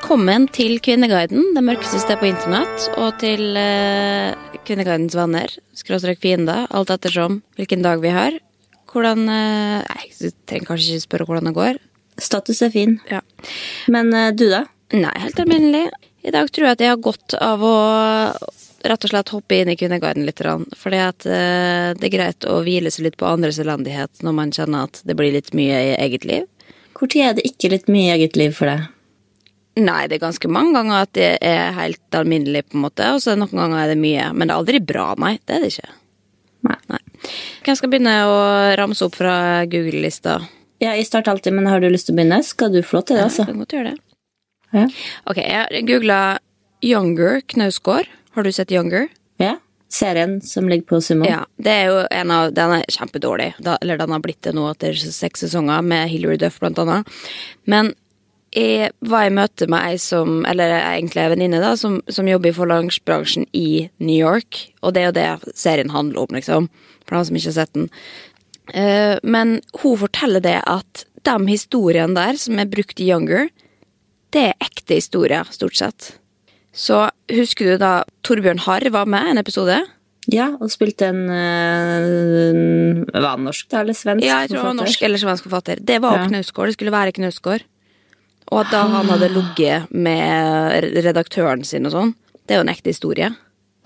Velkommen 0.00 0.46
til 0.48 0.78
Kvinneguiden, 0.80 1.50
det 1.52 1.60
mørkeste 1.60 1.98
stedet 2.00 2.22
på 2.22 2.30
internett, 2.30 2.86
og 2.96 3.18
til 3.20 3.52
uh, 3.52 4.32
Kvinneguidens 4.64 5.12
venner, 5.12 5.52
skråstrek 5.76 6.22
fiender, 6.22 6.62
alt 6.72 6.88
ettersom 6.94 7.42
hvilken 7.60 7.84
dag 7.84 8.00
vi 8.00 8.08
har. 8.08 8.38
Hvordan 8.88 9.26
uh, 9.28 9.82
Nei, 9.84 10.06
jeg 10.08 10.32
trenger 10.48 10.70
kanskje 10.70 10.94
ikke 10.94 11.04
spørre 11.04 11.26
hvordan 11.28 11.50
det 11.50 11.52
går. 11.58 11.80
Status 12.16 12.62
er 12.64 12.72
fin. 12.72 12.94
Ja. 13.12 13.20
Men 13.92 14.08
uh, 14.16 14.30
du, 14.32 14.46
da? 14.48 14.62
Nei, 14.96 15.12
helt 15.20 15.42
alminnelig. 15.44 15.82
I 16.24 16.32
dag 16.32 16.48
tror 16.48 16.70
jeg 16.70 16.78
at 16.78 16.84
jeg 16.86 16.92
har 16.94 17.02
godt 17.04 17.36
av 17.36 17.64
å 17.68 17.72
rett 18.88 19.04
og 19.04 19.12
slett 19.12 19.32
hoppe 19.36 19.58
inn 19.60 19.72
i 19.74 19.76
Kvinneguiden 19.76 20.24
litt. 20.24 20.40
Fordi 20.80 21.02
at 21.10 21.26
uh, 21.28 21.90
det 21.92 22.08
er 22.08 22.14
greit 22.14 22.46
å 22.48 22.62
hvile 22.64 22.88
seg 22.88 23.10
litt 23.10 23.18
på 23.20 23.28
andres 23.28 23.60
elendighet 23.60 24.24
når 24.24 24.38
man 24.38 24.56
kjenner 24.56 24.88
at 24.88 25.02
det 25.04 25.18
blir 25.20 25.36
litt 25.36 25.52
mye 25.52 25.84
i 25.90 25.92
eget 25.98 26.24
liv. 26.24 26.48
Når 26.96 27.18
er 27.20 27.36
det 27.36 27.44
ikke 27.52 27.74
litt 27.76 27.92
mye 27.92 28.08
i 28.08 28.16
eget 28.16 28.40
liv 28.40 28.56
for 28.56 28.72
deg? 28.72 28.88
Nei, 29.78 30.00
det 30.10 30.18
er 30.18 30.24
ganske 30.24 30.48
mange 30.50 30.74
ganger 30.74 31.04
at 31.04 31.12
det 31.14 31.30
er 31.46 31.70
helt 31.76 32.16
alminnelig, 32.18 32.64
på 32.68 32.78
en 32.78 32.84
måte, 32.88 33.06
og 33.14 33.22
så 33.22 33.36
noen 33.38 33.54
ganger 33.54 33.84
er 33.84 33.92
det 33.92 34.00
mye. 34.02 34.26
Men 34.34 34.48
det 34.48 34.54
er 34.54 34.58
aldri 34.58 34.80
bra, 34.82 35.12
nei. 35.22 35.36
Det 35.46 35.56
er 35.56 35.62
det 35.62 35.70
ikke. 35.74 35.92
Nei. 36.66 36.76
nei. 36.90 37.00
Hvem 37.64 37.78
skal 37.78 37.92
begynne 37.92 38.16
å 38.28 38.40
ramse 38.80 39.06
opp 39.06 39.16
fra 39.16 39.36
Google-lista? 39.70 40.40
Ja, 40.82 40.94
jeg 40.96 41.06
starter 41.08 41.34
alltid, 41.34 41.54
men 41.56 41.68
har 41.70 41.80
du 41.80 41.88
lyst 41.92 42.08
til 42.08 42.16
å 42.16 42.18
begynne, 42.18 42.42
skal 42.44 42.72
du 42.74 42.80
få 42.82 42.98
lov 42.98 43.08
til 43.08 43.20
det, 43.20 43.28
altså. 43.28 43.46
Ja, 43.46 43.52
kan 43.52 43.62
godt 43.62 43.76
gjøre 43.76 43.94
det. 43.94 43.98
Ja. 44.70 44.84
Ok, 45.30 45.40
jeg 45.42 45.86
googla 45.88 46.20
Younger 46.86 47.40
Knausgård. 47.52 48.10
Har 48.36 48.46
du 48.46 48.52
sett 48.54 48.72
Younger? 48.74 49.08
ja. 49.42 49.56
Serien 49.90 50.36
som 50.40 50.68
ligger 50.70 50.86
på 50.86 51.00
Sumo. 51.02 51.24
Ja, 51.26 51.40
det 51.58 51.70
er 51.70 51.88
jo 51.90 52.02
en 52.14 52.30
av, 52.30 52.52
Den 52.54 52.76
er 52.76 52.84
kjempedårlig. 52.86 53.48
Da, 53.58 53.74
eller 53.82 53.98
den 53.98 54.12
har 54.14 54.20
blitt 54.22 54.38
det 54.46 54.52
nå 54.54 54.68
etter 54.70 54.94
seks 54.94 55.42
sesonger, 55.42 55.82
med 55.82 56.06
Hilary 56.12 56.38
Duff 56.38 56.60
blant 56.62 56.78
annet. 56.78 57.10
Men 57.66 57.90
jeg 58.56 58.90
var 59.06 59.26
i 59.28 59.34
møte 59.34 59.66
med 59.70 59.84
ei 59.92 59.98
som, 60.02 60.40
eller 60.48 60.72
egentlig 60.80 61.20
ei 61.22 61.30
venninne, 61.30 61.60
da, 61.62 61.76
som, 61.78 62.00
som 62.10 62.26
jobber 62.26 62.50
i 62.50 62.56
forlagsbransjen 62.56 63.46
i 63.54 63.88
New 64.02 64.16
York. 64.18 64.64
Og 64.82 64.94
det 64.96 65.02
er 65.04 65.10
jo 65.10 65.18
det 65.18 65.54
serien 65.58 65.92
handler 65.94 66.24
om, 66.24 66.34
liksom. 66.34 66.66
For 67.06 67.16
han 67.18 67.28
som 67.28 67.38
ikke 67.38 67.52
har 67.52 67.58
sett 67.60 67.74
den. 67.78 67.88
Eh, 68.74 69.16
men 69.22 69.60
hun 69.82 69.96
forteller 70.02 70.42
det 70.42 70.58
at 70.66 71.04
de 71.26 71.36
historiene 71.50 72.14
der 72.16 72.38
som 72.40 72.58
er 72.58 72.70
brukt 72.70 73.00
i 73.02 73.10
Younger, 73.10 73.48
det 74.34 74.44
er 74.50 74.66
ekte 74.66 74.98
historier, 74.98 75.46
stort 75.50 75.78
sett. 75.78 76.12
Så 76.72 77.08
husker 77.30 77.72
du 77.72 77.80
da 77.82 78.04
Torbjørn 78.26 78.62
Harr 78.66 78.86
var 78.94 79.08
med 79.10 79.26
i 79.26 79.32
en 79.34 79.42
episode? 79.42 79.78
Ja, 80.30 80.50
og 80.60 80.70
spilte 80.70 81.08
en 81.10 81.24
øh, 81.32 83.06
Var 83.10 83.30
han 83.32 83.46
norsk, 83.46 83.66
da, 83.72 83.80
eller 83.82 83.96
svensk? 83.96 84.22
Ja, 84.26 84.42
jeg 84.44 84.52
tror 84.52 84.60
det 84.60 84.68
var 84.68 84.78
norsk 84.78 85.02
eller 85.06 85.22
svensk 85.22 85.46
forfatter. 85.48 85.80
Det 85.82 85.98
var 86.02 86.18
Ja. 86.20 86.26
Knausgård. 86.28 86.70
Det 86.70 86.76
skulle 86.78 86.92
være 86.94 87.12
Knausgård. 87.16 87.64
Og 88.50 88.64
at 88.64 88.72
da 88.74 88.82
han 88.90 89.10
hadde 89.12 89.30
ligget 89.30 89.92
med 89.94 90.90
redaktøren 91.06 91.62
sin 91.66 91.86
og 91.86 91.94
sånn. 91.94 92.14
Det 92.42 92.56
er 92.56 92.60
jo 92.60 92.66
en 92.66 92.72
ekte 92.72 92.90
historie. 92.90 93.30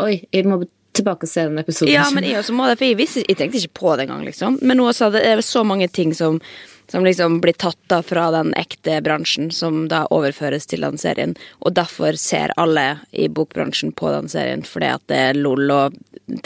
Oi, 0.00 0.22
jeg 0.32 0.48
må 0.48 0.62
tilbake 0.94 1.26
og 1.26 1.30
se 1.30 1.42
den 1.48 1.58
episoden. 1.60 1.92
Ja, 1.92 2.06
men 2.14 2.26
jeg 2.26 2.38
også 2.38 2.54
må 2.56 2.68
det, 2.70 2.78
for 2.80 2.86
jeg, 2.86 2.98
visste, 2.98 3.24
jeg 3.26 3.38
tenkte 3.38 3.60
ikke 3.60 3.80
på 3.80 3.96
det 3.96 4.06
engang, 4.06 4.22
liksom. 4.26 4.60
Men 4.62 4.78
nå 4.80 4.86
så 4.94 5.10
det 5.12 5.24
er 5.26 5.42
så 5.44 5.64
mange 5.66 5.88
ting 5.92 6.14
som, 6.16 6.38
som 6.90 7.04
liksom 7.06 7.40
blir 7.44 7.56
tatt 7.60 7.80
da 7.90 8.00
fra 8.06 8.28
den 8.34 8.54
ekte 8.58 9.00
bransjen, 9.04 9.50
som 9.54 9.84
da 9.90 10.04
overføres 10.14 10.68
til 10.70 10.86
den 10.86 10.98
serien. 11.00 11.36
Og 11.66 11.74
derfor 11.76 12.18
ser 12.20 12.54
alle 12.60 12.86
i 13.12 13.28
bokbransjen 13.28 13.94
på 13.98 14.12
den 14.14 14.30
serien, 14.32 14.64
fordi 14.66 14.92
at 14.94 15.06
det 15.10 15.22
er 15.30 15.40
lol 15.40 15.70
å 15.74 15.82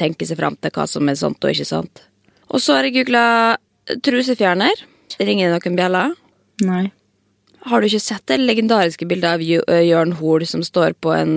tenke 0.00 0.26
seg 0.26 0.40
fram 0.40 0.58
til 0.58 0.74
hva 0.74 0.88
som 0.90 1.08
er 1.08 1.18
sant 1.20 1.44
og 1.44 1.54
ikke 1.54 1.68
sant. 1.68 2.04
Og 2.48 2.64
så 2.64 2.78
har 2.78 2.88
jeg 2.88 2.98
googla 3.02 3.26
trusefjerner. 4.04 4.86
Ringer 5.20 5.52
det 5.52 5.60
noen 5.60 5.78
bjeller? 5.78 6.16
Nei. 6.64 6.86
Har 7.68 7.80
du 7.80 7.88
ikke 7.88 8.00
sett 8.00 8.24
det 8.30 8.38
legendariske 8.40 9.06
bildet 9.08 9.36
av 9.36 9.42
ø, 9.44 9.80
Jørn 9.84 10.14
Hoel 10.18 10.46
som 10.48 10.62
står 10.64 10.96
på 11.04 11.12
en 11.12 11.34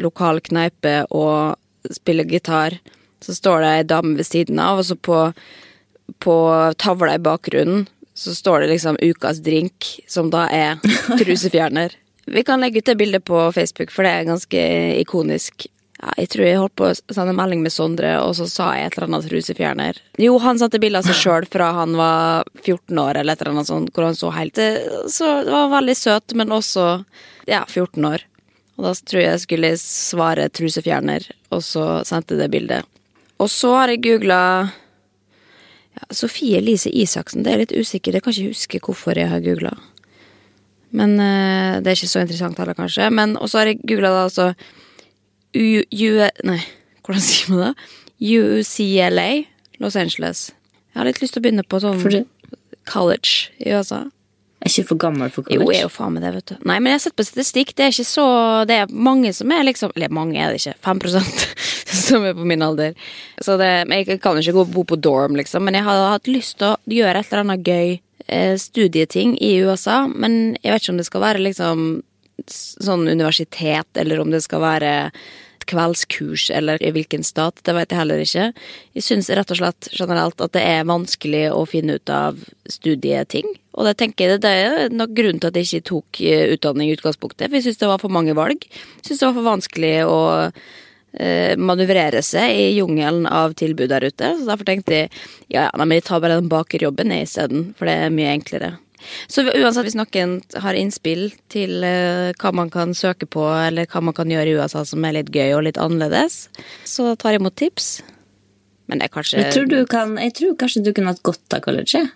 lokal 0.00 0.40
kneipe 0.42 1.04
og 1.14 1.58
spiller 1.94 2.26
gitar? 2.26 2.78
Så 3.22 3.34
står 3.34 3.62
det 3.62 3.70
ei 3.76 3.86
dame 3.86 4.16
ved 4.18 4.26
siden 4.26 4.58
av, 4.62 4.80
og 4.80 4.86
så 4.86 4.94
på, 4.94 5.20
på 6.22 6.36
tavla 6.78 7.14
i 7.14 7.22
bakgrunnen 7.22 7.86
så 8.18 8.34
står 8.34 8.60
det 8.60 8.72
liksom 8.72 8.98
ukas 9.02 9.38
drink, 9.46 9.86
som 10.10 10.30
da 10.34 10.48
er 10.50 10.78
trusefjerner. 11.20 11.94
Vi 12.28 12.42
kan 12.44 12.60
legge 12.60 12.82
ut 12.82 12.90
det 12.90 12.98
bildet 12.98 13.24
på 13.24 13.40
Facebook, 13.54 13.92
for 13.94 14.04
det 14.04 14.12
er 14.12 14.28
ganske 14.28 14.62
ikonisk. 14.98 15.68
Ja, 15.98 16.12
jeg 16.14 16.28
tror 16.30 16.46
jeg 16.46 16.58
holdt 16.60 16.76
på 16.78 16.86
å 16.86 17.14
sende 17.14 17.34
melding 17.34 17.64
med 17.64 17.74
Sondre, 17.74 18.12
og 18.22 18.36
så 18.38 18.46
sa 18.46 18.68
jeg 18.78 18.86
et 18.86 18.96
eller 18.96 19.08
annet 19.08 19.24
trusefjerner. 19.26 19.96
Jo, 20.22 20.36
han 20.44 20.60
satte 20.60 20.78
bilde 20.78 21.00
av 21.00 21.08
seg 21.08 21.18
sjøl 21.18 21.46
fra 21.50 21.72
han 21.74 21.96
var 21.98 22.46
14 22.62 23.00
år, 23.02 23.18
eller 23.18 23.34
et 23.34 23.42
eller 23.42 23.56
annet 23.56 23.70
sånt, 23.70 23.90
hvor 23.94 24.06
han 24.06 24.18
så 24.18 24.30
helt 24.36 24.60
Så 25.10 25.32
det 25.48 25.50
var 25.50 25.72
veldig 25.74 25.96
søt, 25.98 26.36
men 26.38 26.54
også 26.54 26.86
ja, 27.50 27.64
14 27.66 28.06
år. 28.12 28.22
Og 28.78 28.86
da 28.86 28.94
tror 28.94 29.24
jeg 29.24 29.32
jeg 29.32 29.42
skulle 29.42 29.72
svare 29.82 30.46
trusefjerner, 30.54 31.26
og 31.50 31.66
så 31.66 31.88
sendte 32.06 32.36
jeg 32.36 32.44
det 32.44 32.52
bildet. 32.54 32.94
Og 33.42 33.50
så 33.50 33.74
har 33.74 33.90
jeg 33.90 34.04
googla 34.06 34.40
ja, 34.68 36.08
Sofie 36.14 36.60
Elise 36.62 36.94
Isaksen. 36.94 37.42
Det 37.42 37.52
er 37.52 37.64
litt 37.64 37.74
usikker, 37.74 38.14
jeg 38.14 38.22
kan 38.22 38.36
ikke 38.36 38.54
huske 38.54 38.84
hvorfor 38.86 39.18
jeg 39.18 39.34
har 39.34 39.42
googla. 39.42 39.74
Men 40.94 41.18
eh, 41.20 41.80
det 41.82 41.90
er 41.90 41.98
ikke 41.98 42.14
så 42.14 42.22
interessant 42.22 42.58
heller, 42.62 42.78
kanskje. 42.78 43.10
Men 43.10 43.34
Og 43.36 43.50
så 43.50 43.60
har 43.60 43.72
jeg 43.72 43.82
googla 43.82 44.14
da 44.14 44.26
altså 44.28 44.52
U... 45.54 45.82
U... 45.82 46.10
Nei, 46.48 46.60
hvordan 47.06 47.24
sier 47.24 47.54
man 47.54 47.64
det? 47.64 47.72
UCLA, 48.18 49.30
Los 49.78 49.96
Angeles. 49.96 50.48
Jeg 50.92 51.00
har 51.00 51.08
litt 51.08 51.20
lyst 51.22 51.36
til 51.36 51.40
å 51.42 51.46
begynne 51.46 51.64
på 51.64 51.80
sånn 51.82 52.00
college 52.88 53.52
i 53.62 53.70
USA. 53.70 54.08
er 54.58 54.72
ikke 54.72 54.88
for 54.88 55.00
gammel 55.04 55.30
for 55.30 55.46
college. 55.46 55.62
Jo, 55.62 55.70
jeg 55.70 55.84
er 55.84 55.86
jo 55.86 55.92
faen 55.94 56.16
med 56.16 56.24
det, 56.26 56.32
vet 56.34 56.50
du. 56.50 56.54
Nei, 56.66 56.80
men 56.80 56.90
jeg 56.90 56.98
har 56.98 57.04
sett 57.06 57.16
på 57.20 57.26
statistikk, 57.28 57.74
det 57.78 57.86
er 57.86 57.94
ikke 57.94 58.08
så 58.08 58.26
Det 58.66 58.74
er 58.74 58.90
mange 58.90 59.30
som 59.36 59.52
er 59.54 59.62
liksom 59.68 59.92
Eller 59.94 60.10
mange 60.10 60.40
er 60.40 60.50
det 60.50 60.58
ikke, 60.58 60.74
5% 60.82 61.46
som 62.08 62.26
er 62.26 62.34
på 62.34 62.48
min 62.48 62.64
alder. 62.64 62.98
Så 63.44 63.56
det 63.60 63.70
jeg 63.86 64.20
kan 64.20 64.40
ikke 64.40 64.56
gå 64.56 64.66
og 64.66 64.74
bo 64.74 64.84
på 64.84 64.98
dorm, 64.98 65.38
liksom, 65.38 65.64
men 65.64 65.78
jeg 65.78 65.86
har 65.86 66.04
hatt 66.16 66.28
lyst 66.28 66.58
til 66.58 66.74
å 66.74 66.76
gjøre 66.90 67.22
et 67.22 67.30
eller 67.30 67.44
annet 67.44 67.70
gøy 67.70 68.00
eh, 68.26 68.56
studieting 68.58 69.38
i 69.38 69.54
USA, 69.62 70.06
men 70.08 70.56
jeg 70.62 70.74
vet 70.74 70.82
ikke 70.82 70.96
om 70.96 71.00
det 71.00 71.08
skal 71.08 71.24
være 71.24 71.44
liksom 71.46 71.88
sånn 72.46 73.08
universitet, 73.08 73.90
eller 73.98 74.22
om 74.22 74.30
det 74.32 74.42
skal 74.44 74.62
være 74.62 74.94
et 75.58 75.66
kveldskurs, 75.68 76.48
eller 76.54 76.80
i 76.82 76.92
hvilken 76.94 77.24
stat, 77.26 77.60
det 77.66 77.74
vet 77.76 77.92
jeg 77.92 78.00
heller 78.00 78.22
ikke. 78.22 78.48
Jeg 78.96 79.06
syns 79.06 79.30
rett 79.34 79.52
og 79.54 79.60
slett 79.60 79.90
generelt 79.92 80.40
at 80.44 80.54
det 80.56 80.64
er 80.64 80.88
vanskelig 80.88 81.48
å 81.52 81.64
finne 81.68 81.98
ut 81.98 82.12
av 82.14 82.38
studieting. 82.70 83.50
Og 83.78 83.86
det 83.86 83.98
tenker 84.00 84.34
jeg, 84.34 84.42
det 84.42 84.54
er 84.64 84.94
nok 84.94 85.14
grunnen 85.14 85.42
til 85.42 85.50
at 85.50 85.58
jeg 85.58 85.68
ikke 85.68 85.90
tok 85.92 86.20
eh, 86.26 86.48
utdanning 86.56 86.90
i 86.90 86.96
utgangspunktet, 86.96 87.48
for 87.48 87.58
jeg 87.58 87.68
syns 87.68 87.82
det 87.82 87.90
var 87.90 88.02
for 88.02 88.14
mange 88.14 88.34
valg. 88.38 88.66
Jeg 88.66 89.10
syns 89.10 89.22
det 89.22 89.28
var 89.28 89.38
for 89.38 89.50
vanskelig 89.52 89.94
å 90.08 90.18
eh, 90.48 91.54
manøvrere 91.58 92.22
seg 92.26 92.58
i 92.58 92.66
jungelen 92.78 93.28
av 93.30 93.54
tilbud 93.58 93.90
der 93.92 94.08
ute. 94.08 94.34
Så 94.38 94.48
derfor 94.48 94.66
tenkte 94.68 94.96
jeg 94.96 95.12
ja, 95.46 95.68
ja, 95.68 95.70
men 95.84 95.98
jeg 95.98 96.08
tar 96.08 96.22
bare 96.24 96.40
den 96.40 96.50
bakerjobben 96.50 97.14
isteden, 97.20 97.72
for 97.78 97.90
det 97.90 97.98
er 98.02 98.14
mye 98.14 98.34
enklere. 98.34 98.76
Så 99.30 99.44
uansett, 99.46 99.86
hvis 99.86 99.96
noen 99.98 100.38
har 100.64 100.76
innspill 100.78 101.28
til 101.52 101.84
eh, 101.86 102.32
hva 102.40 102.52
man 102.56 102.70
kan 102.74 102.94
søke 102.98 103.28
på, 103.30 103.44
eller 103.46 103.86
hva 103.90 104.02
man 104.04 104.16
kan 104.16 104.30
gjøre 104.32 104.50
i 104.52 104.56
USA 104.58 104.84
som 104.88 105.04
er 105.06 105.18
litt 105.20 105.32
gøy 105.34 105.54
og 105.56 105.64
litt 105.68 105.80
annerledes, 105.80 106.48
så 106.88 107.14
tar 107.16 107.36
jeg 107.36 107.42
imot 107.42 107.56
tips. 107.60 107.90
Men 108.88 109.00
det 109.00 109.08
er 109.08 109.14
kanskje 109.14 109.42
Jeg 109.42 109.52
tror, 109.54 109.68
du 109.68 109.82
kan, 109.86 110.16
jeg 110.18 110.34
tror 110.38 110.56
kanskje 110.60 110.82
du 110.86 110.94
kunne 110.96 111.12
hatt 111.12 111.22
godt 111.26 111.54
av 111.54 111.60
college. 111.66 112.06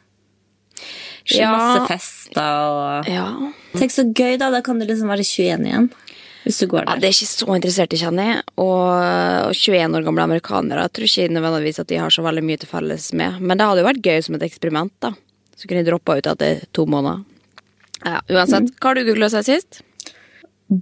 Så 1.22 1.38
Ja. 1.38 1.52
Masse 1.54 1.86
fester 1.86 2.42
og 2.42 3.08
Ja. 3.08 3.28
Tenk 3.76 3.92
så 3.94 4.02
gøy, 4.10 4.38
da. 4.40 4.50
Da 4.50 4.60
kan 4.64 4.80
du 4.80 4.86
liksom 4.88 5.08
være 5.12 5.22
21 5.22 5.66
igjen. 5.68 5.90
Hvis 6.42 6.58
du 6.58 6.66
går 6.66 6.84
der. 6.86 6.96
ja, 6.96 6.98
det 6.98 7.06
er 7.06 7.14
ikke 7.14 7.30
så 7.30 7.54
interessert 7.54 7.92
i, 7.94 7.98
kjenner 8.00 8.24
jeg. 8.26 8.42
Og 8.58 9.54
21 9.54 9.94
år 9.94 10.02
gamle 10.08 10.24
amerikanere 10.26 10.88
jeg 10.88 10.92
tror 10.96 11.06
ikke 11.06 11.34
nødvendigvis 11.36 11.78
at 11.78 11.86
de 11.92 12.00
har 12.02 12.10
så 12.10 12.24
veldig 12.26 12.42
mye 12.42 12.58
til 12.58 12.68
felles 12.72 13.12
med. 13.12 13.38
Men 13.40 13.58
det 13.60 13.68
hadde 13.68 13.84
jo 13.84 13.86
vært 13.86 14.02
gøy 14.02 14.22
som 14.26 14.34
et 14.34 14.42
eksperiment, 14.48 14.92
da. 15.04 15.12
Så 15.62 15.70
kunne 15.70 15.84
jeg 15.84 15.92
droppa 15.92 16.18
ut 16.18 16.26
etter 16.26 16.64
to 16.74 16.88
måneder. 16.90 17.22
Ja, 18.02 18.18
uansett. 18.34 18.72
Hva 18.82 18.90
har 18.90 18.98
du 18.98 19.06
googla 19.06 19.28
seg 19.30 19.46
sist? 19.46 19.82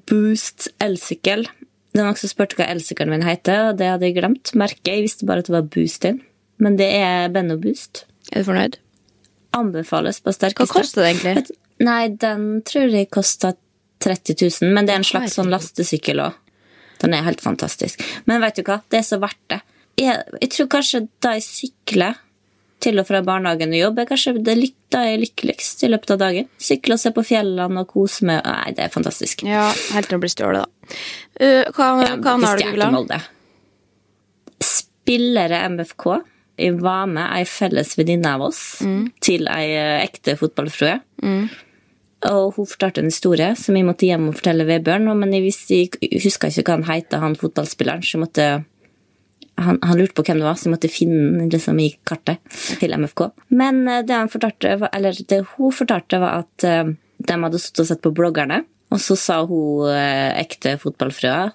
Boost 0.08 0.70
elsykkel. 0.80 1.44
Det 1.90 2.00
var 2.00 2.06
noen 2.06 2.20
som 2.20 2.30
spurte 2.32 2.56
hva 2.56 2.70
elsykkelen 2.72 3.12
min 3.12 3.26
heter, 3.26 3.66
og 3.68 3.80
det 3.80 3.90
hadde 3.90 4.08
jeg 4.08 4.16
glemt. 4.16 4.54
Merket. 4.56 4.88
Jeg 4.88 5.04
visste 5.04 5.28
bare 5.28 5.44
at 5.44 5.50
det 5.50 5.56
var 5.58 5.66
Boost 5.68 6.06
din. 6.06 6.22
Men 6.64 6.78
det 6.80 6.88
er 6.96 7.28
Benno 7.34 7.58
Boost. 7.60 8.06
Er 8.32 8.40
du 8.40 8.48
fornøyd? 8.48 8.78
Anbefales 9.58 10.22
på 10.24 10.32
Hva 10.32 10.68
koster 10.70 11.04
det 11.04 11.10
egentlig? 11.12 11.58
Nei, 11.84 12.04
den 12.22 12.62
tror 12.64 12.94
jeg 12.94 13.10
kosta 13.12 13.52
30 14.00 14.36
000, 14.62 14.72
men 14.72 14.86
det 14.88 14.94
er 14.94 15.02
en 15.02 15.10
slags 15.10 15.36
sånn 15.36 15.52
lastesykkel 15.52 16.22
òg. 16.24 16.38
Den 17.00 17.16
er 17.16 17.24
helt 17.26 17.40
fantastisk. 17.44 18.00
Men 18.28 18.40
vet 18.44 18.60
du 18.60 18.64
hva, 18.64 18.78
det 18.92 19.00
er 19.00 19.06
så 19.08 19.20
verdt 19.20 19.42
det. 19.52 19.60
Jeg, 20.00 20.24
jeg 20.40 20.50
tror 20.54 20.68
kanskje 20.72 21.02
da 21.20 21.34
jeg 21.36 21.44
sykler 21.44 22.20
til 22.80 22.98
og 23.02 23.06
fra 23.08 23.20
barnehagen 23.26 23.74
og 23.76 23.80
jobb, 23.82 23.98
er 24.02 24.08
kanskje 24.08 24.34
det 24.44 24.56
litt, 24.58 24.76
da 24.90 25.02
jeg 25.06 25.18
er 25.18 25.22
lykkeligst 25.24 25.84
i 25.86 25.90
løpet 25.92 26.14
av 26.16 26.18
dagen. 26.22 26.48
Sykle 26.58 26.96
og 26.96 27.02
se 27.02 27.12
på 27.14 27.24
fjellene 27.28 27.84
og 27.84 27.90
kose 27.92 28.24
meg. 28.26 28.40
Nei, 28.46 28.72
det 28.76 28.86
er 28.86 28.92
fantastisk. 28.94 29.44
Ja, 29.46 29.68
helt 29.94 30.08
til 30.10 30.18
å 30.18 30.22
blir 30.22 30.32
stjålet, 30.32 30.64
da. 30.66 30.98
Uh, 31.40 31.64
hva 31.76 31.90
hva 31.94 32.08
Ja, 32.08 32.46
har 32.46 32.58
du 32.58 32.64
googla? 32.72 33.20
Spillere 34.60 35.62
MFK. 35.70 36.06
Jeg 36.60 36.76
var 36.82 37.06
med 37.08 37.24
ei 37.32 37.44
felles 37.48 37.94
venninne 37.96 38.34
av 38.36 38.42
oss 38.50 38.80
Mm. 38.84 39.12
til 39.20 39.46
ei 39.48 39.70
eh, 39.72 40.04
ekte 40.04 40.36
fotballfrue. 40.36 40.98
Og 42.28 42.52
hun 42.54 42.66
fortalte 42.68 43.00
en 43.00 43.08
historie 43.08 43.54
som 43.56 43.74
jeg 43.76 43.86
måtte 43.86 44.04
hjem 44.04 44.28
og 44.28 44.34
fortelle 44.36 44.66
Vebjørn. 44.68 45.08
Men 45.16 45.32
jeg, 45.32 45.42
visste, 45.46 45.78
jeg 45.78 46.20
huska 46.20 46.50
ikke 46.50 46.66
hva 46.68 46.76
han 46.76 46.84
het, 46.90 47.16
han 47.16 47.36
fotballspilleren. 47.40 48.02
Så 48.04 48.18
jeg 48.18 48.24
måtte, 48.26 48.48
han, 49.60 49.78
han 49.82 49.98
lurte 49.98 50.16
på 50.16 50.24
hvem 50.26 50.40
det 50.40 50.46
var, 50.46 50.58
så 50.58 50.68
jeg 50.68 50.74
måtte 50.74 50.90
finne 50.92 51.46
liksom, 51.50 51.78
i 51.82 51.90
kartet 52.08 52.40
til 52.80 52.96
MFK. 52.96 53.26
Men 53.52 53.82
eh, 53.88 54.02
det, 54.06 54.16
han 54.16 54.32
fortalte, 54.32 54.76
eller 54.90 55.22
det 55.30 55.40
hun 55.54 55.74
fortalte, 55.74 56.20
var 56.22 56.44
at 56.44 56.66
eh, 56.66 56.92
de 57.20 57.38
hadde 57.44 57.62
sittet 57.62 57.84
og 57.84 57.90
sett 57.90 58.04
på 58.04 58.14
bloggerne, 58.16 58.62
og 58.90 59.02
så 59.02 59.16
sa 59.18 59.40
hun 59.46 59.90
eh, 59.92 60.30
ekte 60.40 60.74
fotballfrøa 60.82 61.50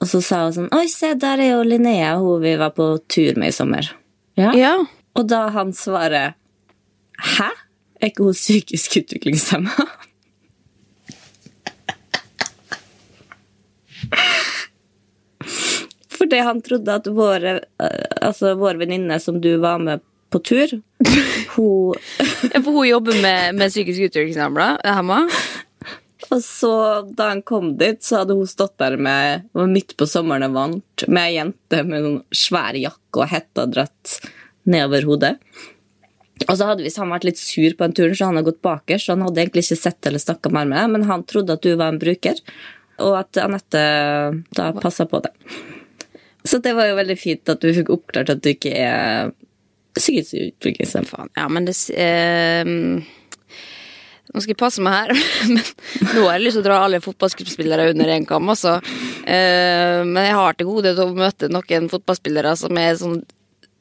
Og 0.00 0.08
så 0.08 0.22
sa 0.24 0.44
hun 0.46 0.54
sånn 0.56 0.70
Oi, 0.72 0.86
se, 0.88 1.12
der 1.20 1.42
er 1.44 1.50
jo 1.52 1.64
Linnea, 1.66 2.14
hun 2.22 2.40
vi 2.40 2.54
var 2.60 2.72
på 2.76 2.94
tur 3.04 3.36
med 3.36 3.52
i 3.52 3.56
sommer. 3.56 3.90
Ja. 4.40 4.54
Ja. 4.56 4.76
Og 5.18 5.26
da 5.28 5.42
han 5.52 5.74
svarer 5.76 6.38
Hæ? 7.20 7.50
Er 8.00 8.08
ikke 8.08 8.30
hun 8.30 8.38
psykisk 8.38 8.96
utviklingshemma? 9.02 9.90
Fordi 16.20 16.42
han 16.44 16.60
trodde 16.64 17.00
at 17.00 17.08
våre, 17.16 17.56
eh, 17.80 18.14
altså 18.20 18.54
vår 18.60 18.80
venninne 18.82 19.16
som 19.22 19.40
du 19.40 19.54
var 19.62 19.80
med 19.82 20.04
på 20.30 20.38
tur, 20.46 20.76
hun 21.56 21.96
Ja, 22.52 22.60
For 22.62 22.70
hun 22.70 22.88
jobber 22.88 23.16
med, 23.22 23.56
med 23.58 23.72
psykisk 23.72 24.10
utviklingshemma. 24.10 25.24
Og 26.30 26.42
så, 26.44 26.74
da 27.16 27.30
han 27.32 27.42
kom 27.42 27.72
dit, 27.80 28.02
så 28.04 28.20
hadde 28.20 28.36
hun 28.38 28.48
stått 28.48 28.76
der 28.78 28.94
med 29.00 29.48
midt 29.72 29.96
på 29.98 30.06
sommeren 30.06 30.46
og 30.46 30.54
varmt, 30.54 31.04
med 31.08 31.24
ei 31.24 31.38
jente 31.38 31.82
med 31.86 32.04
noen 32.04 32.20
svær 32.36 32.76
jakke 32.78 33.24
og 33.24 33.30
hetta 33.32 33.66
dratt 33.66 34.20
nedover 34.68 35.08
hodet. 35.08 35.32
Og 36.46 36.54
så 36.56 36.68
hadde 36.68 36.84
visst 36.86 37.00
han 37.00 37.10
vært 37.12 37.26
litt 37.26 37.40
sur 37.40 37.74
på 37.74 37.84
den 37.84 37.96
turen, 37.96 38.14
så 38.16 38.28
han 38.28 38.38
hadde 38.38 38.52
gått 38.52 38.62
bakerst. 38.64 39.08
Så 39.08 39.16
han 39.16 39.26
hadde 39.26 39.42
egentlig 39.42 39.66
ikke 39.66 39.80
sett 39.80 40.06
eller 40.08 40.22
snakka 40.22 40.52
mer 40.54 40.68
med 40.70 40.78
deg, 40.78 40.94
men 40.94 41.08
han 41.10 41.26
trodde 41.28 41.56
at 41.56 41.66
du 41.66 41.74
var 41.74 41.92
en 41.92 42.00
bruker, 42.00 42.38
og 43.00 43.18
at 43.18 43.40
Anette 43.42 43.82
da 44.56 44.70
passa 44.78 45.08
på 45.08 45.22
det. 45.24 45.34
Så 46.44 46.60
det 46.64 46.72
var 46.76 46.88
jo 46.88 46.98
veldig 46.98 47.16
fint 47.20 47.52
at 47.52 47.62
du 47.62 47.70
fikk 47.76 47.92
oppklart 47.92 48.32
at 48.32 48.42
du 48.44 48.52
ikke 48.52 48.72
er 48.72 49.32
psykisk 49.98 50.36
utviklingshemmet. 50.38 51.32
Ja, 51.36 51.48
men 51.50 51.66
det 51.68 51.74
eh, 51.98 52.70
Nå 54.30 54.38
skal 54.38 54.52
jeg 54.52 54.60
passe 54.60 54.82
meg 54.84 54.94
her, 54.94 55.10
men 55.50 56.12
nå 56.14 56.22
har 56.22 56.36
jeg 56.36 56.44
lyst 56.44 56.60
til 56.60 56.62
å 56.62 56.66
dra 56.68 56.76
alle 56.84 57.00
fotballspillere 57.02 57.88
under 57.90 58.12
én 58.14 58.26
kam, 58.28 58.46
altså. 58.52 58.76
Eh, 59.26 60.06
men 60.06 60.20
jeg 60.22 60.36
har 60.38 60.54
til 60.54 60.68
gode 60.68 60.92
til 60.94 61.02
å 61.02 61.16
møte 61.18 61.48
noen 61.50 61.88
fotballspillere 61.90 62.52
som 62.60 62.78
er 62.78 62.94
sånn 63.00 63.18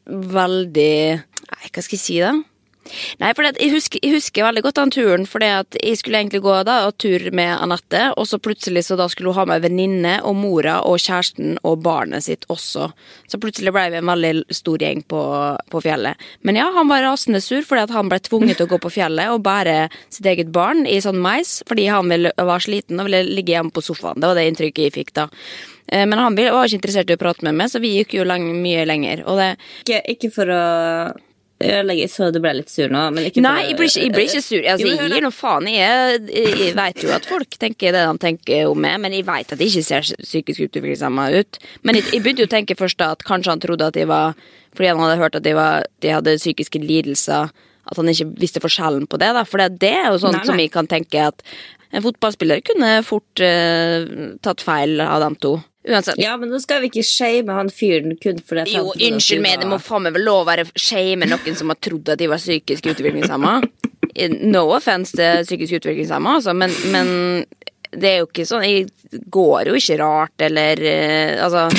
veldig 0.09 0.93
Nei, 1.49 1.69
hva 1.73 1.81
skal 1.81 1.95
jeg 1.95 2.01
si, 2.01 2.17
da? 2.21 2.33
Nei, 3.21 3.31
for 3.37 3.45
jeg 3.45 3.71
husker, 3.73 4.01
jeg 4.03 4.15
husker 4.17 4.45
veldig 4.47 4.63
godt 4.65 4.79
den 4.79 4.93
turen, 4.95 5.25
for 5.29 5.43
jeg 5.43 5.97
skulle 5.99 6.21
egentlig 6.21 6.41
gå 6.45 6.55
da 6.67 6.79
og 6.87 6.97
tur 7.01 7.27
med 7.35 7.51
Anette, 7.59 8.01
og 8.17 8.27
så 8.29 8.39
plutselig 8.41 8.85
så 8.87 8.97
da 8.99 9.07
skulle 9.11 9.33
hun 9.33 9.39
ha 9.39 9.45
med 9.53 9.63
venninne 9.65 10.15
og 10.27 10.37
mora 10.39 10.79
og 10.87 10.99
kjæresten 11.01 11.57
og 11.63 11.83
barnet 11.85 12.25
sitt 12.25 12.47
også. 12.49 12.89
Så 13.29 13.39
plutselig 13.41 13.73
ble 13.75 13.85
vi 13.93 14.01
en 14.01 14.09
veldig 14.09 14.33
stor 14.55 14.81
gjeng 14.81 15.03
på, 15.09 15.23
på 15.71 15.83
fjellet. 15.85 16.19
Men 16.47 16.59
ja, 16.59 16.69
han 16.75 16.89
var 16.91 17.05
rasende 17.05 17.41
sur 17.43 17.65
fordi 17.65 17.85
at 17.87 17.95
han 17.95 18.09
ble 18.11 18.21
tvunget 18.25 18.59
til 18.59 18.67
å 18.69 18.73
gå 18.73 18.81
på 18.85 18.93
fjellet 18.99 19.33
og 19.33 19.43
bære 19.45 19.77
sitt 20.09 20.25
eget 20.29 20.53
barn 20.55 20.85
i 20.89 20.99
sånn 21.03 21.19
mais, 21.21 21.59
fordi 21.69 21.89
han 21.91 22.09
ville, 22.11 22.33
var 22.35 22.63
sliten 22.63 22.99
og 22.99 23.09
ville 23.09 23.25
ligge 23.29 23.55
hjemme 23.55 23.73
på 23.75 23.83
sofaen. 23.85 24.19
Det 24.21 24.31
var 24.31 24.39
det 24.39 24.47
inntrykket 24.49 24.89
jeg 24.89 24.95
fikk 24.95 25.13
da. 25.19 25.29
Eh, 25.91 26.05
Men 26.05 26.19
han 26.19 26.35
var 26.37 26.65
ikke 26.65 26.79
interessert 26.79 27.09
i 27.09 27.17
å 27.17 27.21
prate 27.21 27.45
med 27.45 27.57
meg, 27.59 27.71
så 27.71 27.81
vi 27.81 27.95
gikk 27.97 28.17
jo 28.19 28.27
lang, 28.27 28.45
mye 28.61 28.85
lenger. 28.87 29.25
Det, 29.39 29.49
Ikke, 29.83 30.03
ikke 30.15 30.31
for 30.33 30.53
å 30.53 30.63
ødelegge, 31.59 32.07
så 32.11 32.29
du 32.31 32.39
ble 32.43 32.53
litt 32.59 32.71
sur 32.71 32.91
nå, 32.91 33.01
Nei, 33.15 33.25
jeg 33.29 33.77
blir 33.77 33.89
ikke, 33.89 34.03
jeg 34.03 34.13
blir 34.15 34.27
ikke 34.27 34.43
sur. 34.43 34.59
Altså, 34.63 34.87
Jo, 34.87 34.93
jeg 34.95 35.11
gir 35.13 35.25
nå 35.25 35.31
faen 35.35 35.69
Jeg, 35.69 36.19
jeg 36.31 36.75
vet 36.77 37.03
jo 37.03 37.13
at 37.15 37.27
folk 37.29 37.57
tenker 37.61 37.95
det 37.95 38.03
de 38.07 38.21
tenker 38.23 38.69
om 38.71 38.79
meg, 38.79 38.99
men 39.03 39.15
jeg 39.15 39.27
vet 39.27 39.55
at 39.55 39.59
jeg 39.59 39.73
ikke 39.73 39.87
ser 39.87 40.23
psykisk 40.23 40.67
utviklingshemma 40.67 41.29
ut. 41.35 41.59
Men 41.83 41.99
jeg, 41.99 42.07
jeg 42.13 42.23
begynte 42.23 42.45
jo 42.45 42.49
å 42.49 42.53
tenke 42.55 42.77
først 42.79 43.03
at 43.05 43.25
kanskje 43.27 43.55
han 43.55 43.63
trodde 43.63 43.89
at 43.91 43.99
jeg 43.99 44.09
var 44.09 44.37
Fordi 44.77 44.91
han 44.91 45.01
hadde 45.01 45.17
hørt 45.17 45.35
at 45.35 45.45
jeg, 45.45 45.57
var, 45.57 45.87
de 45.99 46.13
hadde 46.13 46.37
psykiske 46.37 46.79
lidelser, 46.83 47.49
at 47.89 47.97
han 47.97 48.11
ikke 48.11 48.29
visste 48.37 48.61
forskjellen 48.61 49.07
på 49.09 49.17
det. 49.19 49.33
da 49.33 49.43
For 49.43 49.59
det, 49.59 49.79
det 49.81 49.95
er 49.97 50.11
jo 50.13 50.21
sånn 50.21 50.37
som 50.45 50.59
jeg 50.61 50.71
kan 50.71 50.87
tenke 50.87 51.25
at 51.31 51.41
en 51.89 52.05
fotballspiller 52.05 52.61
kunne 52.61 52.99
fort 53.01 53.41
uh, 53.41 54.35
tatt 54.45 54.61
feil 54.61 55.01
av 55.01 55.23
dem 55.25 55.35
to. 55.41 55.55
Uansett. 55.87 56.19
Ja, 56.19 56.33
men 56.37 56.51
nå 56.51 56.59
skal 56.59 56.81
vi 56.83 56.89
ikke 56.89 57.05
shame 57.07 57.53
han 57.55 57.69
fyren 57.71 58.17
kun 58.19 58.41
fordi 58.43 58.65
at 58.65 58.71
Jo, 58.73 58.89
unnskyld 58.91 59.43
meg, 59.45 59.61
det 59.61 59.69
må 59.69 59.77
faen 59.79 60.03
meg 60.03 60.17
vel 60.17 60.25
lov 60.27 60.41
å 60.43 60.49
være 60.49 60.67
shame 60.75 61.29
noen 61.29 61.55
som 61.55 61.71
har 61.71 61.79
trodd 61.79 62.11
at 62.11 62.19
de 62.19 62.27
var 62.27 62.41
psykisk 62.41 62.89
utviklingshemma. 62.91 63.53
No 64.43 64.65
offense 64.75 65.15
til 65.15 65.45
psykisk 65.47 65.79
utviklingshemma, 65.79 66.35
altså, 66.41 66.55
men, 66.57 66.73
men 66.91 67.13
det 67.95 68.09
er 68.09 68.17
jo 68.19 68.27
ikke 68.27 68.45
sånn 68.45 68.65
Jeg 68.67 68.89
går 69.31 69.71
jo 69.71 69.77
ikke 69.79 69.97
rart, 70.01 70.35
eller 70.45 70.81
eh, 70.85 71.39
Altså 71.41 71.69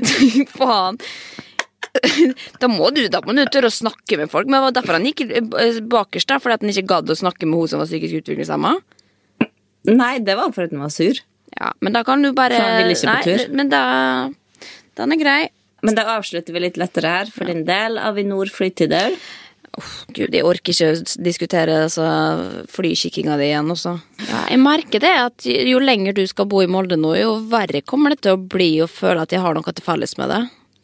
Faen. 0.58 0.98
Da 2.62 2.68
må, 2.70 2.88
du, 2.94 3.04
da 3.10 3.20
må 3.24 3.34
du 3.34 3.42
tørre 3.50 3.68
å 3.70 3.74
snakke 3.74 4.18
med 4.20 4.30
folk. 4.30 4.46
Men 4.46 4.60
det 4.60 4.66
var 4.68 4.74
derfor 4.78 4.96
han 4.96 5.08
gikk 5.08 5.24
eh, 5.26 5.80
bakerst, 5.90 6.28
da, 6.30 6.38
fordi 6.42 6.56
at 6.56 6.64
han 6.64 6.72
ikke 6.72 6.90
gadd 6.92 7.10
å 7.10 7.18
snakke 7.18 7.48
med 7.48 7.58
hun 7.60 7.70
som 7.72 7.82
var 7.82 7.90
psykisk 7.90 8.20
utviklingshemma. 8.22 8.76
Nei, 9.90 10.12
det 10.22 10.36
var 10.38 10.54
fordi 10.54 10.76
han 10.76 10.84
var 10.86 10.94
sur. 10.94 11.18
Ja, 11.58 11.72
men 11.80 11.92
da 11.96 12.04
kan 12.06 12.22
du 12.22 12.30
bare 12.36 12.56
For 12.56 12.62
han 12.68 12.82
vil 12.84 12.94
ikke 12.94 13.16
på 13.16 13.26
tur. 13.26 13.42
Nei, 13.46 13.56
men 13.60 13.72
da 13.72 13.82
Den 15.00 15.14
er 15.16 15.20
grei. 15.20 15.40
Men 15.82 15.96
da 15.96 16.04
avslutter 16.18 16.52
vi 16.52 16.60
litt 16.60 16.76
lettere 16.80 17.08
her 17.08 17.30
for 17.32 17.48
din 17.48 17.64
del. 17.64 17.96
Avinor 17.98 18.50
flytider. 18.52 19.14
Gud, 20.12 20.34
jeg 20.34 20.44
orker 20.44 20.74
ikke 20.74 21.18
diskutere 21.22 21.76
altså, 21.86 22.04
flykikkinga 22.68 23.36
di 23.38 23.46
igjen 23.48 23.70
også. 23.72 23.94
Ja, 24.26 24.40
jeg 24.50 24.60
merker 24.60 25.02
det 25.02 25.12
at 25.22 25.46
jo 25.46 25.78
lenger 25.80 26.16
du 26.16 26.24
skal 26.28 26.48
bo 26.50 26.60
i 26.64 26.68
Molde 26.68 26.98
nå, 27.00 27.14
jo 27.16 27.36
verre 27.52 27.80
kommer 27.86 28.12
det 28.12 28.24
til 28.26 28.34
å 28.34 28.40
bli 28.40 28.72
å 28.82 28.88
føle 28.90 29.22
at 29.22 29.32
jeg 29.32 29.40
har 29.44 29.54
noe 29.56 29.72
til 29.72 29.86
felles 29.86 30.16
med 30.18 30.34
det. 30.34 30.40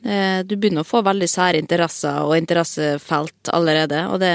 Eh, 0.07 0.41
Du 0.47 0.55
begynner 0.55 0.87
å 0.87 0.89
få 0.89 1.03
veldig 1.05 1.29
sære 1.29 1.59
interesser 1.61 2.23
og 2.23 2.37
interessefelt 2.39 3.51
allerede, 3.53 4.05
og 4.07 4.21
det, 4.23 4.33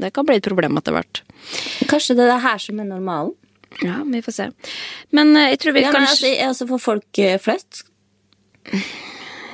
det 0.00 0.10
kan 0.16 0.26
bli 0.26 0.40
et 0.40 0.46
problem 0.48 0.80
etter 0.80 0.96
hvert. 0.96 1.20
Kanskje 1.90 2.16
det 2.16 2.24
er 2.26 2.32
det 2.32 2.44
her 2.48 2.62
som 2.64 2.80
er 2.80 2.88
normalen? 2.90 3.34
Ja, 3.82 4.00
vi 4.06 4.22
får 4.22 4.32
se. 4.32 4.50
Men 5.10 5.36
eh, 5.36 5.50
jeg 5.54 5.58
tror 5.64 5.76
vi 5.76 5.84
Ja, 5.84 5.92
men 5.92 6.00
kanskje 6.06 6.30
altså, 6.32 6.46
altså 6.48 6.68
for 6.72 6.78
folk 6.78 7.18
eh, 7.18 7.36
flest. 7.42 7.84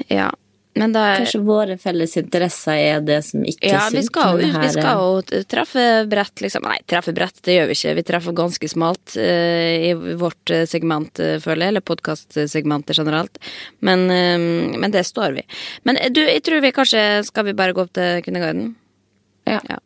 Ja, 0.08 0.30
men 0.74 0.94
da 0.94 1.02
Kanskje 1.20 1.42
våre 1.44 1.74
felles 1.76 2.14
interesser 2.16 2.78
er 2.80 3.02
det 3.04 3.18
som 3.26 3.42
ikke 3.44 3.68
Ja, 3.68 3.82
er 3.86 3.92
vi 3.92 4.00
sunt. 4.00 4.08
skal, 4.08 4.40
jo, 4.40 4.46
vi 4.62 4.70
skal 4.72 4.86
er- 4.88 5.02
jo 5.36 5.42
treffe 5.52 5.84
bredt, 6.08 6.40
liksom. 6.40 6.64
Nei, 6.64 6.78
treffe 6.88 7.12
bredt, 7.12 7.42
det 7.44 7.58
gjør 7.58 7.68
vi 7.68 7.76
ikke. 7.76 7.94
Vi 7.98 8.04
treffer 8.08 8.32
ganske 8.32 8.70
smalt 8.72 9.16
uh, 9.20 9.90
i 9.90 9.92
vårt 10.16 10.50
eh, 10.50 10.64
segment, 10.64 11.12
uh, 11.20 11.36
føler 11.44 11.66
jeg. 11.66 11.74
Eller 11.74 11.84
podkastsegmentet 11.84 12.96
generelt. 12.96 13.36
Men, 13.84 14.06
uh, 14.08 14.78
men 14.80 14.90
det 14.94 15.04
står 15.04 15.36
vi. 15.36 15.44
Men 15.84 16.00
eh, 16.00 16.08
du, 16.08 16.22
jeg 16.24 16.40
tror 16.42 16.64
vi 16.64 16.72
kanskje 16.72 17.04
Skal 17.28 17.44
vi 17.50 17.52
bare 17.58 17.76
gå 17.76 17.84
opp 17.84 17.92
til 17.92 18.22
Kvinneguiden? 18.24 18.72
Ja. 19.44 19.60
ja. 19.68 19.76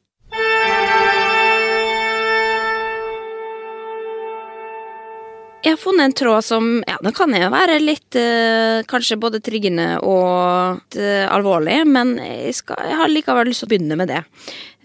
Jeg 5.66 5.74
har 5.74 5.80
funnet 5.82 6.04
en 6.04 6.12
tråd 6.14 6.44
som 6.46 6.66
ja, 6.86 6.94
den 7.02 7.14
kan 7.16 7.32
jo 7.34 7.46
være 7.50 7.80
litt 7.82 8.14
eh, 8.14 8.84
kanskje 8.86 9.16
både 9.18 9.40
triggende 9.42 9.96
og 9.98 10.94
eh, 10.94 11.24
alvorlig, 11.26 11.80
men 11.90 12.12
jeg, 12.22 12.52
skal, 12.60 12.78
jeg 12.86 12.98
har 13.00 13.10
likevel 13.10 13.50
lyst 13.50 13.64
til 13.64 13.66
å 13.66 13.72
begynne 13.72 13.96
med 13.98 14.12
det. 14.12 14.20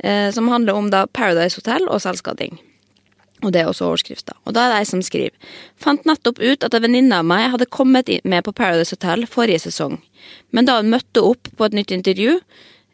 Eh, 0.01 0.31
som 0.33 0.49
handler 0.49 0.79
om 0.79 0.87
da 0.89 1.03
Paradise 1.05 1.61
Hotel 1.61 1.85
og 1.85 2.01
selvskading. 2.01 2.57
Og 3.45 3.53
det 3.53 3.61
er 3.61 3.69
også 3.69 3.91
overskrifta. 3.91 4.33
Og 4.49 4.55
da 4.57 4.63
er 4.63 4.73
det 4.73 4.79
ei 4.79 4.87
som 4.89 5.03
skriver 5.05 5.53
Fant 5.81 6.01
nettopp 6.09 6.41
ut 6.41 6.65
at 6.65 6.73
en 6.73 6.85
venninne 6.87 7.21
av 7.21 7.29
meg 7.29 7.51
hadde 7.53 7.69
kommet 7.69 8.09
med 8.25 8.47
på 8.49 8.55
Paradise 8.57 8.97
Hotel 8.97 9.27
forrige 9.29 9.61
sesong. 9.67 9.99
Men 10.49 10.65
da 10.65 10.79
hun 10.79 10.89
møtte 10.95 11.21
opp 11.29 11.53
på 11.61 11.69
et 11.69 11.77
nytt 11.77 11.93
intervju, 11.93 12.39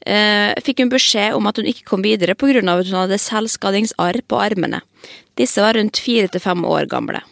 eh, 0.03 0.51
fikk 0.60 0.84
hun 0.84 0.91
beskjed 0.91 1.39
om 1.39 1.48
at 1.48 1.63
hun 1.63 1.72
ikke 1.72 1.88
kom 1.88 2.03
videre 2.03 2.36
pga. 2.36 2.60
at 2.67 2.91
hun 2.91 3.00
hadde 3.00 3.24
selvskadingsarr 3.29 4.22
på 4.27 4.44
armene. 4.44 4.84
Disse 5.39 5.63
var 5.63 5.79
rundt 5.79 6.03
fire 6.03 6.27
til 6.27 6.44
fem 6.44 6.67
år 6.67 6.91
gamle. 6.91 7.24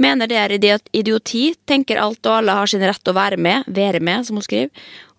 Mener 0.00 0.26
det 0.26 0.38
er 0.40 0.54
idioti, 0.92 1.54
tenker 1.70 2.00
alt 2.02 2.26
og 2.26 2.40
alle 2.40 2.56
har 2.58 2.70
sin 2.70 2.82
rett 2.82 3.10
å 3.10 3.14
være 3.14 3.38
med, 3.38 3.68
være 3.70 4.00
med, 4.02 4.26
som 4.26 4.40
hun 4.40 4.46
skriver, 4.46 4.70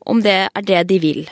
om 0.06 0.22
det 0.26 0.40
er 0.52 0.68
det 0.68 0.84
de 0.92 1.00
vil. 1.00 1.24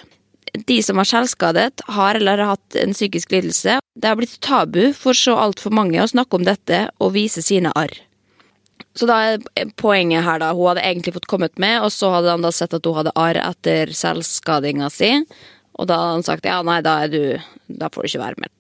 De 0.69 0.77
som 0.85 0.99
er 1.01 1.09
selvskadet, 1.09 1.83
har 1.95 2.15
eller 2.19 2.39
har 2.39 2.55
hatt 2.55 2.77
en 2.79 2.93
psykisk 2.93 3.33
lidelse. 3.33 3.79
Det 3.97 4.09
har 4.09 4.17
blitt 4.19 4.39
tabu 4.45 4.93
for 4.95 5.17
så 5.17 5.35
altfor 5.47 5.73
mange 5.73 6.01
å 6.01 6.09
snakke 6.09 6.37
om 6.37 6.45
dette 6.47 6.85
og 7.01 7.15
vise 7.17 7.41
sine 7.43 7.73
arr. 7.75 7.95
Så 8.93 9.07
da 9.09 9.17
er 9.33 9.71
poenget 9.81 10.25
her, 10.25 10.39
da. 10.39 10.51
Hun 10.53 10.69
hadde 10.69 10.85
egentlig 10.85 11.15
fått 11.15 11.29
kommet 11.29 11.57
med, 11.61 11.79
og 11.81 11.89
så 11.91 12.11
hadde 12.13 12.29
han 12.35 12.45
da 12.45 12.51
sett 12.53 12.75
at 12.77 12.85
hun 12.85 12.99
hadde 12.99 13.15
arr 13.17 13.39
etter 13.41 13.93
selvskadinga 13.97 14.91
si. 14.93 15.15
Og 15.81 15.89
da 15.89 15.97
hadde 15.97 16.17
han 16.19 16.27
sagt 16.27 16.45
ja, 16.45 16.61
nei, 16.61 16.81
da 16.85 16.99
du 17.09 17.39
Da 17.65 17.89
får 17.89 18.05
du 18.05 18.11
ikke 18.11 18.21
være 18.21 18.43
med. 18.45 18.53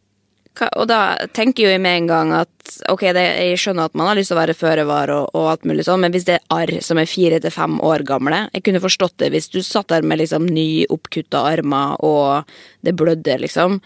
Og 0.61 0.85
da 0.85 0.99
tenker 1.33 1.65
jo 1.65 1.71
jeg 1.71 1.81
med 1.81 2.03
en 2.03 2.07
gang 2.11 2.31
at 2.37 2.73
ok, 2.91 3.07
det, 3.15 3.23
jeg 3.41 3.59
skjønner 3.61 3.89
at 3.89 3.97
man 3.97 4.11
har 4.11 4.19
lyst 4.19 4.29
til 4.29 4.37
å 4.37 4.41
være 4.41 4.55
føre 4.57 4.85
var 4.85 5.09
og, 5.09 5.31
og 5.33 5.49
alt 5.49 5.65
mulig 5.69 5.87
sånn, 5.87 6.03
men 6.05 6.13
hvis 6.13 6.27
det 6.27 6.37
er 6.37 6.53
arr 6.53 6.73
som 6.85 7.01
er 7.01 7.09
fire 7.09 7.39
til 7.41 7.53
fem 7.53 7.79
år 7.81 8.05
gamle 8.07 8.45
Jeg 8.53 8.65
kunne 8.67 8.83
forstått 8.83 9.17
det 9.23 9.31
hvis 9.33 9.49
du 9.49 9.61
satt 9.65 9.89
der 9.89 10.05
med 10.05 10.21
liksom 10.21 10.45
nyoppkutta 10.45 11.41
armer 11.49 11.97
og 12.05 12.49
det 12.85 12.93
blødde, 12.99 13.39
liksom. 13.41 13.79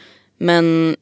Men 0.43 0.97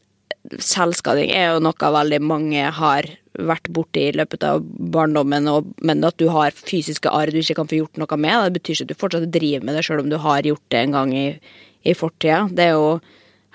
selvskading 0.61 1.33
er 1.33 1.55
jo 1.55 1.63
noe 1.65 1.91
veldig 1.97 2.21
mange 2.21 2.69
har 2.77 3.09
vært 3.35 3.67
borti 3.73 4.05
i 4.09 4.15
løpet 4.15 4.45
av 4.47 4.61
barndommen, 4.93 5.49
og, 5.51 5.73
men 5.83 6.05
at 6.07 6.17
du 6.21 6.29
har 6.31 6.55
fysiske 6.55 7.11
arr 7.11 7.33
du 7.33 7.41
ikke 7.41 7.57
kan 7.57 7.69
få 7.69 7.81
gjort 7.81 7.99
noe 7.99 8.19
med, 8.21 8.45
det 8.45 8.59
betyr 8.59 8.77
ikke 8.77 8.85
at 8.85 8.93
du 8.93 9.01
fortsatt 9.01 9.27
driver 9.33 9.65
med 9.65 9.77
det 9.79 9.85
selv 9.87 10.05
om 10.05 10.11
du 10.13 10.17
har 10.21 10.47
gjort 10.47 10.63
det 10.71 10.81
en 10.85 10.95
gang 10.95 11.13
i, 11.17 11.27
i 11.83 11.97
fortida. 11.97 12.45
Det 12.53 12.69
er 12.69 12.77
jo 12.77 12.99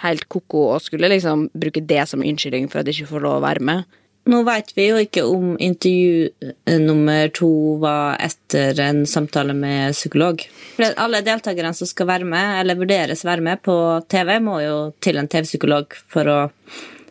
helt 0.04 0.26
ko-ko 0.32 0.66
og 0.74 0.84
skulle 0.84 1.10
liksom 1.12 1.48
bruke 1.52 1.82
det 1.84 2.06
som 2.08 2.24
unnskyldning 2.24 2.70
for 2.70 2.80
at 2.80 2.88
de 2.88 2.94
ikke 2.94 3.12
får 3.12 3.24
lov 3.26 3.40
å 3.40 3.46
være 3.46 3.66
med. 3.70 3.96
Nå 4.30 4.42
veit 4.44 4.68
vi 4.76 4.84
jo 4.90 4.98
ikke 5.00 5.22
om 5.24 5.54
intervju 5.56 6.50
nummer 6.84 7.30
to 7.34 7.48
var 7.80 8.18
etter 8.20 8.76
en 8.84 9.06
samtale 9.08 9.54
med 9.56 9.96
psykolog. 9.96 10.44
For 10.76 10.92
alle 11.00 11.22
deltakerne 11.24 11.72
som 11.76 11.88
skal 11.88 12.10
være 12.10 12.28
med, 12.28 12.60
eller 12.60 12.78
vurderes 12.78 13.24
være 13.24 13.46
med 13.46 13.62
på 13.64 13.74
TV, 14.12 14.36
må 14.44 14.60
jo 14.60 14.76
til 15.00 15.18
en 15.18 15.30
TV-psykolog 15.30 15.96
for 16.12 16.28
å 16.28 16.38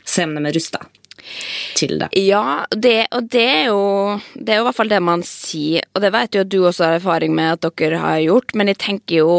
se 0.06 0.26
om 0.26 0.38
de 0.38 0.46
er 0.46 0.56
rusta 0.56 0.86
til 1.78 1.98
det. 2.00 2.12
Ja, 2.18 2.66
det, 2.72 3.10
og 3.16 3.28
det 3.34 3.46
er, 3.46 3.66
jo, 3.72 4.20
det 4.36 4.54
er 4.54 4.62
jo 4.62 4.68
i 4.68 4.70
hvert 4.70 4.78
fall 4.78 4.94
det 4.94 5.02
man 5.04 5.26
sier, 5.26 5.90
og 5.94 6.06
det 6.06 6.14
vet 6.16 6.38
jo 6.38 6.46
at 6.46 6.54
du 6.54 6.60
også 6.62 6.88
har 6.88 7.00
erfaring 7.02 7.34
med 7.36 7.58
at 7.58 7.82
dere 7.82 8.04
har 8.04 8.22
gjort, 8.24 8.56
men 8.56 8.72
jeg 8.72 8.82
tenker 8.86 9.22
jo 9.24 9.34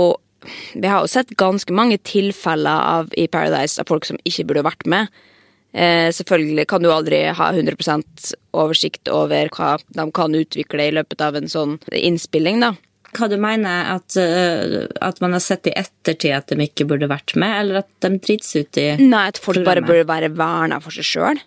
Vi 0.75 0.88
har 0.88 1.04
jo 1.04 1.11
sett 1.11 1.35
ganske 1.40 1.75
mange 1.75 1.99
tilfeller 2.06 2.87
av, 2.99 3.11
i 3.18 3.26
Paradise 3.28 3.80
av 3.80 3.90
folk 3.90 4.09
som 4.09 4.20
ikke 4.28 4.47
burde 4.49 4.66
vært 4.66 4.87
med. 4.90 5.11
Eh, 5.73 6.11
selvfølgelig 6.11 6.66
kan 6.66 6.82
du 6.82 6.90
aldri 6.90 7.23
ha 7.37 7.50
100% 7.54 8.32
oversikt 8.59 9.11
over 9.12 9.50
hva 9.54 9.76
de 9.94 10.06
kan 10.16 10.35
utvikle 10.35 10.88
i 10.88 10.94
løpet 10.97 11.23
av 11.23 11.38
en 11.38 11.50
sånn 11.50 11.76
innspilling, 11.94 12.62
da. 12.64 12.75
Hva 13.14 13.26
du 13.30 13.37
mener 13.42 13.88
at, 13.97 14.14
uh, 14.18 14.87
at 15.02 15.18
man 15.23 15.35
har 15.35 15.42
sett 15.42 15.66
i 15.66 15.75
ettertid 15.78 16.35
at 16.35 16.50
de 16.52 16.62
ikke 16.62 16.87
burde 16.90 17.09
vært 17.11 17.35
med, 17.38 17.54
eller 17.59 17.80
at 17.82 17.88
de 18.04 18.18
drits 18.23 18.52
ut 18.54 18.78
i 18.78 18.92
Nei, 19.02 19.25
at 19.32 19.38
folk 19.38 19.59
programmet. 19.59 19.66
bare 19.66 19.87
burde 19.87 20.11
være 20.11 20.35
verna 20.38 20.78
for 20.82 20.94
seg 20.94 21.09
sjøl. 21.09 21.40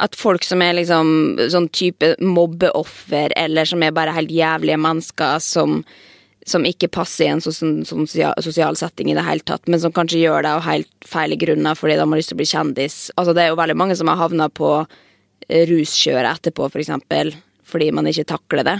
At 0.00 0.16
folk 0.16 0.46
som 0.48 0.64
er 0.64 0.78
liksom 0.78 1.36
sånn 1.52 1.68
type 1.76 2.14
mobbeoffer, 2.24 3.34
eller 3.36 3.68
som 3.68 3.84
er 3.84 3.92
bare 3.96 4.16
helt 4.16 4.32
jævlige 4.32 4.80
mennesker 4.80 5.44
som, 5.44 5.82
som 6.48 6.64
ikke 6.64 6.88
passer 6.92 7.26
i 7.26 7.32
en 7.34 7.42
sånn, 7.44 7.82
sånn 7.84 8.06
sosial 8.08 8.78
setting 8.78 9.10
i 9.12 9.16
det 9.16 9.24
hele 9.26 9.44
tatt, 9.44 9.68
men 9.68 9.80
som 9.82 9.92
kanskje 9.92 10.22
gjør 10.22 10.46
det 10.46 10.54
av 10.56 10.64
helt 10.64 11.08
feil 11.08 11.36
grunner 11.40 11.76
fordi 11.76 11.98
de 11.98 12.06
har 12.06 12.20
lyst 12.20 12.32
til 12.32 12.38
å 12.38 12.40
bli 12.40 12.48
kjendis. 12.48 12.98
Altså, 13.20 13.34
det 13.36 13.44
er 13.44 13.52
jo 13.52 13.60
veldig 13.60 13.76
mange 13.76 13.96
som 13.98 14.08
har 14.10 14.20
havna 14.20 14.48
på 14.48 14.72
eh, 14.80 15.66
ruskjøret 15.68 16.32
etterpå, 16.32 16.70
for 16.72 16.82
eksempel, 16.82 17.34
fordi 17.68 17.90
man 17.94 18.08
ikke 18.08 18.28
takler 18.32 18.66
det. 18.66 18.76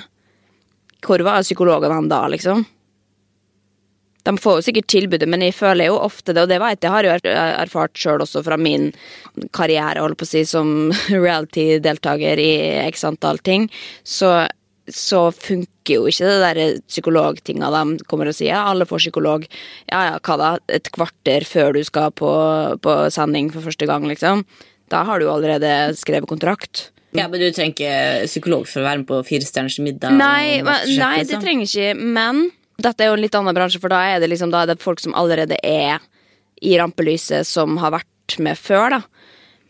Hvor 1.04 1.22
var 1.24 1.44
psykologene 1.44 2.08
da, 2.10 2.24
liksom? 2.32 2.64
De 4.22 4.36
får 4.36 4.58
jo 4.58 4.64
sikkert 4.66 4.88
tilbudet, 4.92 5.28
men 5.32 5.42
jeg 5.44 5.56
føler 5.56 5.88
jo 5.88 6.00
ofte 6.00 6.34
det, 6.36 6.44
og 6.44 6.50
det 6.50 6.60
vet 6.60 6.84
jeg 6.84 6.92
har 6.92 7.06
jo 7.06 7.12
erfart 7.32 7.96
sjøl 7.96 8.20
også 8.20 8.42
fra 8.44 8.58
min 8.60 8.90
karriere, 9.56 10.02
holdt 10.02 10.20
på 10.20 10.28
å 10.28 10.32
si, 10.32 10.44
som 10.48 10.90
reality-deltaker 11.12 12.40
i 12.40 12.52
x 12.86 13.06
antall 13.08 13.40
ting, 13.44 13.68
så, 14.04 14.44
så 14.96 15.26
funker 15.34 15.96
jo 15.96 16.06
ikke 16.10 16.28
det 16.28 16.40
der 16.42 16.78
psykologtinga 16.88 17.70
de 17.74 18.04
kommer 18.10 18.30
og 18.30 18.36
sier. 18.36 18.58
Alle 18.58 18.86
får 18.88 19.04
psykolog. 19.06 19.46
Ja 19.90 20.04
ja, 20.10 20.20
hva 20.22 20.38
da? 20.40 20.50
Et 20.72 20.90
kvarter 20.94 21.46
før 21.48 21.74
du 21.76 21.82
skal 21.86 22.12
på, 22.16 22.30
på 22.84 22.96
sending 23.14 23.50
for 23.54 23.66
første 23.66 23.88
gang, 23.90 24.06
liksom. 24.10 24.44
Da 24.90 25.04
har 25.06 25.22
du 25.22 25.28
allerede 25.30 25.94
skrevet 25.98 26.28
kontrakt. 26.30 26.90
Ja, 27.16 27.26
Men 27.26 27.40
du 27.42 27.48
trenger 27.50 27.74
ikke 27.74 28.28
psykolog 28.30 28.68
for 28.70 28.82
å 28.82 28.86
være 28.86 29.02
med 29.02 29.08
på 29.08 29.18
Fire 29.26 29.46
stjerners 29.46 29.80
middag? 29.82 30.14
Nei, 30.14 30.60
nei, 30.62 30.84
det 30.86 31.26
liksom? 31.26 31.42
trenger 31.42 31.66
ikke, 31.66 31.94
men 31.98 32.44
dette 32.80 33.04
er 33.04 33.10
jo 33.10 33.16
en 33.18 33.24
litt 33.24 33.36
annen 33.36 33.56
bransje, 33.56 33.80
for 33.82 33.92
da 33.92 34.00
er 34.12 34.22
det 34.22 34.30
liksom 34.30 34.52
da 34.52 34.62
er 34.62 34.72
det 34.72 34.82
folk 34.82 35.02
som 35.02 35.16
allerede 35.18 35.58
er 35.66 35.98
i 36.62 36.76
rampelyset, 36.78 37.48
som 37.48 37.78
har 37.82 37.96
vært 37.96 38.38
med 38.38 38.58
før, 38.58 38.94
da. 38.94 39.19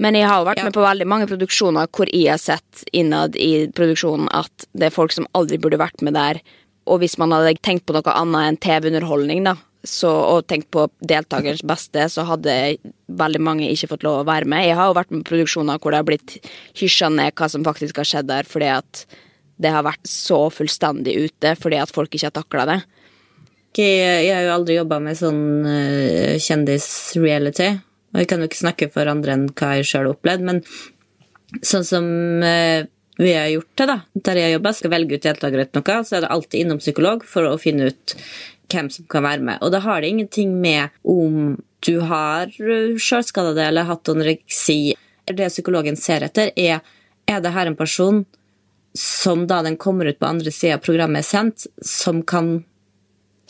Men 0.00 0.16
jeg 0.16 0.28
har 0.30 0.46
vært 0.48 0.62
med 0.64 0.72
på 0.72 0.84
veldig 0.84 1.06
mange 1.08 1.28
produksjoner 1.28 1.90
hvor 1.92 2.08
jeg 2.08 2.32
har 2.32 2.40
sett 2.40 2.84
innad 2.96 3.36
i 3.36 3.68
produksjonen 3.76 4.30
at 4.32 4.68
det 4.72 4.88
er 4.88 4.94
folk 4.94 5.12
som 5.12 5.28
aldri 5.36 5.58
burde 5.60 5.80
vært 5.80 6.00
med 6.06 6.16
der. 6.16 6.40
Og 6.88 7.02
hvis 7.02 7.18
man 7.20 7.34
hadde 7.36 7.58
tenkt 7.60 7.84
på 7.86 7.94
noe 7.94 8.14
annet 8.16 8.46
enn 8.48 8.58
TV-underholdning, 8.64 9.44
da, 9.44 9.58
så, 9.84 10.08
og 10.08 10.46
tenkt 10.48 10.70
på 10.72 10.86
deltakerens 11.04 11.62
beste, 11.66 12.06
så 12.12 12.24
hadde 12.28 12.54
veldig 13.20 13.42
mange 13.44 13.68
ikke 13.68 13.90
fått 13.92 14.06
lov 14.06 14.22
å 14.22 14.28
være 14.28 14.48
med. 14.48 14.66
Jeg 14.66 14.78
har 14.78 14.88
jo 14.88 14.96
vært 14.96 15.12
med 15.12 15.24
på 15.24 15.34
produksjoner 15.34 15.80
hvor 15.80 15.92
det 15.92 16.00
har 16.00 16.08
blitt 16.08 16.38
hysja 16.80 17.12
ned 17.12 17.36
hva 17.36 17.50
som 17.52 17.66
faktisk 17.66 18.00
har 18.00 18.08
skjedd 18.08 18.30
der, 18.32 18.48
fordi 18.48 18.72
at 18.72 19.04
det 19.60 19.74
har 19.74 19.84
vært 19.84 20.08
så 20.08 20.46
fullstendig 20.48 21.18
ute 21.26 21.52
fordi 21.60 21.76
at 21.82 21.92
folk 21.92 22.14
ikke 22.16 22.30
har 22.30 22.36
takla 22.40 22.66
det. 22.72 22.80
Jeg 23.76 24.32
har 24.32 24.48
jo 24.48 24.54
aldri 24.56 24.80
jobba 24.80 24.98
med 25.04 25.16
sånn 25.18 25.42
uh, 25.62 26.40
kjendis-reality, 26.42 27.68
og 28.12 28.22
jeg 28.22 28.30
kan 28.30 28.42
jo 28.42 28.48
ikke 28.50 28.60
snakke 28.62 28.90
for 28.94 29.10
andre 29.10 29.36
enn 29.36 29.48
hva 29.54 29.74
jeg 29.78 29.90
sjøl 29.90 30.06
har 30.08 30.14
opplevd, 30.14 30.46
men 30.46 30.62
sånn 31.66 31.86
som 31.86 32.06
uh, 32.44 32.86
vi 33.20 33.32
har 33.36 33.50
gjort 33.52 33.74
det, 33.80 33.88
da, 33.90 33.98
der 34.28 34.40
jeg 34.40 34.54
jobber, 34.56 34.76
skal 34.76 34.94
velge 34.94 35.18
ut 35.18 35.26
deltakere 35.26 35.66
etter 35.66 35.82
noe, 35.82 35.98
så 36.06 36.16
er 36.16 36.24
det 36.24 36.32
alltid 36.34 36.64
innom 36.64 36.80
psykolog 36.80 37.26
for 37.28 37.48
å 37.48 37.58
finne 37.60 37.90
ut 37.90 38.14
hvem 38.70 38.88
som 38.92 39.06
kan 39.10 39.26
være 39.26 39.44
med. 39.44 39.58
Og 39.66 39.74
da 39.74 39.82
har 39.84 40.00
det 40.00 40.12
ingenting 40.12 40.54
med 40.62 40.94
om 41.02 41.58
du 41.84 41.94
har 42.06 42.52
sjølskada 42.54 43.52
deg 43.56 43.70
eller 43.70 43.88
hatt 43.88 44.08
anoreksi. 44.12 44.94
Det 45.26 45.50
psykologen 45.52 45.98
ser 45.98 46.26
etter, 46.26 46.52
er 46.56 46.80
er 47.30 47.42
det 47.44 47.52
her 47.54 47.68
en 47.70 47.78
person 47.78 48.24
som 48.96 49.46
da 49.46 49.60
den 49.62 49.76
kommer 49.78 50.08
ut 50.10 50.18
på 50.18 50.26
andre 50.26 50.50
sida 50.54 50.78
av 50.78 50.84
programmet 50.84 51.22
er 51.22 51.28
sendt, 51.28 51.66
som 51.78 52.24
kan 52.26 52.64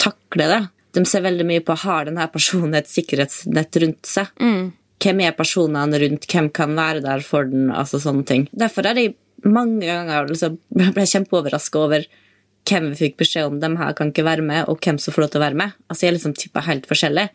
takle 0.01 0.47
det. 0.51 0.61
De 0.95 1.03
ser 1.07 1.23
veldig 1.25 1.47
mye 1.47 1.63
på 1.65 1.75
har 1.85 2.07
denne 2.09 2.27
personen 2.33 2.77
et 2.79 2.89
sikkerhetsnett 2.91 3.81
rundt 3.83 4.09
seg. 4.09 4.31
Mm. 4.41 4.71
Hvem 5.01 5.23
er 5.25 5.37
personene 5.37 6.01
rundt, 6.03 6.27
hvem 6.29 6.49
kan 6.53 6.75
være 6.77 7.01
der 7.05 7.23
for 7.25 7.47
den? 7.49 7.69
altså 7.73 8.01
sånne 8.01 8.25
ting. 8.27 8.47
Derfor 8.51 8.85
er 8.85 8.97
det 8.97 9.07
mange 9.47 9.87
ganger 9.87 10.29
liksom, 10.29 10.59
jeg 10.77 10.93
ble 10.95 11.07
kjempeoverraska 11.09 11.81
over 11.81 12.05
hvem 12.69 12.91
vi 12.91 12.99
fikk 13.07 13.17
beskjed 13.23 13.49
om 13.49 13.59
dem 13.61 13.79
her 13.79 13.95
kan 13.97 14.11
ikke 14.11 14.27
være 14.27 14.45
med, 14.45 14.67
og 14.69 14.81
hvem 14.83 14.99
som 15.01 15.15
får 15.15 15.25
lov 15.25 15.33
til 15.33 15.41
å 15.41 15.45
være 15.47 15.59
med. 15.63 15.77
Altså 15.89 16.05
Jeg 16.05 16.17
liksom 16.17 16.37
tippa 16.37 16.63
helt 16.67 16.87
forskjellig. 16.89 17.27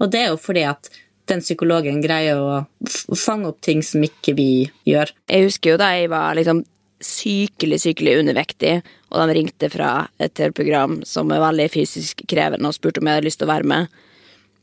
Og 0.00 0.12
det 0.12 0.22
er 0.22 0.30
jo 0.32 0.40
fordi 0.40 0.64
at 0.70 0.88
den 1.30 1.42
psykologen 1.44 2.00
greier 2.02 2.40
å 2.40 3.16
fange 3.18 3.50
opp 3.50 3.60
ting 3.62 3.84
som 3.86 4.02
ikke 4.02 4.34
vi 4.38 4.50
gjør. 4.88 5.12
Jeg 5.30 5.50
husker 5.50 5.74
jo 5.74 5.80
da 5.80 5.92
jeg 5.94 6.10
var 6.10 6.34
liksom 6.38 6.64
sykelig, 7.04 7.80
sykelig 7.82 8.18
undervektig, 8.20 8.80
og 9.10 9.22
de 9.22 9.36
ringte 9.36 9.70
fra 9.72 9.90
et 10.20 10.34
TV-program 10.36 11.00
som 11.08 11.32
er 11.32 11.42
veldig 11.42 11.68
fysisk 11.72 12.24
krevende, 12.30 12.68
og 12.68 12.76
spurte 12.76 13.02
om 13.02 13.08
jeg 13.08 13.18
hadde 13.18 13.28
lyst 13.28 13.40
til 13.40 13.48
å 13.48 13.52
være 13.54 13.70
med. 13.72 14.02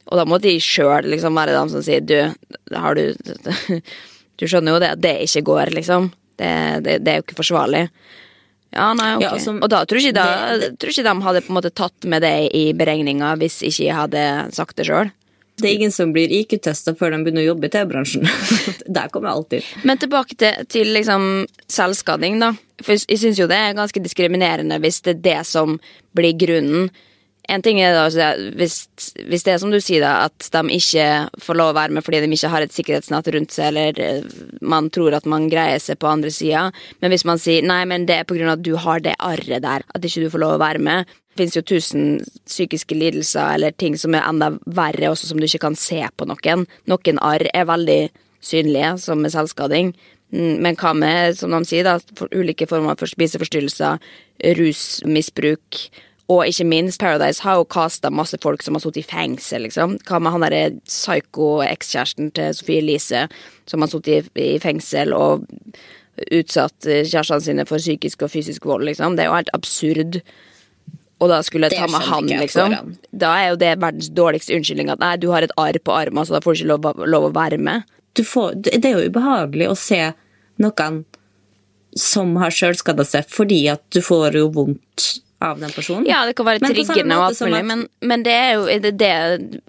Og 0.08 0.20
da 0.20 0.28
måtte 0.30 0.48
de 0.48 0.62
sjøl 0.64 1.10
liksom 1.12 1.36
være 1.36 1.56
de 1.58 1.64
som 1.74 1.84
sier 1.84 2.06
du, 2.06 2.20
har 2.72 2.96
du 2.96 3.12
Du 4.38 4.46
skjønner 4.46 4.76
jo 4.76 4.80
det 4.84 4.90
at 4.94 5.00
det 5.02 5.16
ikke 5.26 5.42
går, 5.50 5.72
liksom. 5.74 6.12
Det, 6.38 6.50
det, 6.86 7.00
det 7.02 7.10
er 7.10 7.16
jo 7.18 7.24
ikke 7.26 7.40
forsvarlig. 7.40 7.88
Ja, 8.70 8.92
nei, 8.94 9.16
ok. 9.16 9.24
Ja, 9.24 9.32
altså, 9.34 9.56
og 9.58 9.72
da 9.74 9.80
tror 9.90 9.98
ikke, 9.98 10.14
de, 10.14 10.58
det, 10.62 10.68
tror 10.78 10.94
ikke 10.94 11.06
de 11.08 11.14
hadde 11.26 11.42
på 11.42 11.50
en 11.50 11.58
måte 11.58 11.72
tatt 11.74 12.06
med 12.06 12.22
det 12.22 12.36
i 12.54 12.68
beregninga 12.78 13.32
hvis 13.42 13.64
ikke 13.66 13.88
jeg 13.88 13.98
hadde 13.98 14.26
sagt 14.54 14.78
det 14.78 14.86
sjøl. 14.86 15.10
Det 15.58 15.66
er 15.66 15.74
ingen 15.74 15.94
som 15.94 16.12
blir 16.14 16.30
IQ-testa 16.30 16.94
før 16.98 17.16
de 17.16 17.24
begynner 17.26 17.42
å 17.42 17.52
jobbe 17.52 17.66
i 17.66 17.74
TV-bransjen. 17.74 18.28
Der 18.98 19.10
kommer 19.10 19.32
jeg 19.32 19.40
alltid. 19.40 19.70
Men 19.90 20.02
tilbake 20.02 20.38
til, 20.38 20.66
til 20.70 20.92
liksom 20.94 21.48
selvskading, 21.66 22.38
da. 22.44 22.52
For 22.86 22.94
jeg 22.94 23.18
syns 23.24 23.42
jo 23.42 23.50
det 23.50 23.58
er 23.58 23.78
ganske 23.78 24.04
diskriminerende 24.04 24.78
hvis 24.84 25.02
det 25.08 25.16
er 25.16 25.24
det 25.26 25.40
som 25.50 25.80
blir 26.18 26.38
grunnen. 26.38 26.92
En 27.48 27.64
ting 27.64 27.78
er 27.80 27.94
da, 27.96 28.08
hvis, 28.60 28.76
hvis, 29.24 29.44
det 29.46 29.54
er 29.54 29.60
som 29.62 29.72
du 29.72 29.80
sier, 29.80 30.04
da, 30.04 30.28
at 30.28 30.50
de 30.52 30.76
ikke 30.76 31.06
får 31.40 31.56
lov 31.56 31.70
å 31.72 31.78
være 31.78 31.96
med 31.96 32.04
fordi 32.04 32.20
de 32.24 32.32
ikke 32.36 32.52
har 32.52 32.66
et 32.66 32.76
sikkerhetsnett 32.76 33.30
rundt 33.32 33.56
seg, 33.56 33.70
eller 33.70 34.02
eh, 34.04 34.34
man 34.60 34.90
tror 34.92 35.16
at 35.16 35.30
man 35.30 35.48
greier 35.52 35.80
seg 35.80 36.00
på 36.02 36.10
andre 36.12 36.34
sida, 36.34 36.66
men 37.00 37.14
hvis 37.14 37.24
man 37.30 37.40
sier 37.40 37.64
nei, 37.64 37.86
men 37.88 38.04
det 38.10 38.20
er 38.20 38.28
på 38.28 38.36
grunn 38.36 38.52
av 38.52 38.58
at 38.58 38.66
du 38.68 38.74
har 38.84 39.00
det 39.06 39.16
arret 39.24 39.64
der, 39.64 39.88
at 39.88 40.10
ikke 40.10 40.26
du 40.26 40.34
får 40.34 40.44
lov 40.44 40.58
å 40.58 40.64
være 40.66 40.84
med, 40.84 41.08
det 41.08 41.44
finnes 41.46 41.56
jo 41.56 41.64
tusen 41.70 42.06
psykiske 42.50 42.98
lidelser 42.98 43.56
eller 43.56 43.76
ting 43.80 43.96
som 44.00 44.16
er 44.18 44.28
enda 44.28 44.52
verre, 44.66 45.14
også 45.14 45.30
som 45.30 45.40
du 45.40 45.48
ikke 45.48 45.64
kan 45.70 45.78
se 45.80 46.02
på 46.18 46.28
noen. 46.28 46.66
Noen 46.90 47.22
arr 47.24 47.46
er 47.54 47.68
veldig 47.70 48.02
synlige, 48.44 48.96
som 49.04 49.22
med 49.22 49.32
selvskading. 49.32 49.94
Mm, 50.34 50.58
men 50.66 50.76
hva 50.76 50.92
med, 50.98 51.38
som 51.40 51.54
de 51.54 51.62
sier, 51.70 51.88
da, 51.88 52.00
ulike 52.36 52.68
former 52.68 52.98
for 53.00 53.08
spiseforstyrrelser, 53.08 54.02
rusmisbruk, 54.58 55.80
og 56.28 56.42
ikke 56.44 56.66
minst, 56.68 57.00
Paradise 57.00 57.44
har 57.46 57.56
jo 57.56 57.68
casta 57.72 58.10
masse 58.12 58.36
folk 58.44 58.64
som 58.64 58.76
har 58.76 58.84
sittet 58.84 59.06
i 59.06 59.08
fengsel, 59.08 59.64
liksom. 59.64 59.96
Hva 60.10 60.20
med 60.20 60.34
han 60.36 60.44
derre 60.44 60.64
psycho-ekskjæresten 60.84 62.34
til 62.36 62.56
Sofie 62.58 62.82
Elise, 62.84 63.28
som 63.70 63.84
har 63.84 63.92
sittet 63.94 64.28
i, 64.36 64.50
fengsel 64.60 65.16
og 65.16 65.46
utsatt 66.34 66.84
kjærestene 66.84 67.46
sine 67.46 67.66
for 67.70 67.80
psykisk 67.80 68.26
og 68.28 68.34
fysisk 68.34 68.68
vold, 68.68 68.84
liksom. 68.90 69.16
Det 69.16 69.24
er 69.24 69.30
jo 69.30 69.38
helt 69.38 69.54
absurd. 69.56 70.18
Og 71.24 71.32
da 71.32 71.38
skulle 71.46 71.70
jeg 71.72 71.80
ta 71.80 71.88
med 71.94 72.04
han, 72.10 72.28
liksom. 72.44 72.76
Da 73.16 73.30
er 73.40 73.54
jo 73.54 73.60
det 73.62 73.70
verdens 73.80 74.10
dårligste 74.18 74.58
unnskyldning 74.58 74.92
at 74.92 75.02
nei, 75.02 75.14
du 75.22 75.30
har 75.32 75.48
et 75.48 75.56
arr 75.56 75.80
på 75.80 75.96
armen, 75.96 76.28
så 76.28 76.36
da 76.36 76.42
får 76.44 76.58
du 76.58 76.60
ikke 76.60 76.74
lov, 76.74 77.06
lov 77.08 77.30
å 77.30 77.36
være 77.38 77.62
med. 77.62 77.88
Får, 78.18 78.58
det 78.66 78.82
er 78.82 78.98
jo 78.98 79.14
ubehagelig 79.14 79.70
å 79.72 79.78
se 79.80 80.02
noen 80.60 81.00
som 81.98 82.36
har 82.42 82.54
sjølskada 82.54 83.06
seg 83.08 83.30
fordi 83.30 83.62
at 83.72 83.84
du 83.94 84.02
får 84.06 84.36
jo 84.38 84.50
vondt 84.54 85.06
av 85.40 85.60
den 85.62 85.72
personen. 85.72 86.06
Ja, 86.10 86.24
det 86.26 86.34
kan 86.38 86.48
være 86.48 86.64
triggende 86.66 87.18
og 87.20 87.28
alt 87.28 87.42
mulig, 87.46 87.62
men, 87.70 87.84
men 88.02 88.24
det 88.26 88.34
er 88.34 88.52
jo 88.56 88.66
det, 88.82 88.94
det 88.98 89.12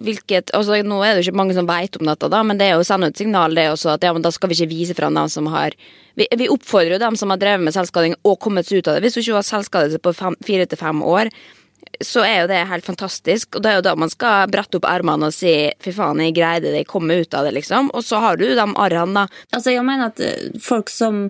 hvilket, 0.01 0.53
altså, 0.57 0.79
Nå 0.85 0.97
er 1.05 1.13
det 1.13 1.21
jo 1.21 1.29
ikke 1.29 1.41
mange 1.41 1.57
som 1.57 1.69
vet 1.69 1.99
om 1.99 2.09
dette, 2.09 2.31
da, 2.33 2.41
men 2.45 2.57
det 2.57 2.69
er 2.69 2.77
jo 2.77 2.81
å 2.81 2.87
sende 2.87 3.11
ut 3.11 3.21
signal 3.21 3.53
det 3.57 3.67
også, 3.75 3.93
at 3.93 4.07
ja, 4.07 4.13
men 4.15 4.25
da 4.25 4.33
skal 4.33 4.49
vi 4.49 4.57
ikke 4.57 4.71
vise 4.71 4.97
fram 4.97 5.17
dem 5.17 5.29
som 5.29 5.49
har 5.53 5.77
Vi, 6.17 6.25
vi 6.41 6.49
oppfordrer 6.51 6.97
jo 6.97 7.03
dem 7.05 7.15
som 7.19 7.31
har 7.31 7.39
drevet 7.39 7.63
med 7.63 7.75
selvskading 7.75 8.17
og 8.27 8.39
kommet 8.41 8.67
seg 8.67 8.81
ut 8.81 8.89
av 8.89 8.97
det. 8.97 9.05
Hvis 9.05 9.15
du 9.15 9.21
ikke 9.21 9.37
har 9.37 9.47
selvskadet 9.47 10.01
på 10.03 10.11
fem, 10.17 10.35
fire 10.43 10.65
til 10.67 10.81
fem 10.81 11.03
år, 11.05 11.29
så 12.03 12.23
er 12.25 12.41
jo 12.41 12.49
det 12.51 12.59
helt 12.67 12.85
fantastisk. 12.85 13.55
Og 13.55 13.63
det 13.63 13.71
er 13.71 13.77
jo 13.79 13.85
da 13.87 13.95
man 13.95 14.11
skal 14.11 14.49
brette 14.51 14.79
opp 14.79 14.87
ermene 14.89 15.29
og 15.29 15.35
si 15.35 15.53
'fy 15.79 15.93
faen, 15.95 16.19
jeg 16.23 16.35
greide 16.35 16.67
det, 16.67 16.83
jeg 16.83 16.89
kom 16.91 17.07
ut 17.07 17.33
av 17.33 17.47
det', 17.47 17.55
liksom. 17.55 17.91
Og 17.93 18.03
så 18.03 18.19
har 18.19 18.35
du 18.35 18.47
de 18.47 18.67
arrene, 18.75 19.13
da. 19.13 19.27
Altså, 19.53 19.71
jeg 19.71 19.85
mener 19.85 20.11
at 20.11 20.19
eh, 20.19 20.59
folk 20.59 20.89
som 20.89 21.29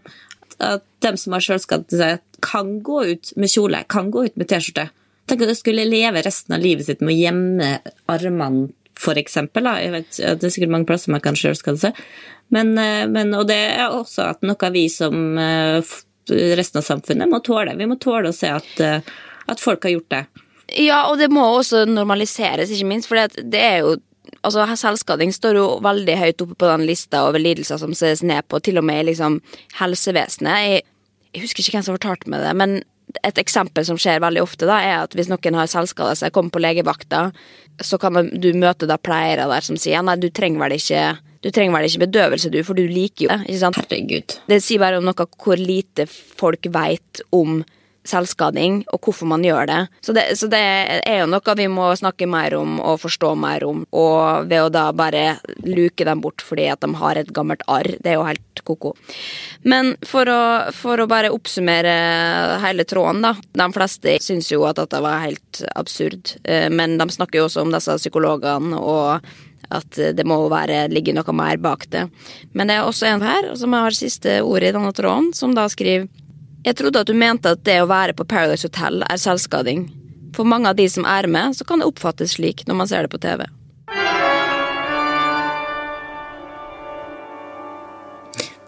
At 0.60 0.84
dem 1.04 1.18
som 1.20 1.36
har 1.36 1.44
sjølskadd 1.44 1.88
seg, 1.92 2.24
kan 2.46 2.80
gå 2.86 3.04
ut 3.12 3.32
med 3.40 3.52
kjole, 3.52 3.84
kan 3.92 4.12
gå 4.14 4.26
ut 4.30 4.40
med 4.40 4.50
T-skjorte. 4.50 4.90
Tenk 5.30 5.46
at 5.46 5.52
de 5.52 5.56
skulle 5.58 5.86
leve 5.86 6.24
resten 6.26 6.56
av 6.56 6.64
livet 6.64 6.88
sitt 6.88 7.04
med 7.04 7.14
å 7.14 7.20
gjemme 7.20 7.72
armene, 8.10 8.70
for 9.00 9.20
eksempel. 9.20 9.70
Jeg 9.80 9.94
vet, 9.94 10.20
ja, 10.20 10.34
det 10.36 10.48
er 10.48 10.52
sikkert 10.52 10.74
mange 10.74 10.90
plasser 10.90 11.14
man 11.14 11.24
kan 11.24 11.38
sjølskade 11.40 11.80
seg. 11.80 12.04
Men, 12.52 12.74
eh, 12.82 13.06
men, 13.08 13.32
og 13.38 13.48
det 13.48 13.60
er 13.78 13.94
også 13.96 14.26
at 14.34 14.44
noe 14.44 14.72
vi 14.74 14.88
som 14.92 15.38
eh, 15.40 15.96
resten 16.60 16.82
av 16.82 16.88
samfunnet 16.88 17.32
må 17.32 17.40
tåle. 17.46 17.78
Vi 17.80 17.88
må 17.88 17.96
tåle 18.02 18.34
å 18.34 18.36
se 18.36 18.52
at, 18.52 18.72
eh, 18.84 19.00
at 19.48 19.64
folk 19.64 19.88
har 19.88 19.96
gjort 19.96 20.16
det. 20.16 20.24
Ja, 20.78 21.06
og 21.10 21.18
det 21.22 21.30
må 21.34 21.46
også 21.48 21.86
normaliseres, 21.90 22.74
ikke 22.74 22.90
minst, 22.90 23.10
for 23.10 23.40
det 23.40 23.64
er 23.64 23.80
jo 23.86 23.96
Altså, 24.46 24.64
Selvskading 24.80 25.34
står 25.36 25.60
jo 25.60 25.66
veldig 25.84 26.16
høyt 26.20 26.46
oppe 26.46 26.56
på 26.60 26.70
den 26.70 26.86
lista 26.88 27.26
over 27.28 27.42
lidelser 27.42 27.82
som 27.82 27.96
ses 27.98 28.24
ned 28.24 28.48
på, 28.48 28.62
til 28.64 28.80
og 28.80 28.88
med 28.88 29.04
i 29.04 29.10
liksom, 29.12 29.40
helsevesenet. 29.80 30.64
Jeg, 30.64 30.88
jeg 31.34 31.44
husker 31.44 31.64
ikke 31.64 31.78
hvem 31.78 31.88
som 31.90 31.98
fortalte 31.98 32.32
meg 32.32 32.46
det, 32.46 32.56
men 32.60 32.80
et 33.26 33.40
eksempel 33.42 33.86
som 33.88 33.98
skjer 34.00 34.22
veldig 34.22 34.44
ofte, 34.44 34.68
da, 34.70 34.78
er 34.86 35.04
at 35.04 35.16
hvis 35.18 35.32
noen 35.32 35.58
har 35.58 35.70
selvskada 35.72 36.14
seg, 36.18 36.34
kommer 36.36 36.54
på 36.54 36.62
legevakta, 36.62 37.30
så 37.82 37.98
kan 38.02 38.30
du 38.30 38.52
møte 38.60 38.90
da 38.90 39.00
pleiere 39.02 39.48
der 39.50 39.66
som 39.66 39.80
sier 39.80 40.04
nei, 40.06 40.20
du 40.22 40.30
trenger 40.30 40.62
vel 40.66 40.78
ikke 40.78 41.04
du 41.40 41.48
trenger 41.56 41.72
vel 41.78 41.86
ikke 41.88 42.04
bedøvelse, 42.04 42.50
du, 42.52 42.60
for 42.68 42.76
du 42.76 42.84
liker 42.84 43.26
jo 43.26 43.30
det. 43.32 43.46
ikke 43.48 43.62
sant? 43.62 43.78
Herregud. 43.80 44.34
Det 44.52 44.58
sier 44.64 44.82
bare 44.82 45.00
om 45.00 45.06
noe 45.08 45.28
hvor 45.40 45.60
lite 45.60 46.04
folk 46.10 46.68
vet 46.76 47.22
om 47.36 47.62
selvskading, 48.10 48.82
og 48.94 49.02
hvorfor 49.06 49.30
man 49.30 49.44
gjør 49.46 49.70
det. 49.70 49.80
Så, 50.06 50.16
det. 50.18 50.26
så 50.40 50.50
det 50.52 50.60
er 50.60 51.22
jo 51.22 51.30
noe 51.30 51.56
vi 51.60 51.68
må 51.72 51.90
snakke 51.98 52.28
mer 52.30 52.56
om 52.58 52.78
og 52.80 53.02
forstå 53.04 53.34
mer 53.40 53.66
om, 53.68 53.84
og 53.96 54.50
ved 54.50 54.66
å 54.66 54.72
da 54.74 54.90
bare 54.96 55.40
luke 55.66 56.08
dem 56.08 56.24
bort 56.24 56.44
fordi 56.46 56.70
at 56.72 56.82
de 56.84 56.92
har 57.00 57.20
et 57.20 57.34
gammelt 57.36 57.64
arr. 57.72 57.92
Det 58.00 58.14
er 58.14 58.20
jo 58.20 58.28
helt 58.28 58.64
ko-ko. 58.68 58.94
Men 59.70 59.94
for 60.06 60.30
å, 60.30 60.42
for 60.76 61.02
å 61.02 61.10
bare 61.10 61.34
oppsummere 61.34 61.94
hele 62.64 62.86
tråden, 62.90 63.24
da. 63.26 63.36
De 63.60 63.70
fleste 63.76 64.18
syns 64.24 64.50
jo 64.52 64.66
at 64.70 64.80
dette 64.82 65.04
var 65.04 65.24
helt 65.26 65.64
absurd, 65.80 66.36
eh, 66.44 66.70
men 66.72 66.98
de 67.00 67.10
snakker 67.14 67.42
jo 67.42 67.48
også 67.50 67.66
om 67.66 67.76
disse 67.76 68.00
psykologene 68.02 68.80
og 68.80 69.30
at 69.70 70.00
det 70.18 70.26
må 70.26 70.40
være, 70.50 70.88
ligge 70.90 71.14
noe 71.14 71.36
mer 71.36 71.60
bak 71.62 71.86
det. 71.94 72.08
Men 72.58 72.70
det 72.70 72.80
er 72.80 72.88
også 72.88 73.10
en 73.10 73.22
her 73.26 73.52
som 73.60 73.76
har 73.78 73.94
siste 73.94 74.40
ordet 74.42 74.72
i 74.72 74.76
denne 74.78 74.94
tråden, 74.98 75.30
som 75.38 75.54
da 75.54 75.68
skriver 75.70 76.10
Jeg 76.68 76.76
trodde 76.76 77.00
at 77.00 77.08
du 77.08 77.16
mente 77.16 77.54
at 77.56 77.62
det 77.64 77.78
å 77.80 77.88
være 77.88 78.14
på 78.18 78.26
Paradise 78.28 78.68
Hotel 78.68 79.00
er 79.08 79.20
selvskading. 79.22 79.86
For 80.36 80.48
mange 80.48 80.68
av 80.68 80.76
de 80.76 80.90
som 80.92 81.06
er 81.08 81.28
med, 81.32 81.56
så 81.56 81.64
kan 81.66 81.80
det 81.80 81.88
oppfattes 81.88 82.36
slik 82.36 82.66
når 82.68 82.78
man 82.82 82.90
ser 82.90 83.08
det 83.08 83.12
på 83.14 83.22
TV. 83.24 83.46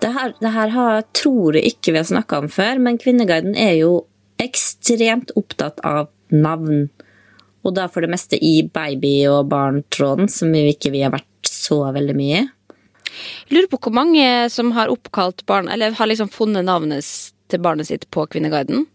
Det 0.01 0.12
her, 0.15 0.31
det 0.39 0.53
her 0.55 0.71
har, 0.74 1.03
tror 1.13 1.57
jeg 1.60 1.74
ikke 1.74 1.91
vi 1.91 2.00
har 2.00 2.07
snakka 2.07 2.39
om 2.41 2.48
før, 2.50 2.79
men 2.81 2.98
Kvinneguiden 3.01 3.60
er 3.60 3.75
jo 3.81 3.91
ekstremt 4.41 5.36
opptatt 5.38 5.83
av 5.86 6.07
navn. 6.31 6.88
Og 7.62 7.75
da 7.75 7.89
for 7.91 8.01
det 8.01 8.10
meste 8.13 8.39
i 8.39 8.63
baby- 8.63 9.27
og 9.29 9.51
barntråden, 9.51 10.31
som 10.31 10.55
vi 10.55 10.63
ikke 10.71 10.93
vi 10.95 11.03
har 11.03 11.13
vært 11.13 11.27
så 11.51 11.83
veldig 11.93 12.15
mye 12.17 12.39
i. 12.39 12.48
Lurer 13.51 13.67
på 13.67 13.77
hvor 13.83 13.93
mange 13.93 14.25
som 14.50 14.71
har 14.74 14.89
oppkalt 14.89 15.43
barn, 15.45 15.67
eller 15.67 15.91
har 16.00 16.07
liksom 16.07 16.31
funnet 16.31 16.65
navnet 16.65 17.03
til 17.51 17.61
barnet 17.64 17.90
sitt 17.90 18.07
på 18.14 18.25
Kvinneguiden. 18.31 18.85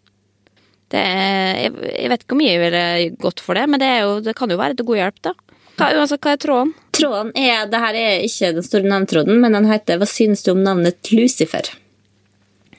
Det 0.93 1.01
er, 1.03 1.57
jeg, 1.65 1.73
jeg 1.91 2.11
vet 2.13 2.23
ikke 2.23 2.35
hvor 2.35 2.41
mye 2.41 2.53
jeg 2.53 2.63
ville 2.63 2.83
gått 3.23 3.43
for 3.43 3.59
det, 3.59 3.65
men 3.71 3.83
det, 3.83 3.91
jo, 4.05 4.19
det 4.23 4.37
kan 4.39 4.53
jo 4.53 4.59
være 4.61 4.79
til 4.79 4.87
god 4.89 5.01
hjelp, 5.01 5.23
da. 5.27 5.33
Hva, 5.77 5.89
altså, 5.93 6.17
hva 6.23 6.33
er 6.33 6.41
tråden? 6.41 6.71
Tråden 6.97 7.33
er, 7.37 7.67
det 7.69 7.81
her 7.83 7.99
er 8.01 8.23
ikke 8.25 8.55
den 8.57 8.65
store 8.65 8.89
navntråden, 8.89 9.43
men 9.43 9.57
den 9.59 9.67
heter 9.69 9.99
Hva 10.01 10.09
synes 10.09 10.47
du 10.47 10.55
om 10.55 10.63
navnet 10.65 11.11
Lucifer? 11.13 11.69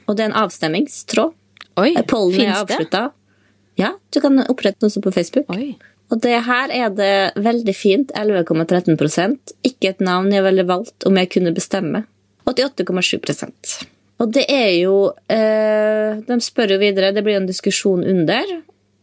Og 0.07 0.15
det 0.15 0.23
er 0.23 0.31
en 0.31 0.39
avstemmingstråd. 0.39 1.35
Oi, 1.77 1.91
Pollen 2.09 2.47
er 2.47 2.55
avslutta. 2.57 3.03
Ja, 3.77 3.91
du 4.09 4.17
kan 4.23 4.41
opprette 4.47 4.87
noe 4.87 5.03
på 5.03 5.13
Facebook. 5.13 5.45
Oi. 5.53 5.75
Og 6.09 6.23
det 6.23 6.39
her 6.47 6.71
er 6.73 6.93
det 6.95 7.43
veldig 7.43 7.75
fint. 7.75 8.13
11,13% 8.15 9.53
Ikke 9.67 9.91
et 9.91 10.01
navn 10.01 10.31
jeg 10.33 10.45
ville 10.47 10.65
valgt 10.65 11.05
om 11.05 11.19
jeg 11.19 11.29
kunne 11.35 11.53
bestemme. 11.53 12.05
88,7 12.47 13.85
Og 14.17 14.31
det 14.33 14.47
er 14.49 14.71
jo 14.79 15.11
eh, 15.29 16.17
De 16.25 16.37
spør 16.41 16.73
jo 16.75 16.79
videre, 16.81 17.13
det 17.13 17.23
blir 17.25 17.37
en 17.37 17.49
diskusjon 17.49 18.05
under. 18.05 18.55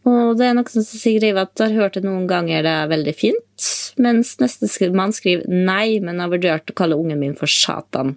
Og 0.04 0.34
det 0.36 0.48
er 0.50 0.56
noen 0.56 0.68
som 0.68 0.84
skriver 0.84 1.46
at 1.46 1.62
har 1.62 1.76
hørt 1.78 1.96
det 1.96 2.04
noen 2.04 2.26
ganger 2.28 2.64
det 2.66 2.72
er 2.82 2.90
veldig 2.90 3.14
fint. 3.16 3.68
Mens 4.02 4.34
neste 4.42 4.90
mann 4.92 5.14
skriver 5.16 5.48
nei, 5.48 6.00
men 6.04 6.20
har 6.20 6.32
vurdert 6.32 6.72
å 6.72 6.76
kalle 6.76 6.98
ungen 6.98 7.22
min 7.22 7.36
for 7.38 7.48
Satan. 7.50 8.16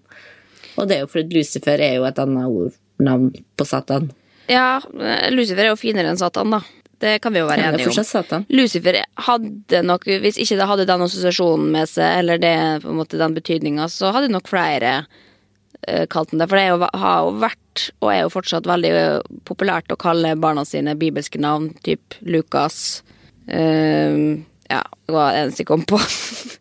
Og 0.78 0.90
det 0.90 0.98
er 0.98 1.06
jo 1.06 1.12
fordi 1.12 1.40
Lucifer 1.40 1.82
er 1.82 2.00
jo 2.00 2.08
et 2.10 2.20
annet 2.22 2.50
ord, 2.50 2.74
navn 3.02 3.30
på 3.58 3.68
Satan. 3.68 4.10
Ja, 4.52 4.82
Lucifer 5.32 5.64
er 5.64 5.72
jo 5.72 5.80
finere 5.80 6.12
enn 6.12 6.20
Satan, 6.20 6.52
da. 6.58 6.62
Det 6.98 7.20
kan 7.22 7.34
vi 7.34 7.44
jo 7.44 7.48
være 7.48 7.70
enige 7.70 7.92
om. 7.92 8.04
Satan. 8.04 8.46
Lucifer 8.50 8.98
hadde 9.28 9.82
nok, 9.86 10.08
hvis 10.24 10.40
ikke 10.42 10.58
det 10.58 10.68
hadde 10.72 10.88
den 10.90 11.06
assosiasjonen 11.06 11.70
med 11.76 11.90
seg, 11.92 12.24
eller 12.24 12.42
det, 12.42 12.54
måte 12.90 13.20
den 13.22 13.38
betydninga, 13.38 13.86
så 13.94 14.12
hadde 14.16 14.32
nok 14.34 14.50
flere 14.50 15.04
kalt 16.12 16.34
den 16.34 16.42
det. 16.42 16.50
For 16.50 16.60
det 16.60 16.66
er 16.66 16.74
jo, 16.74 16.90
har 17.02 17.24
jo 17.26 17.34
vært, 17.44 17.86
og 18.02 18.12
er 18.12 18.22
jo 18.24 18.34
fortsatt, 18.34 18.68
veldig 18.70 18.92
eh, 19.00 19.38
populært 19.48 19.94
å 19.94 20.00
kalle 20.00 20.36
barna 20.40 20.66
sine 20.68 20.98
bibelske 21.00 21.42
navn, 21.42 21.72
typ 21.88 22.18
Lukas. 22.28 23.02
um, 23.48 24.46
ja, 24.68 24.82
det 25.08 25.14
var 25.16 25.32
det 25.32 25.46
eneste 25.46 25.64
jeg 25.64 25.70
kom 25.70 25.86
på. 25.88 26.00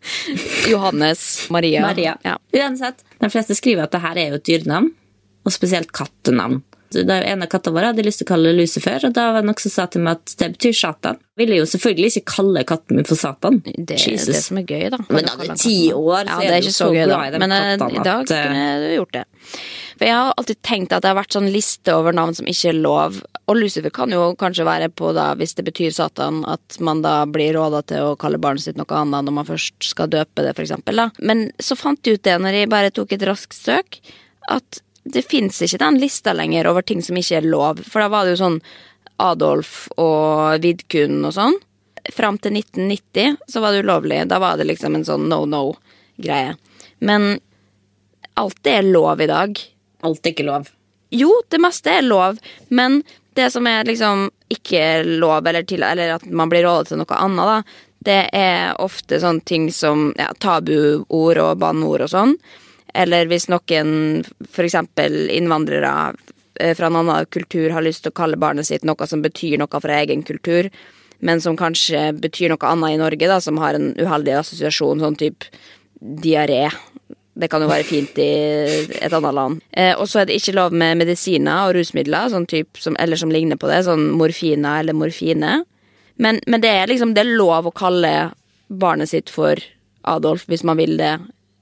Johannes. 0.72 1.24
Maria. 1.50 1.82
Maria. 1.82 2.14
Ja. 2.22 2.36
Uansett, 2.54 3.02
de 3.18 3.30
fleste 3.32 3.56
skriver 3.58 3.88
at 3.88 3.96
det 3.96 4.04
her 4.04 4.20
er 4.22 4.30
jo 4.30 4.38
et 4.38 4.46
dyrenavn, 4.46 4.92
og 5.46 5.54
spesielt 5.54 5.90
kattenavn. 5.94 6.60
En 7.04 7.44
av 7.44 7.48
kattene 7.52 7.76
våre 7.76 7.92
hadde 7.92 8.04
lyst 8.06 8.22
til 8.22 8.28
å 8.28 8.32
kalle 8.32 8.52
det 8.52 8.62
Lucifer, 8.62 9.08
og 9.08 9.14
da 9.16 9.28
var 9.34 9.44
det 9.44 9.50
noen 9.50 9.62
som 9.62 9.72
sa 9.74 9.86
til 9.92 10.04
meg 10.06 10.20
at 10.20 10.34
det 10.40 10.50
betyr 10.56 10.76
Satan. 10.76 11.20
Ville 11.36 11.58
jo 11.58 11.66
selvfølgelig 11.68 12.12
ikke 12.14 12.32
kalle 12.32 12.62
katten 12.68 12.96
min 12.96 13.08
for 13.08 13.20
Satan. 13.20 13.58
Det 13.64 13.98
er 13.98 14.20
det 14.30 14.40
som 14.40 14.60
er 14.60 14.68
gøy, 14.68 14.86
da. 14.94 15.00
Men 15.10 15.26
da 15.28 15.34
er 15.36 15.50
det 15.52 15.58
ti 15.60 15.78
år, 15.92 16.30
så 16.30 16.38
ja, 16.38 16.38
det 16.40 16.54
er 16.54 16.62
ikke 16.64 16.76
så 16.76 16.86
så 16.86 16.92
gøy, 16.94 17.04
da. 17.10 17.18
Men 17.42 17.56
eh, 17.56 17.72
kattene 17.76 18.00
i 18.00 18.06
dag 18.06 18.32
eh, 18.36 18.46
kunne 18.46 18.68
du 18.80 18.86
gjort 18.94 19.18
det. 19.18 19.24
For 19.96 20.04
jeg 20.08 20.16
har 20.16 20.32
alltid 20.36 20.60
tenkt 20.66 20.92
at 20.92 21.04
det 21.04 21.10
har 21.10 21.18
vært 21.18 21.36
sånn 21.36 21.50
liste 21.52 21.92
over 21.96 22.16
navn 22.16 22.36
som 22.36 22.48
ikke 22.50 22.70
er 22.72 22.80
lov. 22.80 23.20
Og 23.46 23.60
Lucifer 23.60 23.92
kan 23.94 24.12
jo 24.12 24.30
kanskje 24.40 24.66
være 24.68 24.90
på, 24.92 25.12
da, 25.16 25.30
hvis 25.40 25.56
det 25.56 25.66
betyr 25.68 25.94
Satan, 25.96 26.42
at 26.48 26.78
man 26.84 27.00
da 27.04 27.18
blir 27.30 27.56
råda 27.56 27.82
til 27.88 28.10
å 28.10 28.16
kalle 28.20 28.40
barnet 28.42 28.66
sitt 28.66 28.80
noe 28.80 28.98
annet 28.98 29.28
når 29.28 29.38
man 29.40 29.48
først 29.48 29.90
skal 29.92 30.10
døpe 30.12 30.44
det, 30.44 30.56
for 30.56 30.66
eksempel. 30.66 31.00
Da. 31.00 31.08
Men 31.20 31.48
så 31.62 31.78
fant 31.78 32.00
jeg 32.04 32.18
ut 32.20 32.26
det 32.26 32.36
når 32.42 32.60
jeg 32.60 32.72
bare 32.72 32.92
tok 32.94 33.16
et 33.16 33.28
raskt 33.28 33.56
søk, 33.56 34.00
at 34.52 34.82
det 35.12 35.22
fins 35.30 35.62
ikke 35.62 35.80
den 35.82 36.00
lista 36.02 36.34
lenger 36.34 36.68
over 36.70 36.82
ting 36.82 37.02
som 37.04 37.16
ikke 37.18 37.40
er 37.40 37.48
lov. 37.48 37.82
For 37.86 38.02
da 38.02 38.10
var 38.12 38.26
det 38.26 38.36
jo 38.36 38.42
sånn 38.42 38.60
Adolf 39.22 39.86
og 40.02 40.62
Vidkun 40.64 41.20
og 41.24 41.34
sånn. 41.36 41.58
Fram 42.14 42.38
til 42.42 42.58
1990 42.58 43.38
så 43.50 43.62
var 43.62 43.74
det 43.74 43.84
ulovlig. 43.86 44.22
Da 44.30 44.40
var 44.42 44.58
det 44.58 44.68
liksom 44.68 44.98
en 44.98 45.06
sånn 45.06 45.28
no 45.30 45.44
no-greie. 45.50 46.56
Men 46.98 47.36
alt 48.36 48.70
er 48.70 48.86
lov 48.86 49.22
i 49.22 49.30
dag. 49.30 49.60
Alt 50.06 50.26
er 50.26 50.34
ikke 50.34 50.48
lov. 50.48 50.70
Jo, 51.14 51.30
det 51.48 51.62
meste 51.62 51.92
er 51.96 52.04
lov, 52.04 52.40
men 52.68 53.00
det 53.38 53.50
som 53.54 53.66
er 53.68 53.86
liksom 53.86 54.26
ikke 54.50 55.04
lov, 55.20 55.46
eller, 55.46 55.62
til, 55.68 55.84
eller 55.86 56.16
at 56.16 56.24
man 56.26 56.50
blir 56.50 56.64
rådet 56.66 56.90
til 56.90 57.00
noe 57.00 57.18
annet, 57.20 57.50
da, 57.50 57.58
det 58.06 58.20
er 58.36 58.80
ofte 58.82 59.18
sånne 59.22 59.44
ting 59.46 59.68
som 59.74 60.08
ja, 60.18 60.30
tabuord 60.42 61.40
og 61.42 61.58
banneord 61.62 62.06
og 62.06 62.12
sånn. 62.12 62.34
Eller 62.96 63.28
hvis 63.30 63.48
noen, 63.52 64.24
eksempel 64.64 65.26
innvandrere 65.32 65.92
eh, 66.60 66.74
fra 66.76 66.88
en 66.88 67.00
annen 67.02 67.28
kultur, 67.32 67.70
har 67.74 67.84
lyst 67.84 68.04
til 68.04 68.14
å 68.14 68.18
kalle 68.22 68.40
barnet 68.40 68.68
sitt 68.68 68.86
noe 68.88 69.08
som 69.08 69.24
betyr 69.24 69.58
noe 69.60 69.82
fra 69.82 70.00
egen 70.00 70.24
kultur, 70.26 70.70
men 71.24 71.40
som 71.40 71.56
kanskje 71.56 72.10
betyr 72.20 72.52
noe 72.52 72.72
annet 72.72 72.96
i 72.96 73.00
Norge, 73.00 73.28
da, 73.28 73.40
som 73.40 73.60
har 73.62 73.76
en 73.76 73.92
uheldig 73.96 74.36
assosiasjon, 74.40 75.00
sånn 75.04 75.18
type 75.20 75.48
diaré. 76.00 76.66
Det 77.36 77.50
kan 77.52 77.60
jo 77.60 77.68
være 77.68 77.84
fint 77.84 78.16
i 78.20 78.30
et 78.96 79.12
annet 79.12 79.36
land. 79.36 79.62
Eh, 79.76 79.92
og 79.92 80.08
så 80.08 80.22
er 80.22 80.28
det 80.28 80.38
ikke 80.40 80.56
lov 80.56 80.76
med 80.76 81.00
medisiner 81.02 81.68
og 81.68 81.76
rusmidler, 81.76 82.30
sånn 82.32 82.48
typ 82.48 82.80
som, 82.80 82.96
eller 83.00 83.20
som 83.20 83.32
ligner 83.32 83.60
på 83.60 83.68
det, 83.68 83.82
sånn 83.84 84.08
morfina 84.16 84.78
eller 84.80 84.96
morfine. 84.96 85.58
Men, 86.16 86.40
men 86.48 86.64
det 86.64 86.72
er 86.72 86.88
liksom 86.88 87.12
det 87.16 87.26
er 87.26 87.36
lov 87.36 87.68
å 87.68 87.76
kalle 87.76 88.12
barnet 88.72 89.12
sitt 89.12 89.32
for 89.32 89.60
Adolf 90.08 90.46
hvis 90.48 90.64
man 90.66 90.78
vil 90.80 90.96
det 90.96 91.12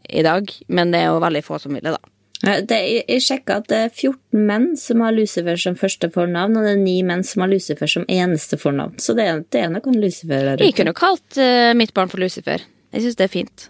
i 0.09 0.25
dag, 0.27 0.51
men 0.69 0.93
det 0.93 1.03
er 1.03 1.13
jo 1.13 1.23
veldig 1.25 1.45
få 1.47 1.61
som 1.63 1.77
vil 1.77 1.85
det, 1.85 1.95
da. 1.95 2.11
Det, 2.45 2.77
jeg 2.77 3.05
jeg 3.09 3.23
sjekka 3.25 3.55
at 3.63 3.69
det 3.71 3.77
er 3.87 3.93
14 3.93 4.43
menn 4.49 4.67
som 4.77 5.01
har 5.01 5.15
Lucifer 5.17 5.57
som 5.61 5.79
første 5.81 6.11
fornavn, 6.13 6.59
og 6.59 6.67
det 6.67 6.75
er 6.75 6.83
ni 6.83 6.99
menn 7.07 7.23
som 7.25 7.45
har 7.45 7.53
Lucifer 7.55 7.89
som 7.89 8.05
eneste 8.11 8.59
fornavn. 8.61 8.99
Så 9.01 9.15
det, 9.17 9.29
det 9.55 9.63
er 9.63 9.71
noen 9.73 9.97
Lucifer 10.03 10.43
der 10.51 10.61
Jeg 10.61 10.75
ute. 10.75 10.79
kunne 10.83 10.97
kalt 10.99 11.39
uh, 11.41 11.71
mitt 11.79 11.95
barn 11.97 12.13
for 12.13 12.21
Lucifer. 12.21 12.67
Jeg 12.93 13.07
syns 13.07 13.17
det 13.21 13.29
er 13.29 13.33
fint. 13.33 13.69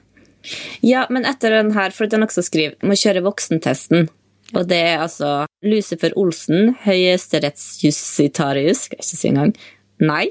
Ja, 0.85 1.05
men 1.15 1.25
etter 1.29 1.55
den 1.55 1.71
her, 1.77 1.95
for 1.95 2.11
den 2.11 2.27
også 2.27 2.43
skriver, 2.45 2.75
må 2.83 2.97
kjøre 2.99 3.23
voksentesten. 3.25 4.09
Og 4.55 4.67
det 4.69 4.81
er 4.91 5.05
altså 5.07 5.31
Lucifer 5.65 6.13
Olsen, 6.21 6.75
høyesterettsjustitarius, 6.85 8.85
skal 8.87 8.99
jeg 9.01 9.07
ikke 9.07 9.21
si 9.23 9.31
engang. 9.31 9.55
Nei. 10.03 10.27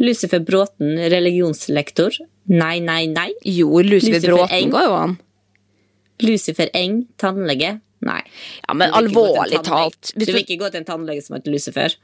Lucifer 0.00 0.40
Bråten, 0.44 0.96
religionslektor. 1.12 2.16
Nei, 2.50 2.78
nei, 2.82 3.04
nei. 3.10 3.30
Jo, 3.46 3.82
Lucifer 3.84 4.18
Lucifer 4.26 4.56
Eng. 4.56 4.72
går 4.74 4.86
jo 4.88 4.94
an. 4.98 5.18
Lucifer 6.20 6.70
Eng, 6.74 7.04
tannlege. 7.20 7.76
Nei. 8.06 8.22
Ja, 8.66 8.74
men 8.74 8.94
alvorlig 8.96 9.60
talt. 9.66 10.14
Du 10.16 10.24
du, 10.24 10.32
vil 10.32 10.42
ikke 10.42 10.62
gå 10.64 10.72
til 10.72 10.82
en 10.82 10.88
tannlege 10.88 11.22
som 11.26 11.38
heter 11.38 11.54
Lucifer? 11.54 11.94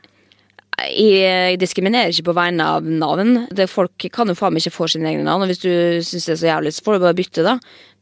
jeg 0.76 1.56
diskriminerer 1.56 2.12
ikke 2.12 2.28
på 2.28 2.36
vegne 2.36 2.64
av 2.76 2.84
navn. 2.84 3.46
Det, 3.48 3.64
folk 3.70 4.06
kan 4.12 4.28
jo 4.28 4.36
faen 4.36 4.52
meg 4.52 4.64
ikke 4.64 4.74
få 4.76 4.88
sine 4.92 5.08
egne 5.08 5.24
navn, 5.24 5.46
og 5.46 5.50
hvis 5.50 5.62
du 5.62 5.70
syns 6.04 6.26
det 6.28 6.34
er 6.34 6.40
så 6.42 6.50
jævlig, 6.50 6.72
så 6.76 6.84
får 6.84 6.96
du 6.96 7.04
bare 7.06 7.16
bytte, 7.16 7.44
da. 7.46 7.54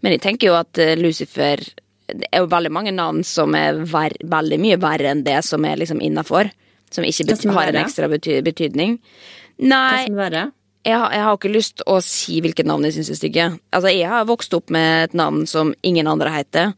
Men 0.03 0.17
jeg 0.17 0.25
tenker 0.25 0.51
jo 0.51 0.57
at 0.59 0.81
eh, 0.83 0.97
Lucifer 0.99 1.63
Det 2.05 2.27
er 2.29 2.43
jo 2.43 2.51
veldig 2.51 2.73
mange 2.75 2.93
navn 2.93 3.23
som 3.25 3.55
er 3.57 3.79
ver 3.89 4.13
veldig 4.29 4.59
mye 4.61 4.77
verre 4.83 5.15
enn 5.15 5.23
det 5.25 5.39
som 5.47 5.65
er 5.65 5.79
liksom 5.81 6.03
innafor. 6.05 6.51
Som 6.93 7.07
ikke 7.07 7.31
er 7.33 7.55
har 7.57 7.71
en 7.71 7.81
ekstra 7.81 8.11
bety 8.11 8.43
betydning. 8.45 8.99
Hva 9.57 10.05
som 10.05 10.19
er 10.19 10.19
verre? 10.19 10.45
Jeg 10.85 10.99
har, 11.01 11.13
jeg 11.17 11.25
har 11.25 11.39
ikke 11.39 11.53
lyst 11.53 11.85
å 11.89 11.97
si 12.05 12.41
hvilket 12.45 12.69
navn 12.69 12.85
jeg 12.85 12.99
syns 12.99 13.15
er 13.15 13.19
stygge. 13.19 13.47
Altså, 13.73 13.93
jeg 13.93 14.11
har 14.11 14.27
vokst 14.29 14.55
opp 14.57 14.73
med 14.75 15.09
et 15.09 15.17
navn 15.17 15.47
som 15.49 15.73
ingen 15.87 16.11
andre 16.11 16.33
heter. 16.35 16.75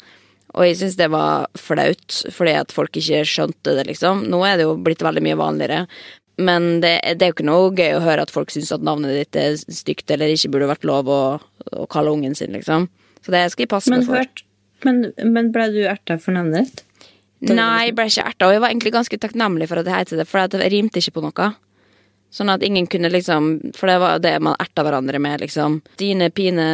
Og 0.56 0.64
jeg 0.64 0.78
syns 0.80 0.94
det 0.96 1.10
var 1.12 1.50
flaut, 1.58 2.20
fordi 2.32 2.54
at 2.56 2.72
folk 2.72 2.94
ikke 2.96 3.24
skjønte 3.28 3.74
det, 3.76 3.88
liksom. 3.90 4.24
Nå 4.30 4.40
er 4.46 4.56
det 4.56 4.68
jo 4.68 4.76
blitt 4.80 5.02
veldig 5.04 5.24
mye 5.26 5.38
vanligere. 5.40 5.82
Men 6.40 6.80
det, 6.84 6.94
det 7.16 7.26
er 7.26 7.32
jo 7.32 7.36
ikke 7.36 7.48
noe 7.48 7.74
gøy 7.76 7.96
å 7.96 8.04
høre 8.04 8.24
at 8.24 8.32
folk 8.32 8.52
syns 8.52 8.72
at 8.72 8.84
navnet 8.84 9.16
ditt 9.16 9.38
er 9.40 9.58
stygt, 9.58 10.08
eller 10.12 10.32
ikke 10.32 10.52
burde 10.54 10.70
vært 10.70 10.88
lov 10.88 11.10
å, 11.12 11.20
å 11.76 11.86
kalle 11.92 12.14
ungen 12.14 12.36
sin, 12.38 12.54
liksom. 12.56 12.88
Så 13.24 13.34
det 13.34 13.42
skal 13.52 13.66
jeg 13.66 13.72
passe 13.72 13.92
Men, 13.92 14.04
meg 14.04 14.08
for. 14.08 14.22
hørt, 14.22 14.44
men, 14.86 15.04
men 15.34 15.52
ble 15.52 15.70
du 15.74 15.80
erta 15.90 16.20
for 16.22 16.36
navnet 16.36 16.70
ditt? 16.70 16.84
Nei, 17.50 17.88
jeg 17.88 17.96
ble 17.98 18.06
ikke 18.08 18.28
erta, 18.30 18.48
og 18.48 18.54
jeg 18.54 18.62
var 18.62 18.72
egentlig 18.72 18.94
ganske 18.94 19.18
takknemlig 19.20 19.68
for 19.68 19.82
at 19.82 19.88
jeg 19.90 20.04
het 20.04 20.12
det, 20.20 20.28
for 20.28 20.56
det 20.56 20.70
rimte 20.72 21.02
ikke 21.02 21.18
på 21.18 21.24
noe. 21.26 21.50
Sånn 22.36 22.52
at 22.52 22.64
ingen 22.66 22.86
kunne 22.90 23.08
liksom 23.08 23.52
For 23.76 23.88
det 23.88 23.98
var 24.02 24.18
det 24.20 24.34
man 24.44 24.58
erta 24.60 24.84
hverandre 24.84 25.20
med, 25.22 25.40
liksom. 25.40 25.80
Dine 26.00 26.28
pine 26.30 26.66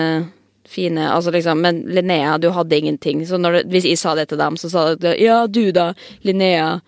fine 0.68 1.04
Altså 1.12 1.30
liksom 1.34 1.60
Men 1.62 1.82
Linnea, 1.86 2.38
du 2.38 2.50
hadde 2.50 2.78
ingenting. 2.78 3.26
Så 3.26 3.38
når 3.38 3.62
hvis 3.70 3.86
jeg 3.86 4.00
sa 4.00 4.16
det 4.18 4.28
til 4.32 4.40
dem, 4.40 4.58
så 4.58 4.70
sa 4.72 4.86
de 4.94 5.14
ja, 5.22 5.44
du 5.46 5.70
da, 5.74 5.92
Linnea, 6.26 6.80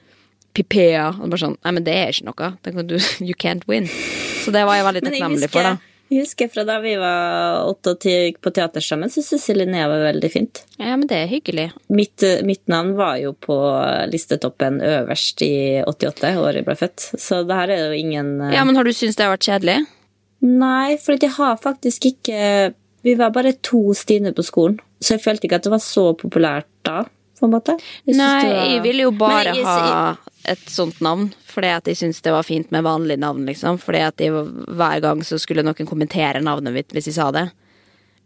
Pipea 0.55 1.09
Og 1.21 1.29
bare 1.29 1.43
sånn 1.47 1.59
Nei, 1.61 1.75
men 1.79 1.87
det 1.87 1.97
er 2.01 2.15
ikke 2.15 2.31
noe. 2.31 2.83
Du, 2.83 2.99
you 3.29 3.39
can't 3.39 3.67
win. 3.71 3.91
Så 4.45 4.55
det 4.55 4.65
var 4.67 4.79
jeg 4.79 4.89
veldig 4.91 5.05
takknemlig 5.09 5.51
for, 5.53 5.67
da. 5.67 5.94
Jeg 6.15 6.25
husker 6.25 6.49
fra 6.53 6.65
da 6.69 6.77
vi 6.83 6.95
var 7.01 7.65
åtte 7.69 7.95
og 7.95 7.99
ti 8.05 8.13
gikk 8.15 8.39
på 8.45 8.53
teater 8.55 8.85
sammen, 8.85 9.11
så 9.11 9.23
syntes 9.25 9.49
jeg 9.51 9.59
Linnea 9.59 9.89
var 9.91 10.05
veldig 10.07 10.31
fint. 10.33 10.61
Ja, 10.79 10.95
men 10.97 11.09
det 11.11 11.19
er 11.19 11.27
hyggelig. 11.33 11.67
Mitt, 11.91 12.23
eh, 12.23 12.43
mitt 12.47 12.63
navn 12.71 12.95
var 12.99 13.17
jo 13.23 13.33
på 13.35 13.57
listetoppen 14.13 14.81
øverst 14.85 15.43
i 15.47 15.83
88, 15.85 16.37
året 16.39 16.61
jeg 16.63 16.67
ble 16.69 16.77
født. 16.79 17.09
Så 17.21 17.43
det 17.49 17.59
her 17.59 17.75
er 17.75 17.85
jo 17.89 17.99
ingen 17.99 18.33
eh, 18.41 18.55
Ja, 18.57 18.65
men 18.65 18.77
har 18.79 18.85
du 18.87 18.93
syntes 18.95 19.19
det 19.19 19.27
har 19.27 19.35
vært 19.37 19.49
kjedelig? 19.51 19.79
Nei, 20.45 20.97
for 21.01 21.17
jeg 21.17 21.31
har 21.39 21.57
faktisk 21.63 22.05
ikke 22.11 22.75
Vi 23.05 23.15
var 23.21 23.31
bare 23.33 23.53
to 23.65 23.93
Stine 23.97 24.33
på 24.37 24.45
skolen, 24.45 24.79
så 25.01 25.17
jeg 25.19 25.23
følte 25.25 25.45
ikke 25.49 25.59
at 25.61 25.67
det 25.67 25.73
var 25.75 25.83
så 25.85 26.07
populært 26.17 26.69
da, 26.89 27.03
på 27.39 27.45
en 27.49 27.53
måte. 27.53 27.75
Jeg 28.07 28.17
Nei, 28.17 28.45
var- 28.49 28.71
jeg 28.73 28.83
ville 28.87 29.03
jo 29.05 29.11
bare 29.13 29.53
jeg- 29.55 29.65
ha 29.65 30.17
et 30.51 30.65
sånt 30.71 31.01
navn, 31.05 31.31
fordi 31.49 31.71
at 31.75 31.87
de 31.89 31.95
syntes 31.99 32.23
det 32.25 32.33
var 32.35 32.47
fint 32.47 32.71
med 32.75 32.85
vanlig 32.87 33.19
navn, 33.23 33.45
liksom. 33.49 33.79
Fordi 33.83 34.03
at 34.07 34.19
de, 34.21 34.31
hver 34.31 35.03
gang 35.05 35.23
så 35.25 35.39
skulle 35.41 35.65
noen 35.65 35.89
kommentere 35.89 36.43
navnet 36.45 36.75
mitt 36.75 36.95
hvis 36.95 37.11
de 37.11 37.17
sa 37.17 37.31
det. 37.35 37.49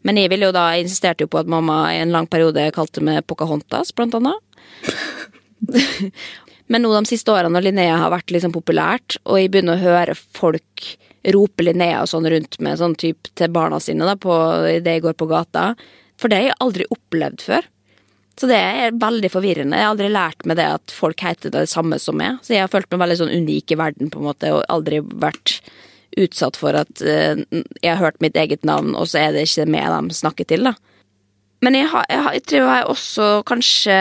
Men 0.07 0.19
jeg 0.21 0.31
ville 0.33 0.49
jo 0.49 0.55
da, 0.55 0.69
jeg 0.75 0.87
insisterte 0.87 1.27
jo 1.27 1.31
på 1.33 1.41
at 1.41 1.51
mamma 1.51 1.81
i 1.95 2.03
en 2.03 2.15
lang 2.15 2.29
periode 2.31 2.69
kalte 2.77 3.03
meg 3.05 3.25
Pocahontas, 3.27 3.91
blant 3.97 4.15
annet. 4.19 4.39
Men 6.69 6.85
nå 6.85 6.93
de 6.93 7.09
siste 7.09 7.33
årene 7.33 7.55
når 7.55 7.71
Linnea 7.71 7.97
har 8.03 8.13
vært 8.13 8.33
liksom 8.35 8.53
populært, 8.55 9.17
og 9.25 9.41
jeg 9.41 9.51
begynner 9.53 9.79
å 9.79 9.83
høre 9.83 10.15
folk 10.17 10.91
rope 11.35 11.65
Linnea 11.65 12.03
og 12.05 12.11
sånn 12.13 12.29
rundt 12.31 12.61
med 12.63 12.79
sånn 12.81 12.95
type 12.99 13.33
til 13.39 13.51
barna 13.53 13.81
sine 13.83 14.07
da, 14.07 14.15
på 14.21 14.35
det 14.85 14.99
jeg 14.99 15.05
går 15.07 15.17
på 15.19 15.29
gata, 15.31 15.73
for 16.21 16.31
det 16.31 16.39
har 16.39 16.49
jeg 16.51 16.61
aldri 16.65 16.87
opplevd 16.95 17.45
før. 17.45 17.67
Så 18.39 18.47
det 18.47 18.59
er 18.59 18.95
veldig 18.95 19.31
forvirrende. 19.33 19.79
Jeg 19.79 19.87
har 19.87 19.95
aldri 19.97 20.09
lært 20.15 20.45
meg 20.47 20.61
det 20.61 20.69
at 20.77 20.95
folk 20.95 21.23
heter 21.27 21.51
det 21.55 21.65
samme 21.71 21.99
som 21.99 22.19
meg. 22.21 22.39
Så 22.47 22.55
jeg 22.55 22.63
har 22.63 22.71
følt 22.71 22.91
meg 22.93 23.03
veldig 23.03 23.21
sånn 23.23 23.35
unik 23.35 23.75
i 23.75 23.79
verden, 23.81 24.13
på 24.15 24.21
en 24.21 24.29
måte, 24.29 24.53
og 24.55 24.67
aldri 24.71 25.01
vært 25.03 25.59
utsatt 26.19 26.59
for 26.59 26.77
at 26.79 27.03
uh, 27.03 27.41
jeg 27.83 27.91
har 27.91 28.01
hørt 28.01 28.23
mitt 28.25 28.39
eget 28.39 28.65
navn, 28.67 28.95
og 28.99 29.11
så 29.11 29.25
er 29.25 29.35
det 29.35 29.45
ikke 29.49 29.67
meg 29.71 29.91
de 29.91 30.19
snakker 30.19 30.49
til, 30.49 30.71
da. 30.71 30.75
Men 31.67 31.75
jeg, 31.75 31.89
har, 31.91 32.07
jeg, 32.07 32.23
har, 32.23 32.35
jeg 32.37 32.45
tror 32.47 32.69
jeg 32.71 32.83
også 32.93 33.25
kanskje 33.51 33.95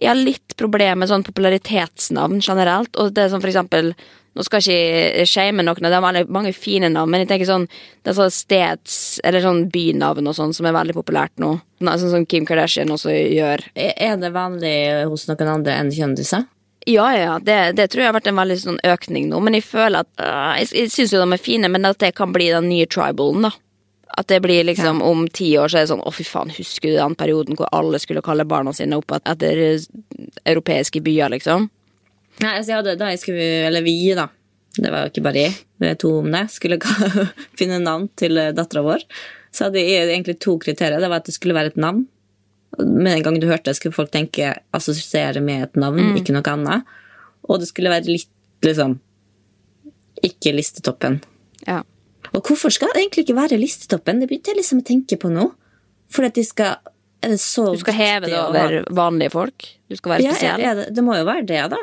Jeg 0.00 0.08
har 0.08 0.16
litt 0.18 0.56
problemer 0.58 0.98
med 0.98 1.10
sånn 1.12 1.22
popularitetsnavn 1.22 2.40
generelt. 2.42 2.90
Og 2.98 3.12
det 3.14 3.22
er 3.22 3.30
sånn 3.30 3.44
for 3.44 3.52
eksempel 3.52 3.92
Nå 4.38 4.44
skal 4.46 4.62
jeg 4.62 5.14
ikke 5.18 5.26
shame 5.26 5.64
noen, 5.66 5.82
det 5.82 5.96
er 5.96 6.04
veldig 6.04 6.20
mange 6.30 6.52
fine 6.54 6.86
navn, 6.94 7.10
men 7.10 7.24
jeg 7.24 7.32
tenker 7.32 7.48
sånn 7.48 7.64
Det 7.66 8.12
er 8.12 8.18
sånn 8.20 8.30
steds- 8.30 9.18
eller 9.26 9.42
sånn 9.42 9.64
bynavn 9.72 10.30
og 10.30 10.36
sånn 10.38 10.54
som 10.54 10.68
er 10.68 10.76
veldig 10.76 10.94
populært 10.94 11.34
nå. 11.42 11.56
Sånn 11.82 12.12
som 12.12 12.26
Kim 12.26 12.46
Kardashian 12.46 12.92
også 12.94 13.10
gjør. 13.10 13.64
Er 13.74 14.16
det 14.22 14.30
vanlig 14.32 14.76
hos 15.10 15.26
noen 15.26 15.50
andre 15.58 15.74
enn 15.80 15.90
kjendiser? 15.90 16.46
Ja, 16.88 17.08
ja, 17.12 17.38
det, 17.42 17.76
det 17.76 17.90
tror 17.90 18.04
jeg 18.04 18.08
har 18.08 18.16
vært 18.16 18.30
en 18.30 18.38
veldig 18.38 18.58
sånn 18.62 18.78
økning 18.86 19.26
nå. 19.28 19.40
Men 19.44 19.58
jeg 19.58 19.66
føler 19.68 20.06
at 20.06 20.22
øh, 20.22 20.52
Jeg, 20.62 20.70
jeg 20.72 20.92
syns 20.94 21.12
jo 21.12 21.20
de 21.20 21.34
er 21.34 21.42
fine, 21.42 21.68
men 21.68 21.84
at 21.84 21.98
det 22.00 22.14
kan 22.16 22.32
bli 22.32 22.46
den 22.54 22.70
nye 22.70 22.86
tribalen, 22.88 23.48
da. 23.48 23.50
At 24.18 24.30
det 24.30 24.38
blir 24.46 24.64
liksom 24.64 25.02
om 25.04 25.26
ti 25.28 25.50
år 25.60 25.68
så 25.68 25.78
er 25.80 25.84
det 25.84 25.90
sånn 25.92 26.06
å 26.06 26.12
fy 26.14 26.24
faen, 26.24 26.54
husker 26.54 26.88
du 26.88 26.96
den 26.96 27.18
perioden 27.18 27.58
hvor 27.58 27.68
alle 27.76 28.00
skulle 28.00 28.24
kalle 28.24 28.46
barna 28.48 28.72
sine 28.74 28.96
opp 28.96 29.12
etter 29.18 29.60
eh, 29.66 29.84
europeiske 30.48 31.02
byer, 31.04 31.34
liksom? 31.36 31.68
Nei, 32.38 32.52
altså 32.54 32.70
jeg 32.70 32.78
hadde, 32.80 32.98
da 33.00 33.08
jeg 33.12 33.22
skulle, 33.22 33.46
eller 33.68 33.82
vi 33.82 33.96
da, 34.14 34.28
det 34.78 34.92
var 34.92 35.04
jo 35.04 35.12
ikke 35.12 35.24
bare 35.26 35.42
jeg, 35.42 35.56
vi 35.82 35.88
er 35.90 35.98
to 35.98 36.12
om 36.20 36.30
det, 36.30 36.44
skulle 36.54 36.78
finne 37.58 37.80
navn 37.82 38.06
til 38.18 38.38
dattera 38.54 38.84
vår, 38.86 39.02
så 39.54 39.66
hadde 39.66 39.82
jeg 39.82 40.06
egentlig 40.06 40.38
to 40.44 40.54
kriterier. 40.62 41.00
Det 41.02 41.10
var 41.10 41.22
at 41.22 41.28
det 41.28 41.34
skulle 41.34 41.56
være 41.56 41.72
et 41.72 41.80
navn. 41.80 42.04
Med 42.78 43.16
en 43.16 43.24
gang 43.26 43.38
du 43.40 43.48
hørte 43.48 43.70
det, 43.70 43.78
skulle 43.78 43.96
folk 43.96 44.12
tenke 44.14 44.52
assosiere 44.76 45.40
med 45.42 45.70
et 45.70 45.78
navn, 45.80 46.12
ikke 46.18 46.34
noe 46.36 46.52
annet. 46.52 46.90
Og 47.48 47.62
det 47.62 47.70
skulle 47.70 47.90
være 47.90 48.12
litt, 48.12 48.30
liksom, 48.66 48.98
ikke 50.26 50.52
listetoppen. 50.54 51.18
Ja. 51.64 51.80
Og 52.34 52.44
hvorfor 52.44 52.72
skal 52.74 52.92
det 52.92 53.02
egentlig 53.02 53.24
ikke 53.24 53.38
være 53.38 53.58
listetoppen? 53.58 54.20
Det 54.20 54.28
begynte 54.28 54.52
jeg 54.52 54.60
liksom 54.60 54.82
å 54.82 54.86
tenke 54.86 55.18
på 55.20 55.32
nå. 55.32 55.48
For 56.12 56.28
at 56.28 56.36
de 56.36 56.44
skal 56.46 56.78
Er 57.20 57.32
det 57.34 57.40
så 57.42 57.72
Du 57.74 57.80
skal 57.80 57.96
heve 57.98 58.28
det 58.30 58.38
over 58.38 58.84
vanlige 58.94 59.32
folk. 59.34 59.64
Du 59.88 59.96
skal 59.96 60.12
være 60.12 60.28
spesiell. 60.28 60.60
ja, 60.62 60.74
det, 60.76 60.84
det 60.94 61.02
må 61.02 61.16
jo 61.16 61.24
være 61.26 61.42
det, 61.48 61.62
da. 61.72 61.78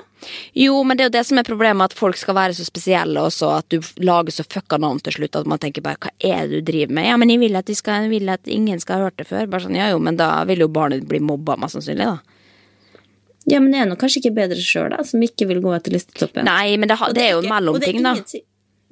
Jo, 0.56 0.78
men 0.88 0.96
det 0.96 1.04
er 1.04 1.10
jo 1.10 1.16
det 1.18 1.24
som 1.28 1.42
er 1.42 1.48
problemet, 1.48 1.92
at 1.92 1.98
folk 1.98 2.16
skal 2.20 2.38
være 2.38 2.56
så 2.56 2.64
spesielle 2.68 3.20
også, 3.20 3.50
at 3.58 3.68
du 3.74 3.82
lager 4.06 4.32
så 4.32 4.46
fucka 4.48 4.80
navn 4.80 5.02
til 5.04 5.18
slutt 5.18 5.36
at 5.42 5.50
man 5.50 5.60
tenker 5.60 5.84
bare 5.84 6.00
hva 6.06 6.14
er 6.24 6.48
det 6.48 6.62
du 6.62 6.72
driver 6.72 6.96
med? 6.96 7.10
Ja, 7.10 7.18
men 7.20 7.34
jeg 7.34 7.42
vil 7.44 7.60
at, 7.60 7.74
skal, 7.76 8.06
jeg 8.06 8.14
vil 8.14 8.32
at 8.32 8.48
ingen 8.48 8.80
skal 8.80 9.02
ha 9.02 9.10
hørt 9.10 9.20
det 9.20 9.28
før. 9.28 9.50
Bare 9.52 9.66
sånn, 9.66 9.76
ja 9.76 9.90
jo, 9.92 10.00
men 10.00 10.22
da 10.22 10.30
vil 10.48 10.64
jo 10.64 10.72
barnet 10.72 11.04
bli 11.10 11.20
mobba, 11.20 11.60
mest 11.60 11.80
sannsynlig, 11.80 12.08
da. 12.14 13.04
Ja, 13.46 13.60
men 13.60 13.74
det 13.74 13.84
er 13.84 13.90
nå 13.90 14.00
kanskje 14.00 14.24
ikke 14.24 14.38
bedre 14.40 14.62
sjøl, 14.62 14.90
da, 14.96 15.04
som 15.06 15.22
ikke 15.22 15.50
vil 15.52 15.60
gå 15.62 15.76
etter 15.76 15.94
listetoppen. 15.94 16.48
Nei, 16.48 16.78
men 16.82 16.90
det, 16.90 16.98
ha, 17.02 17.12
det, 17.12 17.20
det 17.20 17.28
er 17.28 17.36
jo 17.36 17.44
en 17.44 17.52
mellomting, 17.52 18.06
da. 18.06 18.16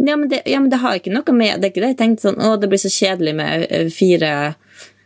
Ja 0.04 0.18
men, 0.18 0.26
det, 0.30 0.42
ja, 0.50 0.60
men 0.60 0.72
det 0.74 0.80
har 0.82 0.98
ikke 0.98 1.12
noe 1.14 1.36
med 1.38 1.62
Det 1.62 1.68
er 1.68 1.72
ikke 1.72 1.82
det 1.84 1.90
jeg 1.92 1.98
tenkte 2.00 2.24
sånn 2.26 2.40
Å, 2.42 2.56
det 2.58 2.66
blir 2.72 2.82
så 2.82 2.90
kjedelig 2.92 3.36
med 3.38 3.76
fire 3.94 4.32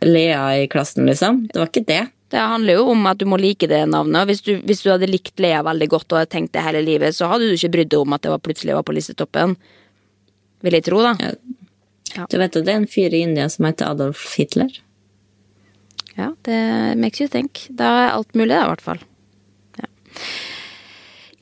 Lea 0.04 0.44
i 0.62 0.68
klassen, 0.70 1.06
liksom. 1.06 1.46
Det 1.52 1.58
var 1.58 1.70
ikke 1.72 1.86
det. 1.88 2.04
Det 2.28 2.38
handler 2.38 2.76
jo 2.76 2.90
om 2.92 3.06
at 3.08 3.18
du 3.18 3.24
må 3.28 3.38
like 3.40 3.66
det 3.70 3.80
navnet. 3.88 4.28
Hvis 4.28 4.42
du, 4.44 4.52
hvis 4.68 4.82
du 4.84 4.90
hadde 4.92 5.08
likt 5.08 5.40
Lea 5.40 5.62
veldig 5.64 5.88
godt 5.94 6.12
og 6.12 6.20
hadde 6.20 6.32
tenkt 6.34 6.52
det 6.54 6.64
hele 6.66 6.82
livet, 6.84 7.16
så 7.16 7.30
hadde 7.30 7.48
du 7.48 7.56
ikke 7.56 7.72
brydd 7.78 7.92
deg 7.94 8.02
om 8.02 8.16
at 8.16 8.24
det 8.24 8.32
var 8.34 8.42
plutselig 8.44 8.76
var 8.76 8.84
på 8.84 8.96
listetoppen. 8.96 9.56
Vil 10.66 10.76
jeg 10.76 10.84
tro, 10.90 11.00
da. 11.06 11.14
Ja. 11.22 12.26
Du 12.28 12.36
vet 12.40 12.56
at 12.56 12.66
det 12.66 12.74
er 12.74 12.82
en 12.82 12.90
fyr 12.90 13.14
i 13.14 13.22
India 13.24 13.48
som 13.52 13.68
heter 13.68 13.94
Adolf 13.94 14.34
Hitler? 14.36 14.70
Ja, 16.18 16.32
det 16.44 16.60
makes 16.98 17.22
you 17.22 17.28
think. 17.32 17.64
Da 17.70 17.88
er 18.02 18.16
alt 18.16 18.34
mulig, 18.34 18.52
da, 18.52 18.64
i 18.66 18.72
hvert 18.72 18.84
fall. 18.84 19.00
Ja. 19.78 19.90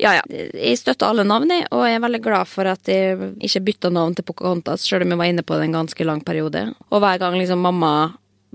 ja 0.05 0.12
ja. 0.19 0.27
Jeg 0.29 0.79
støtter 0.83 1.09
alle 1.09 1.25
navn, 1.27 1.51
jeg, 1.51 1.66
og 1.73 1.87
jeg 1.88 1.99
er 1.99 2.05
veldig 2.05 2.21
glad 2.29 2.51
for 2.51 2.71
at 2.71 2.92
jeg 2.92 3.33
ikke 3.49 3.64
bytta 3.71 3.90
navn 3.97 4.14
til 4.14 4.27
Pocahontas, 4.29 4.85
sjøl 4.87 5.07
om 5.07 5.16
jeg 5.16 5.23
var 5.23 5.33
inne 5.33 5.47
på 5.47 5.59
det 5.59 5.66
en 5.66 5.79
ganske 5.81 6.07
lang 6.07 6.23
periode. 6.23 6.69
Og 6.92 7.03
hver 7.03 7.19
gang 7.25 7.38
liksom 7.40 7.64
mamma 7.64 7.95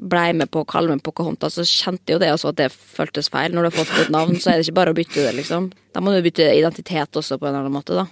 blei 0.01 0.31
med 0.33 0.49
på 0.51 0.63
å 0.63 0.67
kalle 0.67 0.89
meg 0.95 1.03
Pocahontas, 1.05 1.59
så 1.59 1.65
kjente 1.67 2.09
jeg 2.09 2.17
jo 2.17 2.21
det 2.23 2.31
også 2.33 2.51
at 2.51 2.57
det 2.57 2.69
føltes 2.73 3.29
feil. 3.31 3.53
Når 3.53 3.67
du 3.67 3.69
har 3.69 3.77
fått 3.77 3.99
et 4.05 4.13
navn, 4.13 4.39
så 4.41 4.51
er 4.51 4.57
det 4.59 4.65
ikke 4.65 4.79
bare 4.79 4.93
å 4.95 4.97
bytte 4.97 5.21
det, 5.27 5.35
liksom. 5.37 5.69
Da 5.93 6.01
må 6.03 6.13
du 6.15 6.21
bytte 6.25 6.47
identitet 6.57 7.21
også 7.21 7.37
på 7.37 7.45
en 7.47 7.53
eller 7.53 7.67
annen 7.67 7.77
måte, 7.77 7.97
da. 7.97 8.07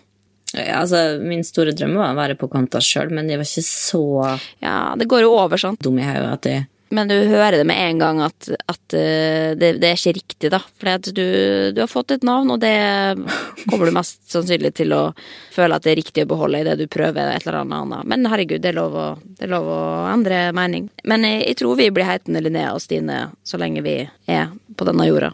Ja, 0.53 0.79
altså, 0.81 1.19
min 1.21 1.43
store 1.45 1.75
drøm 1.77 1.95
var 1.99 2.13
å 2.13 2.17
være 2.17 2.37
Pocahontas 2.39 2.87
sjøl, 2.87 3.11
men 3.13 3.29
jeg 3.29 3.37
var 3.41 3.45
ikke 3.49 3.65
så 3.67 4.03
Ja, 4.63 4.77
det 4.97 5.09
går 5.09 5.25
jo 5.25 5.35
over, 5.37 5.61
sant. 5.61 5.81
dum 5.85 5.99
i 6.01 6.05
hodet 6.07 6.31
at 6.39 6.49
jeg 6.49 6.67
Men 6.95 7.09
du 7.09 7.15
hører 7.29 7.59
det 7.59 7.65
med 7.69 7.77
en 7.83 7.99
gang 8.01 8.21
at, 8.25 8.49
at 8.49 8.95
uh, 8.95 9.51
det, 9.57 9.75
det, 9.81 9.91
er 9.91 9.97
ikke 9.97 10.15
riktig, 10.17 10.51
da. 10.53 10.61
For 10.79 11.11
du, 11.11 11.25
du, 11.75 11.81
har 11.83 11.91
fått 11.91 12.15
et 12.15 12.25
navn, 12.25 12.49
og 12.55 12.61
det 12.63 12.73
kommer 13.69 13.89
du 13.89 13.95
mest 13.95 14.23
sannsynlig 14.31 14.73
til 14.79 14.95
å 14.97 15.01
føle 15.53 15.77
at 15.77 15.85
det 15.85 15.93
er 15.93 15.99
riktig 16.01 16.25
å 16.25 16.31
beholde 16.31 16.63
idet 16.63 16.79
du 16.79 16.87
prøver 16.91 17.33
et 17.33 17.45
eller 17.45 17.61
annet. 17.61 18.07
Men 18.09 18.25
herregud, 18.31 18.63
det 18.63 18.73
er 18.73 18.79
lov 18.79 18.97
å, 18.97 19.09
er 19.39 19.53
lov 19.53 19.69
å 19.69 19.81
endre 20.09 20.47
mening. 20.57 20.89
Men 21.09 21.27
jeg, 21.27 21.43
jeg 21.51 21.61
tror 21.61 21.77
vi 21.79 21.91
blir 21.93 22.09
heitende 22.09 22.41
Linnea 22.45 22.73
og 22.73 22.81
Stine 22.83 23.27
så 23.45 23.61
lenge 23.61 23.85
vi 23.85 23.99
er 24.29 24.49
på 24.75 24.89
denne 24.89 25.09
jorda. 25.09 25.33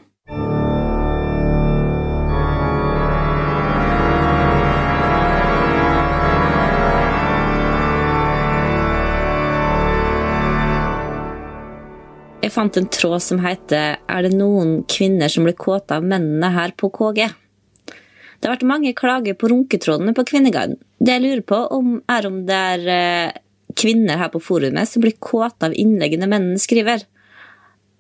Jeg 12.45 12.53
fant 12.53 12.75
en 12.77 12.85
tråd 12.85 13.23
som 13.25 13.39
heter 13.41 13.97
'Er 14.05 14.21
det 14.21 14.37
noen 14.37 14.83
kvinner 14.85 15.29
som 15.33 15.45
blir 15.45 15.57
kåte 15.57 15.95
av 15.97 16.03
mennene 16.03 16.53
her 16.53 16.73
på 16.77 16.91
KG?' 16.93 17.33
Det 18.39 18.45
har 18.45 18.57
vært 18.57 18.67
mange 18.69 18.93
klager 18.93 19.33
på 19.33 19.49
runketrådene 19.49 20.13
på 20.13 20.25
Kvinneguiden. 20.29 20.77
Det 21.01 21.09
jeg 21.09 21.21
lurer 21.21 21.41
på, 21.41 21.55
om, 21.71 22.03
er 22.07 22.27
om 22.27 22.45
det 22.45 22.53
er 22.53 22.87
eh, 22.87 23.31
kvinner 23.73 24.17
her 24.17 24.29
på 24.29 24.39
forumet 24.39 24.87
som 24.87 25.01
blir 25.01 25.17
kåte 25.17 25.65
av 25.65 25.73
innleggene 25.73 26.29
mennene 26.29 26.59
skriver. 26.59 27.01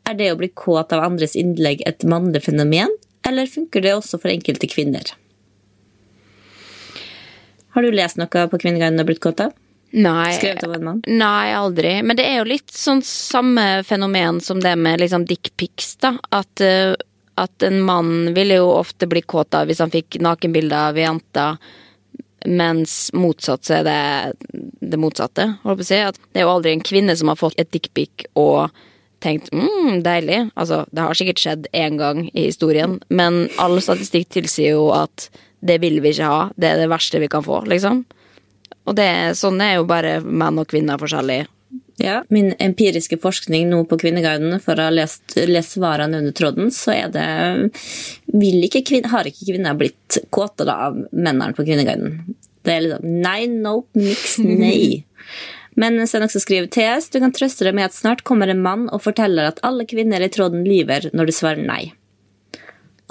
Er 0.05 0.13
det 0.13 0.31
å 0.31 0.37
bli 0.37 0.51
kåt 0.53 0.93
av 0.93 1.01
andres 1.01 1.35
innlegg 1.35 1.81
et 1.87 2.03
mannlig 2.03 2.43
fenomen, 2.43 2.93
eller 3.25 3.47
funker 3.47 3.81
det 3.81 3.95
også 3.95 4.21
for 4.21 4.29
enkelte 4.29 4.67
kvinner? 4.67 5.15
Har 7.73 7.81
du 7.81 7.89
lest 7.89 8.17
noe 8.17 8.27
på 8.29 8.61
Kvinneguiden 8.61 8.99
og 8.99 9.07
blitt 9.07 9.23
kåt 9.25 9.41
av? 9.41 9.53
Nei, 9.95 10.33
Skrevet 10.33 10.63
av 10.63 10.73
en 10.75 10.83
mann? 10.83 11.01
Nei, 11.07 11.53
aldri. 11.55 11.91
Men 12.03 12.17
det 12.19 12.25
er 12.27 12.41
jo 12.41 12.49
litt 12.49 12.71
sånn 12.75 12.99
samme 13.05 13.83
fenomen 13.87 14.41
som 14.43 14.59
det 14.59 14.73
med 14.75 14.99
liksom 14.99 15.23
dickpics, 15.29 15.93
da. 16.03 16.17
At, 16.35 16.59
uh, 16.59 16.97
at, 17.39 17.63
en 17.63 17.79
mann 17.87 18.33
ville 18.35 18.57
jo 18.59 18.73
ofte 18.75 19.07
bli 19.07 19.23
kåt 19.23 19.55
av 19.55 19.69
hvis 19.69 19.79
han 19.79 19.93
fikk 19.93 20.19
nakenbilder 20.19 20.89
av 20.89 20.99
jenta, 20.99 21.45
mens 22.45 23.07
motsatt 23.15 23.63
så 23.65 23.79
er 23.79 23.87
det 23.87 24.01
det 24.83 24.99
motsatte, 25.01 25.47
holdt 25.63 25.79
på 25.79 25.87
å 25.87 25.87
si. 25.87 26.01
At 26.11 26.19
det 26.27 26.43
er 26.43 26.45
jo 26.49 26.57
aldri 26.57 26.75
en 26.75 26.83
kvinne 26.83 27.15
som 27.15 27.31
har 27.31 27.39
fått 27.39 27.55
et 27.61 27.71
dickpic 27.71 28.27
og 28.35 28.75
tenkt 29.23 29.47
mm, 29.55 30.03
deilig. 30.03 30.41
Altså, 30.59 30.83
det 30.91 31.07
har 31.07 31.17
sikkert 31.17 31.41
skjedd 31.41 31.71
én 31.71 31.95
gang 32.01 32.25
i 32.33 32.49
historien, 32.49 32.99
men 33.07 33.45
all 33.63 33.79
statistikk 33.81 34.27
tilsier 34.35 34.75
jo 34.75 34.89
at 34.93 35.29
det 35.65 35.79
vil 35.81 36.01
vi 36.03 36.11
ikke 36.11 36.29
ha. 36.29 36.43
Det 36.59 36.73
er 36.73 36.83
det 36.83 36.91
verste 36.91 37.23
vi 37.23 37.31
kan 37.31 37.47
få, 37.47 37.63
liksom. 37.71 38.03
Og 38.85 38.95
det, 38.97 39.09
sånn 39.39 39.61
er 39.63 39.77
jo 39.79 39.89
bare 39.89 40.19
menn 40.21 40.61
og 40.61 40.69
kvinner 40.69 41.01
forskjellig. 41.01 41.45
Ja, 41.97 42.23
Min 42.29 42.53
empiriske 42.59 43.17
forskning 43.23 43.69
nå 43.69 43.81
på 43.87 43.97
Kvinneguiden, 43.99 44.57
for 44.63 44.75
å 44.75 44.89
ha 44.89 44.93
lest, 44.93 45.37
lest 45.47 45.77
svarene 45.77 46.19
under 46.19 46.35
tråden, 46.35 46.71
så 46.71 46.91
er 46.91 47.11
det 47.13 47.27
ikke 48.67 49.01
Har 49.11 49.27
ikke 49.29 49.47
kvinner 49.47 49.77
blitt 49.79 50.19
kåte 50.29 50.67
av 50.71 50.97
mennene 51.11 51.53
på 51.55 51.63
Kvinneguiden? 51.63 52.35
Det 52.65 52.73
er 52.73 52.83
liksom 52.83 53.21
nei, 53.23 53.45
nope, 53.47 53.95
niks, 53.95 54.37
nei. 54.43 55.05
Men 55.79 55.99
så 56.07 56.21
også 56.23 56.39
skriver 56.39 56.69
TS, 56.71 57.09
du 57.11 57.19
kan 57.19 57.33
trøste 57.35 57.67
deg 57.67 57.75
med 57.75 57.89
at 57.89 57.95
snart 57.95 58.23
kommer 58.27 58.47
en 58.47 58.63
mann 58.63 58.87
og 58.95 59.03
forteller 59.03 59.49
at 59.49 59.59
alle 59.67 59.87
kvinner 59.87 60.23
i 60.23 60.31
tråden 60.31 60.63
lyver 60.67 61.09
når 61.11 61.27
du 61.27 61.35
svarer 61.35 61.67
nei. 61.67 61.93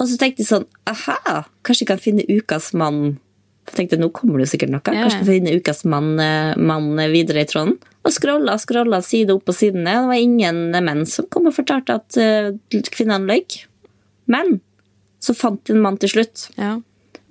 Og 0.01 0.09
så 0.09 0.17
tenkte 0.19 0.41
jeg 0.41 0.49
sånn, 0.49 0.65
aha, 0.89 1.45
kanskje 1.65 1.85
jeg 1.85 1.91
kan 1.93 2.01
finne 2.01 2.25
ukas 2.25 2.73
mann 2.75 3.19
jeg 3.65 3.77
tenkte 3.79 3.97
nå 3.99 4.11
kommer 4.13 4.41
det 4.41 4.49
sikkert 4.51 4.71
noe. 4.73 4.83
Kanskje 4.85 5.17
skal 5.17 5.29
finne 5.29 5.55
ukas 5.57 5.83
mann, 5.89 6.13
eh, 6.21 6.53
mann, 6.57 6.91
videre 7.11 7.41
i 7.41 7.49
tråden. 7.49 7.75
Og 8.05 8.13
scrolla 8.13 8.59
scrolla 8.61 9.01
side 9.01 9.33
opp 9.33 9.49
og 9.49 9.57
side 9.57 9.79
ned. 9.79 10.03
Det 10.03 10.09
var 10.11 10.21
ingen 10.21 10.59
menn 10.85 11.05
som 11.09 11.25
kom 11.33 11.49
og 11.49 11.55
fortalte 11.57 11.97
at 11.97 12.19
uh, 12.21 12.81
kvinnene 12.93 13.25
løy. 13.25 13.63
Men 14.29 14.59
så 15.19 15.33
fant 15.33 15.63
de 15.65 15.73
en 15.73 15.81
mann 15.81 15.97
til 15.97 16.13
slutt. 16.13 16.49
Ja. 16.61 16.77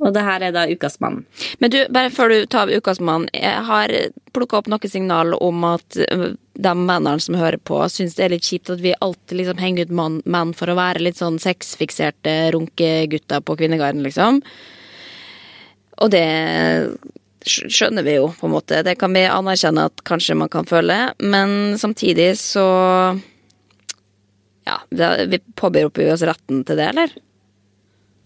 Og 0.02 0.10
det 0.16 0.24
her 0.26 0.42
er 0.42 0.54
da 0.54 0.66
ukas 0.66 0.98
mann. 1.00 1.22
Men 1.62 1.70
du, 1.70 1.78
bare 1.94 2.10
før 2.10 2.32
du 2.32 2.46
tar 2.50 2.72
ukas 2.74 2.98
mann. 3.00 3.28
Jeg 3.32 3.62
har 3.68 3.94
plukka 4.34 4.58
opp 4.58 4.68
noen 4.68 4.90
signal 4.90 5.36
om 5.38 5.62
at 5.68 5.98
eh, 6.02 6.32
de 6.54 6.72
mennene 6.74 7.22
som 7.22 7.38
hører 7.38 7.62
på, 7.62 7.78
syns 7.88 8.18
det 8.18 8.26
er 8.26 8.34
litt 8.34 8.48
kjipt 8.48 8.72
at 8.74 8.82
vi 8.82 8.96
alltid 8.98 9.38
liksom 9.38 9.62
henger 9.62 9.86
ut 9.86 10.24
menn 10.26 10.54
for 10.58 10.70
å 10.70 10.78
være 10.78 11.06
litt 11.06 11.22
sånn 11.22 11.38
sexfikserte 11.42 12.34
runkegutter 12.56 13.46
på 13.46 13.56
kvinnegarden, 13.62 14.02
liksom. 14.06 14.42
Og 16.02 16.10
det 16.10 16.24
skjønner 17.44 18.04
vi 18.06 18.16
jo, 18.16 18.30
på 18.38 18.48
en 18.48 18.54
måte. 18.54 18.80
Det 18.86 18.96
kan 19.00 19.12
vi 19.14 19.26
anerkjenne 19.28 19.86
at 19.90 20.02
kanskje 20.08 20.36
man 20.38 20.50
kan 20.52 20.66
føle, 20.68 20.98
men 21.20 21.78
samtidig 21.80 22.34
så 22.40 22.66
Ja, 24.64 24.78
vi 24.88 25.38
påberoper 25.60 26.14
oss 26.14 26.22
retten 26.24 26.62
til 26.64 26.78
det, 26.80 26.86
eller? 26.94 27.10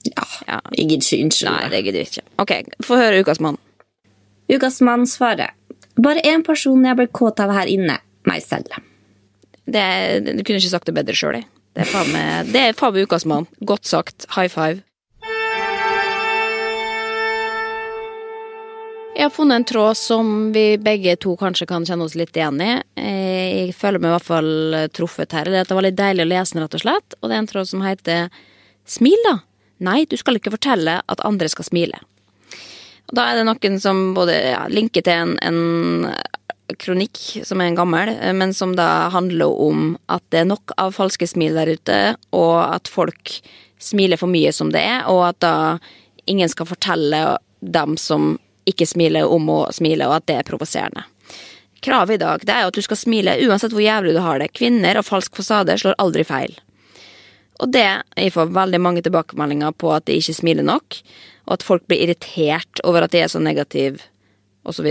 Ja. 0.07 0.23
ja. 0.47 0.59
Jeg 0.71 0.87
gidder 0.93 1.03
ikke 1.03 1.25
unnskylde. 1.25 1.55
Nei, 1.57 1.71
det 1.73 1.81
gidder 1.83 1.99
vi 1.99 2.07
ikke. 2.07 2.23
Ok, 2.39 2.53
få 2.87 2.99
høre 3.01 3.25
ukas 3.25 3.41
mann. 3.43 3.59
Ukas 4.49 4.79
mann 4.87 5.07
svarer. 5.11 5.57
Bare 5.99 6.23
én 6.23 6.45
person 6.47 6.87
jeg 6.87 6.95
ble 7.01 7.09
kåt 7.11 7.43
av 7.43 7.51
her 7.57 7.67
inne. 7.67 7.99
Meg 8.31 8.45
selv. 8.47 8.71
Det, 9.67 9.85
du 10.31 10.45
kunne 10.47 10.61
ikke 10.63 10.71
sagt 10.71 10.87
det 10.87 10.95
bedre 10.95 11.17
sjøl, 11.19 11.41
jeg. 11.41 11.49
Det 11.75 11.85
er 11.85 12.75
faen 12.79 12.95
meg 12.95 13.03
ukas 13.03 13.27
mann. 13.29 13.51
Godt 13.61 13.87
sagt. 13.87 14.27
High 14.35 14.51
five. 14.51 14.83
Har 19.29 19.35
funnet 19.35 19.61
en 19.61 19.65
tråd 19.69 19.97
som 19.97 20.29
vi 20.53 20.79
begge 20.81 21.17
to 21.21 21.35
kanskje 21.37 21.67
kan 21.69 21.85
kjenne 21.87 22.07
oss 22.09 22.17
litt 22.17 22.37
igjen 22.37 22.61
i. 22.65 22.71
Jeg 22.97 23.75
føler 23.77 24.01
meg 24.01 24.11
i 24.11 24.15
hvert 24.17 24.29
fall 24.29 24.79
truffet 24.97 25.37
her. 25.37 25.51
Det 25.53 25.77
var 25.77 25.85
litt 25.85 25.99
deilig 25.99 26.25
å 26.25 26.31
lese 26.31 26.57
den, 26.57 26.65
rett 26.65 26.77
og 26.79 26.85
slett. 26.85 27.17
Og 27.21 27.29
det 27.29 27.37
er 27.37 27.43
en 27.43 27.51
tråd 27.51 27.69
som 27.69 27.85
heter 27.85 28.31
Smil, 28.89 29.21
da. 29.27 29.35
Nei, 29.85 30.07
du 30.09 30.17
skal 30.17 30.39
ikke 30.39 30.55
fortelle 30.55 30.97
at 31.05 31.25
andre 31.29 31.51
skal 31.53 31.69
smile. 31.69 32.01
Og 33.09 33.17
da 33.19 33.29
er 33.29 33.39
det 33.39 33.45
noen 33.51 33.79
som 33.83 34.01
både 34.17 34.35
ja, 34.49 34.65
linker 34.73 35.05
til 35.05 35.13
en, 35.13 35.37
en 35.45 36.79
kronikk 36.81 37.21
som 37.45 37.61
er 37.61 37.71
en 37.71 37.79
gammel, 37.79 38.15
men 38.37 38.57
som 38.57 38.75
da 38.77 39.09
handler 39.13 39.53
om 39.69 39.93
at 40.13 40.25
det 40.33 40.43
er 40.43 40.51
nok 40.51 40.75
av 40.81 40.97
falske 40.97 41.29
smil 41.29 41.57
der 41.57 41.71
ute, 41.77 42.01
og 42.37 42.57
at 42.65 42.89
folk 42.89 43.39
smiler 43.79 44.21
for 44.21 44.33
mye 44.33 44.53
som 44.57 44.73
det 44.75 44.83
er, 44.83 45.07
og 45.09 45.23
at 45.31 45.41
da 45.45 45.55
ingen 46.29 46.51
skal 46.53 46.69
fortelle 46.69 47.23
dem 47.61 47.97
som 48.01 48.37
ikke 48.69 48.87
smile 48.89 49.25
om 49.27 49.49
å 49.53 49.61
smile, 49.75 50.09
og 50.09 50.19
at 50.21 50.29
det 50.31 50.39
er 50.39 50.49
provoserende. 50.49 51.05
Kravet 51.85 52.17
i 52.17 52.23
dag 52.23 52.43
det 52.43 52.55
er 52.55 52.65
jo 52.65 52.73
at 52.73 52.79
du 52.79 52.83
skal 52.83 52.99
smile 52.99 53.37
uansett 53.47 53.75
hvor 53.75 53.85
jævlig 53.85 54.17
du 54.17 54.23
har 54.25 54.41
det. 54.43 54.51
Kvinner 54.57 54.99
og 54.99 55.07
falsk 55.07 55.37
fasade 55.39 55.77
slår 55.79 55.99
aldri 56.03 56.25
feil. 56.27 56.57
Og 57.63 57.73
det 57.75 57.87
Jeg 58.17 58.35
får 58.35 58.55
veldig 58.55 58.81
mange 58.81 59.03
tilbakemeldinger 59.03 59.75
på 59.79 59.91
at 59.95 60.07
de 60.07 60.19
ikke 60.19 60.35
smiler 60.35 60.67
nok, 60.67 61.01
og 61.47 61.57
at 61.57 61.65
folk 61.67 61.87
blir 61.87 62.05
irritert 62.05 62.83
over 62.85 63.03
at 63.03 63.15
de 63.15 63.23
er 63.23 63.31
så 63.31 63.41
negative, 63.43 63.99
osv. 64.69 64.87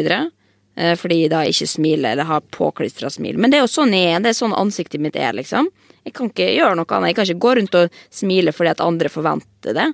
Eh, 0.77 0.95
fordi 0.95 1.21
de 1.23 1.29
da 1.31 1.43
ikke 1.47 1.67
smiler 1.67 2.11
eller 2.11 2.27
har 2.27 2.43
påklistra 2.51 3.09
smil. 3.09 3.37
Men 3.37 3.51
det 3.51 3.59
er 3.59 3.65
jo 3.65 3.71
sånn 3.71 3.95
jeg 3.95 4.11
er. 4.13 4.19
Det 4.23 4.33
er 4.33 4.39
sånn 4.39 4.55
ansiktet 4.57 5.03
mitt 5.03 5.15
er, 5.15 5.33
liksom. 5.37 5.69
Jeg 6.07 6.15
kan 6.15 6.29
ikke 6.31 6.51
gjøre 6.53 6.77
noe 6.79 6.87
annet. 6.95 7.11
Jeg 7.11 7.17
kan 7.17 7.27
ikke 7.27 7.45
gå 7.45 7.55
rundt 7.59 7.77
og 7.79 7.97
smile 8.13 8.53
fordi 8.55 8.73
at 8.73 8.83
andre 8.83 9.11
forventer 9.11 9.75
det. 9.75 9.87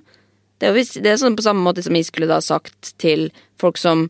Det 0.64 0.70
er, 0.70 0.76
jo, 0.80 1.00
det 1.04 1.10
er 1.12 1.18
sånn 1.20 1.36
på 1.36 1.44
samme 1.44 1.60
måte 1.60 1.82
som 1.84 1.96
jeg 1.96 2.08
skulle 2.08 2.30
da 2.30 2.38
sagt 2.40 2.94
til 3.02 3.26
folk 3.60 3.76
som 3.76 4.06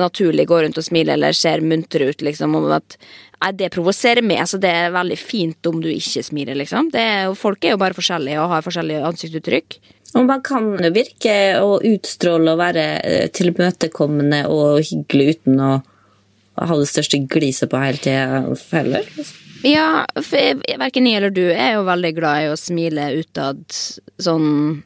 naturlig 0.00 0.48
går 0.48 0.64
rundt 0.64 0.80
og 0.80 0.86
smiler 0.86 1.14
eller 1.14 1.36
ser 1.36 1.62
muntre 1.62 2.08
ut, 2.10 2.24
liksom, 2.24 2.56
om 2.58 2.66
at 2.74 2.96
nei, 3.42 3.52
det 3.60 3.70
provoserer 3.74 4.24
meg. 4.24 4.40
Altså, 4.42 4.58
det 4.58 4.72
er 4.72 4.94
veldig 4.94 5.18
fint 5.20 5.70
om 5.70 5.82
du 5.84 5.90
ikke 5.92 6.24
smiler, 6.26 6.58
liksom. 6.58 6.88
Er, 6.96 7.30
folk 7.38 7.62
er 7.62 7.76
jo 7.76 7.82
bare 7.82 7.96
forskjellige 7.96 8.40
og 8.40 8.50
har 8.54 8.64
forskjellige 8.66 9.04
ansiktsuttrykk. 9.10 9.78
Og 10.18 10.26
man 10.28 10.42
kan 10.44 10.72
jo 10.82 10.90
virke 10.92 11.36
og 11.62 11.86
utstråle 11.88 12.52
og 12.52 12.60
være 12.60 12.86
eh, 13.00 13.28
tilmøtekommende 13.32 14.42
og 14.52 14.82
hyggelig 14.84 15.38
uten 15.38 15.62
å 15.62 15.70
ha 16.60 16.76
det 16.76 16.90
største 16.90 17.22
gliset 17.32 17.70
på 17.72 17.80
hele 17.80 18.02
tida 18.02 18.42
heller. 18.74 19.06
Ja, 19.64 20.04
verken 20.18 21.06
jeg 21.06 21.20
eller 21.20 21.32
du 21.32 21.44
er 21.46 21.76
jo 21.76 21.86
veldig 21.86 22.12
glad 22.16 22.44
i 22.44 22.50
å 22.50 22.58
smile 22.58 23.12
utad 23.22 23.62
sånn 24.20 24.82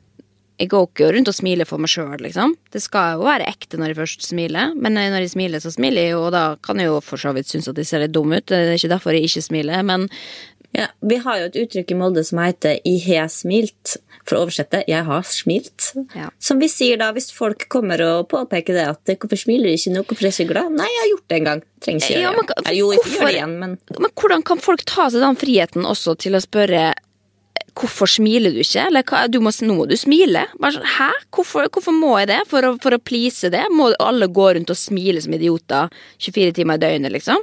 jeg 0.57 0.71
går 0.73 0.89
ikke 0.89 1.13
rundt 1.13 1.29
og 1.29 1.37
smiler 1.37 1.69
for 1.69 1.83
meg 1.83 1.93
sjøl, 1.93 2.17
liksom. 2.25 2.57
Det 2.73 2.81
skal 2.81 3.19
jo 3.19 3.27
være 3.27 3.49
ekte 3.51 3.77
når 3.81 3.93
jeg 3.93 3.99
først 4.01 4.27
smiler, 4.31 4.73
men 4.75 4.97
når 4.97 5.21
jeg 5.21 5.35
smiler, 5.35 5.61
så 5.61 5.73
smiler 5.75 6.07
jeg, 6.09 6.15
jo, 6.17 6.27
og 6.29 6.33
da 6.33 6.45
kan 6.65 6.81
jeg 6.81 6.89
jo 6.89 7.01
for 7.05 7.21
så 7.21 7.35
vidt 7.37 7.51
synes 7.53 7.69
at 7.69 7.81
jeg 7.81 7.91
ser 7.91 8.05
litt 8.05 8.15
dum 8.17 8.33
ut. 8.33 8.47
Det 8.49 8.57
er 8.57 8.77
ikke 8.79 8.95
derfor 8.95 9.17
jeg 9.17 9.29
ikke 9.29 9.45
smiler, 9.51 9.83
men 9.87 10.09
ja, 10.77 10.87
Vi 11.01 11.17
har 11.25 11.39
jo 11.41 11.47
et 11.49 11.57
uttrykk 11.63 11.93
i 11.95 11.97
Molde 11.97 12.25
som 12.27 12.41
heter 12.43 12.81
'i 12.85 12.99
har 13.07 13.31
smilt'. 13.33 13.97
For 14.27 14.37
å 14.37 14.43
oversette 14.45 14.83
'jeg 14.89 15.05
har 15.05 15.23
smilt'. 15.23 15.95
Ja. 16.15 16.29
Som 16.39 16.59
vi 16.59 16.69
sier 16.69 16.99
da 16.99 17.13
hvis 17.13 17.31
folk 17.33 17.69
kommer 17.69 18.01
og 18.03 18.29
påpeker 18.29 18.75
det 18.75 18.89
at 18.89 19.05
'hvorfor 19.05 19.39
smiler 19.39 19.71
du 19.71 19.77
ikke 19.77 19.95
nå, 19.95 20.03
hvorfor 20.05 20.27
er 20.27 20.31
du 20.31 20.45
ikke 20.45 20.53
glad'? 20.53 20.77
Nei, 20.77 20.85
jeg 20.85 21.01
har 21.01 21.11
gjort 21.15 21.29
det 21.29 21.37
en 21.37 21.45
gang. 21.45 21.63
Trenger 21.81 22.01
ikke 22.01 22.21
gjøre 22.21 22.47
det. 22.47 22.67
Ja, 22.67 22.73
jo, 22.73 22.93
ikke 22.93 23.11
gjør 23.15 23.27
det 23.27 23.35
igjen, 23.35 23.59
men 23.59 23.79
Men 23.99 24.11
hvordan 24.17 24.45
kan 24.45 24.59
folk 24.59 24.85
ta 24.85 25.09
seg 25.09 25.21
den 25.21 25.37
friheten 25.37 25.85
også 25.87 26.19
til 26.19 26.33
å 26.33 26.41
spørre 26.43 26.95
'Hvorfor 27.77 28.09
smiler 28.09 28.55
du 28.55 28.61
ikke?' 28.65 28.87
Eller 28.87 29.29
du 29.29 29.41
må, 29.41 29.51
'Nå 29.51 29.75
må 29.77 29.87
du 29.89 29.95
smile'. 29.95 30.47
Bare 30.59 30.73
sånn, 30.73 30.89
Hæ? 30.97 31.11
Hvorfor, 31.31 31.69
hvorfor, 31.69 31.93
må 31.93 32.19
jeg 32.19 32.29
det? 32.29 32.41
For 32.49 32.63
å, 32.63 32.81
for 32.81 32.97
å 32.97 32.99
please 32.99 33.51
det? 33.51 33.67
Må 33.71 33.93
alle 34.01 34.29
gå 34.29 34.55
rundt 34.57 34.71
og 34.71 34.77
smile 34.77 35.21
som 35.21 35.35
idioter 35.37 35.91
24 36.19 36.53
timer 36.57 36.75
i 36.75 36.85
døgnet, 36.87 37.13
liksom? 37.13 37.37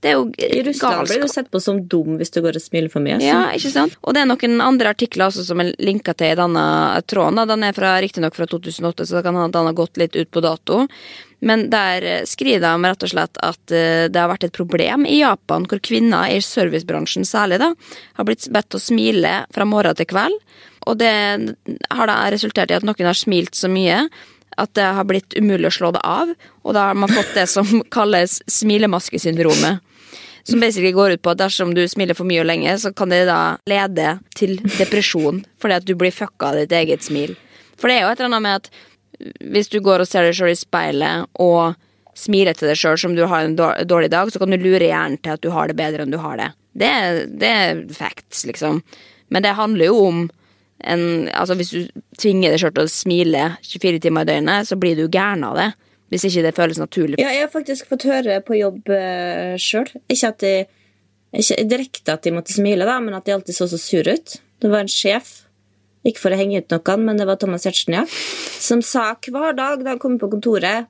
Det 0.00 0.12
er 0.12 0.18
jo 0.20 0.26
I 0.38 0.62
Russland 0.62 1.08
blir 1.08 1.22
du 1.24 1.28
sett 1.28 1.48
på 1.50 1.60
som 1.60 1.80
dum 1.88 2.18
hvis 2.20 2.30
du 2.30 2.40
går 2.44 2.58
og 2.58 2.62
smiler 2.62 2.90
for 2.92 3.00
mye. 3.00 3.16
så- 3.18 3.26
Ja, 3.26 3.50
ikke 3.50 3.72
sant? 3.72 3.96
Og 4.04 4.14
det 4.14 4.22
er 4.22 4.26
noen 4.26 4.60
andre 4.60 4.92
artikler 4.94 5.26
også 5.26 5.44
som 5.44 5.60
er 5.60 5.72
linka 5.80 6.14
til 6.14 6.32
i 6.32 6.34
denne 6.36 7.02
tråden. 7.08 7.46
Den 7.48 7.64
er 7.64 7.72
riktignok 7.72 8.34
fra 8.34 8.46
2008, 8.46 9.06
så 9.06 9.16
det 9.16 9.24
kan 9.24 9.50
den 9.50 9.66
har 9.66 9.72
gått 9.72 9.96
litt 9.96 10.14
ut 10.14 10.30
på 10.30 10.42
dato. 10.42 10.86
Men 11.44 11.66
der 11.70 12.04
eh, 12.04 12.22
skriver 12.28 12.64
de 12.64 12.88
rett 12.88 13.04
og 13.04 13.12
slett 13.12 13.40
at 13.44 13.74
eh, 13.74 14.06
det 14.08 14.20
har 14.20 14.30
vært 14.30 14.46
et 14.48 14.56
problem 14.56 15.04
i 15.08 15.20
Japan, 15.20 15.66
hvor 15.68 15.82
kvinner 15.84 16.32
i 16.32 16.40
servicebransjen 16.44 17.26
særlig 17.28 17.60
da, 17.62 17.72
har 18.16 18.28
blitt 18.28 18.48
bedt 18.52 18.76
å 18.76 18.80
smile 18.80 19.42
fra 19.54 19.68
morgen 19.68 19.98
til 19.98 20.08
kveld. 20.08 20.38
Og 20.86 20.98
det 21.00 21.12
har 21.90 22.08
da 22.08 22.16
resultert 22.32 22.70
i 22.70 22.78
at 22.78 22.86
noen 22.86 23.10
har 23.10 23.18
smilt 23.18 23.58
så 23.58 23.68
mye 23.70 24.06
at 24.56 24.72
det 24.78 24.86
har 24.96 25.04
blitt 25.04 25.36
umulig 25.36 25.68
å 25.68 25.74
slå 25.74 25.90
det 25.92 26.02
av. 26.06 26.32
Og 26.64 26.76
da 26.76 26.88
har 26.90 26.98
man 26.98 27.12
fått 27.12 27.34
det 27.36 27.46
som 27.50 27.68
kalles 27.96 28.38
smilemaske-syndromet. 28.50 29.82
Som 30.46 30.62
basically 30.62 30.92
går 30.94 31.16
ut 31.16 31.22
på 31.26 31.32
at 31.34 31.40
dersom 31.40 31.72
du 31.74 31.82
smiler 31.90 32.14
for 32.14 32.28
mye 32.28 32.44
og 32.44 32.46
lenge, 32.46 32.76
så 32.78 32.92
kan 32.94 33.10
det 33.10 33.24
da 33.26 33.58
lede 33.66 34.20
til 34.38 34.60
depresjon 34.76 35.42
fordi 35.60 35.80
at 35.80 35.88
du 35.88 35.96
blir 35.98 36.14
fucka 36.14 36.52
av 36.52 36.60
ditt 36.60 36.74
eget 36.76 37.02
smil. 37.02 37.34
For 37.76 37.90
det 37.90 37.98
er 37.98 38.06
jo 38.06 38.12
et 38.12 38.20
eller 38.22 38.30
annet 38.30 38.44
med 38.46 38.60
at 38.62 38.70
hvis 39.40 39.70
du 39.72 39.80
går 39.84 40.02
og 40.02 40.08
ser 40.08 40.26
deg 40.26 40.36
sjøl 40.36 40.52
i 40.52 40.58
speilet 40.58 41.42
og 41.42 41.76
smiler 42.16 42.56
til 42.56 42.70
deg 42.70 42.78
sjøl 42.80 42.98
som 43.00 43.16
du 43.16 43.24
har 43.28 43.44
en 43.44 43.56
dårlig 43.56 44.10
dag, 44.12 44.30
så 44.32 44.40
kan 44.40 44.52
du 44.52 44.56
lure 44.60 44.88
hjernen 44.88 45.18
til 45.20 45.36
at 45.36 45.42
du 45.44 45.50
har 45.52 45.68
det 45.68 45.76
bedre 45.78 46.04
enn 46.04 46.14
du 46.14 46.20
har 46.22 46.38
det. 46.40 46.50
Det, 46.76 46.92
det 47.40 47.52
er 47.52 47.82
facts, 47.96 48.44
liksom. 48.48 48.82
Men 49.32 49.44
det 49.44 49.56
handler 49.58 49.90
jo 49.90 50.02
om 50.06 50.26
en 50.84 51.30
Altså, 51.32 51.54
hvis 51.56 51.70
du 51.72 52.02
tvinger 52.20 52.52
deg 52.52 52.60
sjøl 52.60 52.74
til 52.76 52.84
å 52.84 52.92
smile 52.92 53.44
24 53.64 54.00
timer 54.04 54.26
i 54.26 54.28
døgnet, 54.28 54.68
så 54.68 54.76
blir 54.76 54.98
du 54.98 55.06
gæren 55.08 55.44
av 55.48 55.56
det. 55.56 55.70
Hvis 56.12 56.26
ikke 56.28 56.44
det 56.44 56.52
føles 56.54 56.78
naturlig. 56.78 57.16
Ja, 57.18 57.32
jeg 57.32 57.46
har 57.46 57.50
faktisk 57.50 57.88
fått 57.90 58.04
høre 58.06 58.36
på 58.44 58.58
jobb 58.58 58.92
uh, 58.92 59.56
sjøl. 59.58 59.88
Ikke 60.12 60.30
at 60.30 60.44
de 60.44 60.52
ikke 61.36 61.64
direkte 61.68 62.14
at 62.14 62.22
de 62.24 62.34
måtte 62.36 62.54
smile, 62.54 62.86
da, 62.88 63.00
men 63.02 63.16
at 63.16 63.26
de 63.26 63.34
alltid 63.34 63.56
så 63.56 63.66
så 63.72 63.80
sur 63.80 64.06
ut. 64.06 64.36
Det 64.62 64.70
var 64.70 64.84
en 64.84 64.92
sjef, 64.92 65.45
ikke 66.06 66.22
for 66.22 66.34
å 66.34 66.38
henge 66.38 66.62
ut 66.62 66.72
noen, 66.74 67.04
men 67.08 67.20
det 67.20 67.26
var 67.28 67.38
Thomas 67.40 67.66
Giertsen, 67.66 67.96
ja, 67.98 68.04
som 68.62 68.82
sa 68.84 69.08
hver 69.26 69.56
dag 69.58 69.82
da 69.84 69.94
han 69.94 70.02
kom 70.02 70.16
på 70.20 70.30
kontoret 70.32 70.86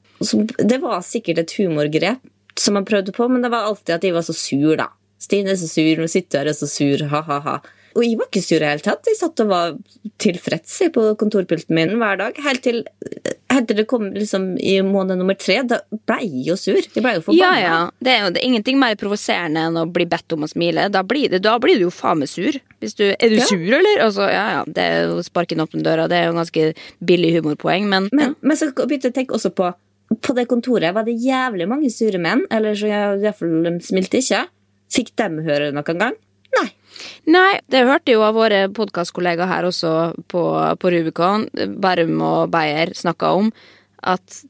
Det 0.59 0.79
var 0.83 1.03
sikkert 1.05 1.43
et 1.43 1.55
humorgrep 1.59 2.23
som 2.57 2.79
han 2.79 2.87
prøvde 2.89 3.13
på, 3.13 3.29
men 3.29 3.43
det 3.45 3.53
var 3.53 3.69
alltid 3.69 3.97
at 3.97 4.05
de 4.05 4.13
var 4.17 4.25
så 4.25 4.33
sur, 4.37 4.77
da. 4.79 4.89
Stine 5.21 5.53
er 5.53 5.59
så 5.61 5.69
sur, 5.69 6.01
nå 6.01 6.09
sitter 6.09 6.41
her 6.41 6.49
og 6.49 6.55
er 6.55 6.59
så 6.59 6.69
sur, 6.71 7.05
ha-ha-ha. 7.11 7.59
Og 7.97 8.05
jeg 8.05 8.19
var 8.21 8.29
ikke 8.29 8.43
sur 8.45 8.57
i 8.59 8.61
det 8.61 8.69
hele 8.75 8.85
tatt. 8.85 9.07
Jeg 9.09 9.17
satt 9.17 9.41
og 9.41 9.49
var 9.49 9.71
tilfreds 10.21 10.75
på 10.95 11.03
kontorpulten 11.21 11.75
min 11.77 11.95
hver 12.01 12.19
dag. 12.21 12.37
Helt 12.45 12.63
til, 12.65 12.83
helt 13.53 13.69
til 13.71 13.79
det 13.81 13.87
kom 13.89 14.11
liksom 14.15 14.51
i 14.61 14.75
måned 14.85 15.17
nummer 15.21 15.37
tre. 15.41 15.59
Da 15.69 15.79
ble 16.09 16.19
jeg 16.27 16.43
jo 16.51 16.57
sur. 16.61 16.77
Jeg 16.81 17.03
ble 17.05 17.15
jo 17.17 17.21
Ja, 17.21 17.25
forbanna. 17.25 17.61
ja. 17.63 17.79
Det 18.05 18.13
er 18.13 18.21
jo 18.27 18.31
det 18.35 18.43
er 18.43 18.47
ingenting 18.51 18.79
mer 18.83 18.97
provoserende 19.01 19.65
enn 19.71 19.79
å 19.81 19.87
bli 19.93 20.05
bedt 20.13 20.37
om 20.37 20.45
å 20.45 20.51
smile. 20.51 20.89
Da 20.93 21.03
blir, 21.09 21.31
det, 21.33 21.41
da 21.47 21.57
blir 21.63 21.79
du 21.81 21.87
jo 21.87 21.95
faen 21.95 22.21
meg 22.21 22.29
sur. 22.33 22.59
Hvis 22.85 22.95
du, 22.99 23.07
er 23.17 23.29
du 23.33 23.37
Ja. 23.41 23.47
sur, 23.49 23.65
eller? 23.81 24.03
Altså, 24.05 24.29
ja, 24.29 24.45
ja. 24.59 24.65
Det 24.69 24.83
er 24.85 25.07
jo 25.09 25.23
sparken 25.25 25.65
åpne 25.65 25.83
døra. 25.87 26.09
Det 26.13 26.21
er 26.21 26.27
jo 26.31 26.37
ganske 26.37 26.67
billig 27.05 27.33
humorpoeng, 27.41 27.89
men, 27.89 28.11
Men, 28.13 28.37
men 28.43 28.57
så 28.61 28.71
begynte 28.77 29.09
jeg 29.09 29.17
å 29.17 29.19
tenke 29.23 29.35
også 29.41 29.55
på 29.57 29.73
På 30.23 30.35
det 30.37 30.47
kontoret 30.47 30.95
var 30.95 31.03
det 31.03 31.17
jævlig 31.19 31.67
mange 31.67 31.89
sure 31.91 32.19
menn. 32.23 32.45
Eller 32.51 32.77
så 32.79 32.87
jeg, 32.87 33.17
i 33.19 33.25
hvert 33.25 33.39
fall 33.41 33.63
de 33.65 33.73
smilte 33.83 34.21
ikke. 34.21 34.45
Fikk 34.93 35.17
dem 35.19 35.41
høre 35.43 35.73
noen 35.75 35.99
gang? 35.99 36.15
Nei. 37.33 37.59
Det 37.71 37.85
hørte 37.89 38.15
jo 38.15 38.23
av 38.27 38.37
våre 38.39 38.67
podkastkollegaer 38.75 39.51
her 39.51 39.69
også 39.69 39.93
på, 40.31 40.45
på 40.81 40.93
Rubicon. 40.95 41.49
Bærum 41.83 42.21
og 42.25 42.55
Beyer 42.55 42.95
snakka 42.97 43.35
om 43.39 43.51
at 44.07 44.41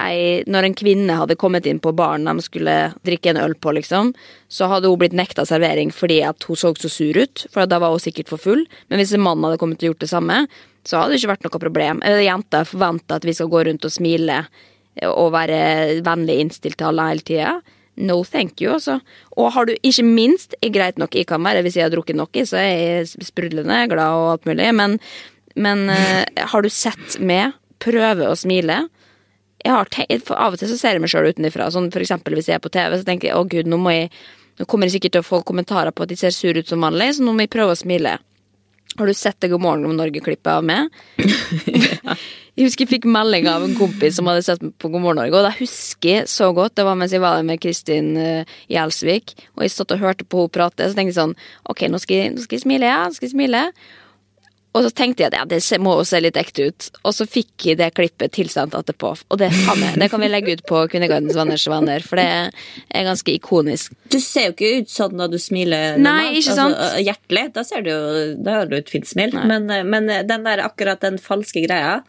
ei, 0.00 0.42
når 0.50 0.66
en 0.66 0.76
kvinne 0.78 1.16
hadde 1.18 1.36
kommet 1.38 1.66
inn 1.68 1.80
på 1.82 1.92
baren 1.96 2.26
de 2.28 2.44
skulle 2.44 2.76
drikke 3.06 3.32
en 3.32 3.40
øl 3.42 3.54
på, 3.54 3.74
liksom, 3.76 4.12
så 4.48 4.68
hadde 4.70 4.90
hun 4.90 5.00
blitt 5.00 5.16
nekta 5.16 5.44
servering 5.48 5.92
fordi 5.94 6.22
at 6.26 6.46
hun 6.48 6.58
så 6.58 6.72
så 6.78 6.90
sur 6.90 7.18
ut. 7.18 7.46
For 7.52 7.68
da 7.68 7.80
var 7.82 7.94
hun 7.94 8.02
sikkert 8.02 8.32
for 8.32 8.40
full. 8.40 8.64
Men 8.88 9.02
hvis 9.02 9.14
en 9.14 9.24
mann 9.24 9.42
hadde 9.44 9.60
kommet 9.60 9.82
og 9.82 9.92
gjort 9.92 10.04
det 10.04 10.12
samme, 10.12 10.44
så 10.88 10.98
hadde 10.98 11.14
det 11.14 11.22
ikke 11.22 11.34
vært 11.34 11.46
noe 11.46 11.62
problem. 11.62 12.02
Jenter 12.24 12.66
forventer 12.66 13.20
at 13.20 13.28
vi 13.28 13.36
skal 13.36 13.50
gå 13.52 13.64
rundt 13.68 13.86
og 13.86 13.94
smile 13.94 14.42
og 15.08 15.30
være 15.32 16.02
vennlig 16.04 16.40
innstilt 16.42 16.76
til 16.80 16.90
alle 16.90 17.06
hele 17.12 17.24
tida. 17.26 17.52
No 17.96 18.22
thank 18.24 18.60
you, 18.62 18.72
altså. 18.72 19.00
Og 19.36 19.52
har 19.52 19.68
du 19.68 19.74
ikke 19.84 20.04
minst 20.06 20.56
greit 20.72 20.98
nok 21.00 21.16
i 21.18 21.26
kammeret, 21.28 21.64
hvis 21.64 21.76
jeg 21.76 21.86
har 21.86 21.92
drukket 21.92 22.16
noe, 22.16 22.44
så 22.48 22.56
er 22.60 22.70
jeg 22.72 23.26
sprudlende 23.28 23.82
glad 23.92 24.16
og 24.16 24.30
alt 24.32 24.48
mulig, 24.48 24.70
men, 24.78 24.96
men 25.60 25.84
uh, 25.92 26.24
har 26.52 26.64
du 26.64 26.70
sett 26.72 27.18
meg 27.20 27.52
prøve 27.82 28.30
å 28.30 28.38
smile? 28.38 28.86
Jeg 29.62 29.76
har 29.76 29.90
tenkt, 29.94 30.30
Av 30.34 30.54
og 30.54 30.58
til 30.58 30.70
så 30.72 30.78
ser 30.78 30.96
jeg 30.96 31.04
meg 31.04 31.12
sjøl 31.12 31.28
utenfra. 31.30 31.68
Sånn 31.70 31.90
for 31.94 32.02
eksempel 32.02 32.34
hvis 32.38 32.48
jeg 32.50 32.58
er 32.58 32.64
på 32.64 32.72
TV, 32.72 32.96
så 32.98 33.06
tenker 33.06 33.30
jeg 33.30 33.38
å 33.38 33.46
gud, 33.46 33.68
nå 33.70 33.80
må 33.80 33.96
jeg 33.98 34.14
Nå 34.60 34.66
kommer 34.68 34.84
jeg 34.84 34.98
sikkert 34.98 35.14
til 35.14 35.22
å 35.22 35.24
få 35.24 35.38
kommentarer 35.48 35.94
på 35.96 36.04
at 36.04 36.10
de 36.10 36.16
ser 36.20 36.34
sur 36.36 36.52
ut 36.52 36.68
som 36.68 36.82
vanlig, 36.84 37.06
så 37.16 37.24
nå 37.24 37.32
må 37.32 37.46
jeg 37.46 37.50
prøve 37.54 37.72
å 37.72 37.78
smile. 37.80 38.18
Har 38.98 39.08
du 39.08 39.14
sett 39.16 39.40
det 39.40 39.48
God 39.52 39.62
morgen 39.64 39.88
om 39.88 39.96
Norge-klippet 39.96 40.52
av 40.52 40.64
meg? 40.66 40.92
Jeg 42.52 42.66
husker 42.66 42.84
jeg 42.84 42.90
fikk 42.90 43.06
melding 43.08 43.46
av 43.48 43.62
en 43.64 43.72
kompis 43.78 44.18
som 44.18 44.26
hadde 44.28 44.42
sett 44.44 44.60
meg 44.60 44.74
på 44.82 44.90
God 44.92 45.00
morgen 45.00 45.22
Norge, 45.22 45.38
og 45.38 45.46
det 45.46 45.54
husker 45.56 46.10
jeg 46.10 46.26
så 46.28 46.50
godt. 46.52 46.74
Det 46.76 46.84
var 46.84 46.98
mens 47.00 47.14
jeg 47.14 47.22
var 47.24 47.38
der 47.38 47.46
med 47.48 47.62
Kristin 47.62 48.10
uh, 48.12 48.44
og 48.44 49.62
jeg 49.64 49.72
satt 49.72 49.94
og 49.96 50.02
hørte 50.02 50.26
på 50.28 50.42
henne 50.42 50.52
prate. 50.52 50.84
Så 50.84 50.98
tenkte 50.98 51.14
jeg 51.14 51.16
sånn 51.16 51.32
Ok, 51.64 51.86
nå 51.88 51.96
skal 52.02 52.18
jeg, 52.18 52.34
nå 52.34 52.44
skal 52.44 52.58
jeg 52.58 52.66
smile, 52.66 52.90
ja. 52.92 53.06
Nå 53.08 53.16
skal 53.16 53.30
jeg 53.30 53.32
smile. 53.32 53.62
Og 54.72 54.86
så 54.86 54.90
tenkte 54.96 55.24
jeg 55.24 55.32
at 55.32 55.36
ja, 55.36 55.44
det 55.48 55.80
må 55.84 55.94
jo 55.98 56.04
se 56.08 56.20
litt 56.22 56.38
ekte 56.40 56.70
ut. 56.70 56.88
Og 57.04 57.12
så 57.16 57.26
fikk 57.28 57.66
jeg 57.68 57.78
det 57.80 57.90
klippet 57.96 58.32
tilsendt 58.38 58.76
etterpå. 58.78 59.12
Og 59.28 59.40
det, 59.40 59.50
det 60.00 60.08
kan 60.12 60.22
vi 60.22 60.30
legge 60.32 60.56
ut 60.56 60.64
på 60.68 60.84
Kvinnegardens 60.92 61.36
venners 61.36 61.66
venner, 61.68 62.04
for 62.06 62.20
det 62.20 62.28
er 62.32 63.08
ganske 63.08 63.34
ikonisk. 63.36 63.92
Du 64.12 64.18
ser 64.22 64.48
jo 64.48 64.54
ikke 64.56 64.72
ut 64.80 64.92
sånn 64.92 65.18
når 65.20 65.34
du 65.34 65.38
smiler. 65.42 66.00
Nei, 66.00 66.38
ikke 66.40 66.56
sant? 66.56 66.78
Altså, 66.78 67.04
hjertelig. 67.04 67.44
Da, 67.52 67.66
ser 67.68 67.84
du 67.84 67.92
da 68.40 68.62
har 68.62 68.70
du 68.70 68.78
et 68.78 68.92
fint 68.92 69.08
smil. 69.08 69.36
Men, 69.36 69.68
eh, 69.72 69.84
men 69.84 70.08
den 70.08 70.48
der, 70.48 70.64
akkurat 70.64 71.04
den 71.04 71.20
falske 71.20 71.64
greia 71.66 72.00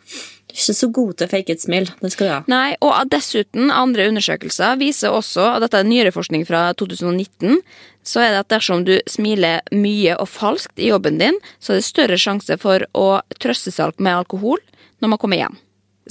ikke 0.54 0.76
så 0.78 0.88
god 0.94 1.16
til 1.18 1.26
å 1.26 1.32
fake 1.32 1.56
et 1.56 1.64
smil. 1.64 1.88
Det 2.00 2.12
skal 2.14 2.28
du 2.28 2.32
ha. 2.32 2.42
Nei, 2.52 2.76
og 2.86 3.10
dessuten, 3.10 3.72
andre 3.74 4.06
undersøkelser 4.12 4.78
viser 4.82 5.16
også, 5.16 5.48
og 5.56 5.64
dette 5.64 5.82
er 5.82 5.88
nyere 5.90 6.14
forskning 6.14 6.46
fra 6.46 6.68
2019, 6.78 7.58
så 8.06 8.22
er 8.22 8.34
det 8.34 8.42
at 8.44 8.52
dersom 8.54 8.84
du 8.86 8.94
smiler 9.10 9.64
mye 9.74 10.16
og 10.20 10.30
falskt 10.30 10.78
i 10.78 10.92
jobben 10.92 11.18
din, 11.22 11.40
så 11.58 11.74
er 11.74 11.82
det 11.82 11.88
større 11.88 12.20
sjanse 12.22 12.60
for 12.62 12.86
å 12.94 13.08
trøstesalg 13.42 13.98
med 14.04 14.22
alkohol 14.22 14.62
når 15.02 15.14
man 15.16 15.22
kommer 15.22 15.42
hjem. 15.42 15.58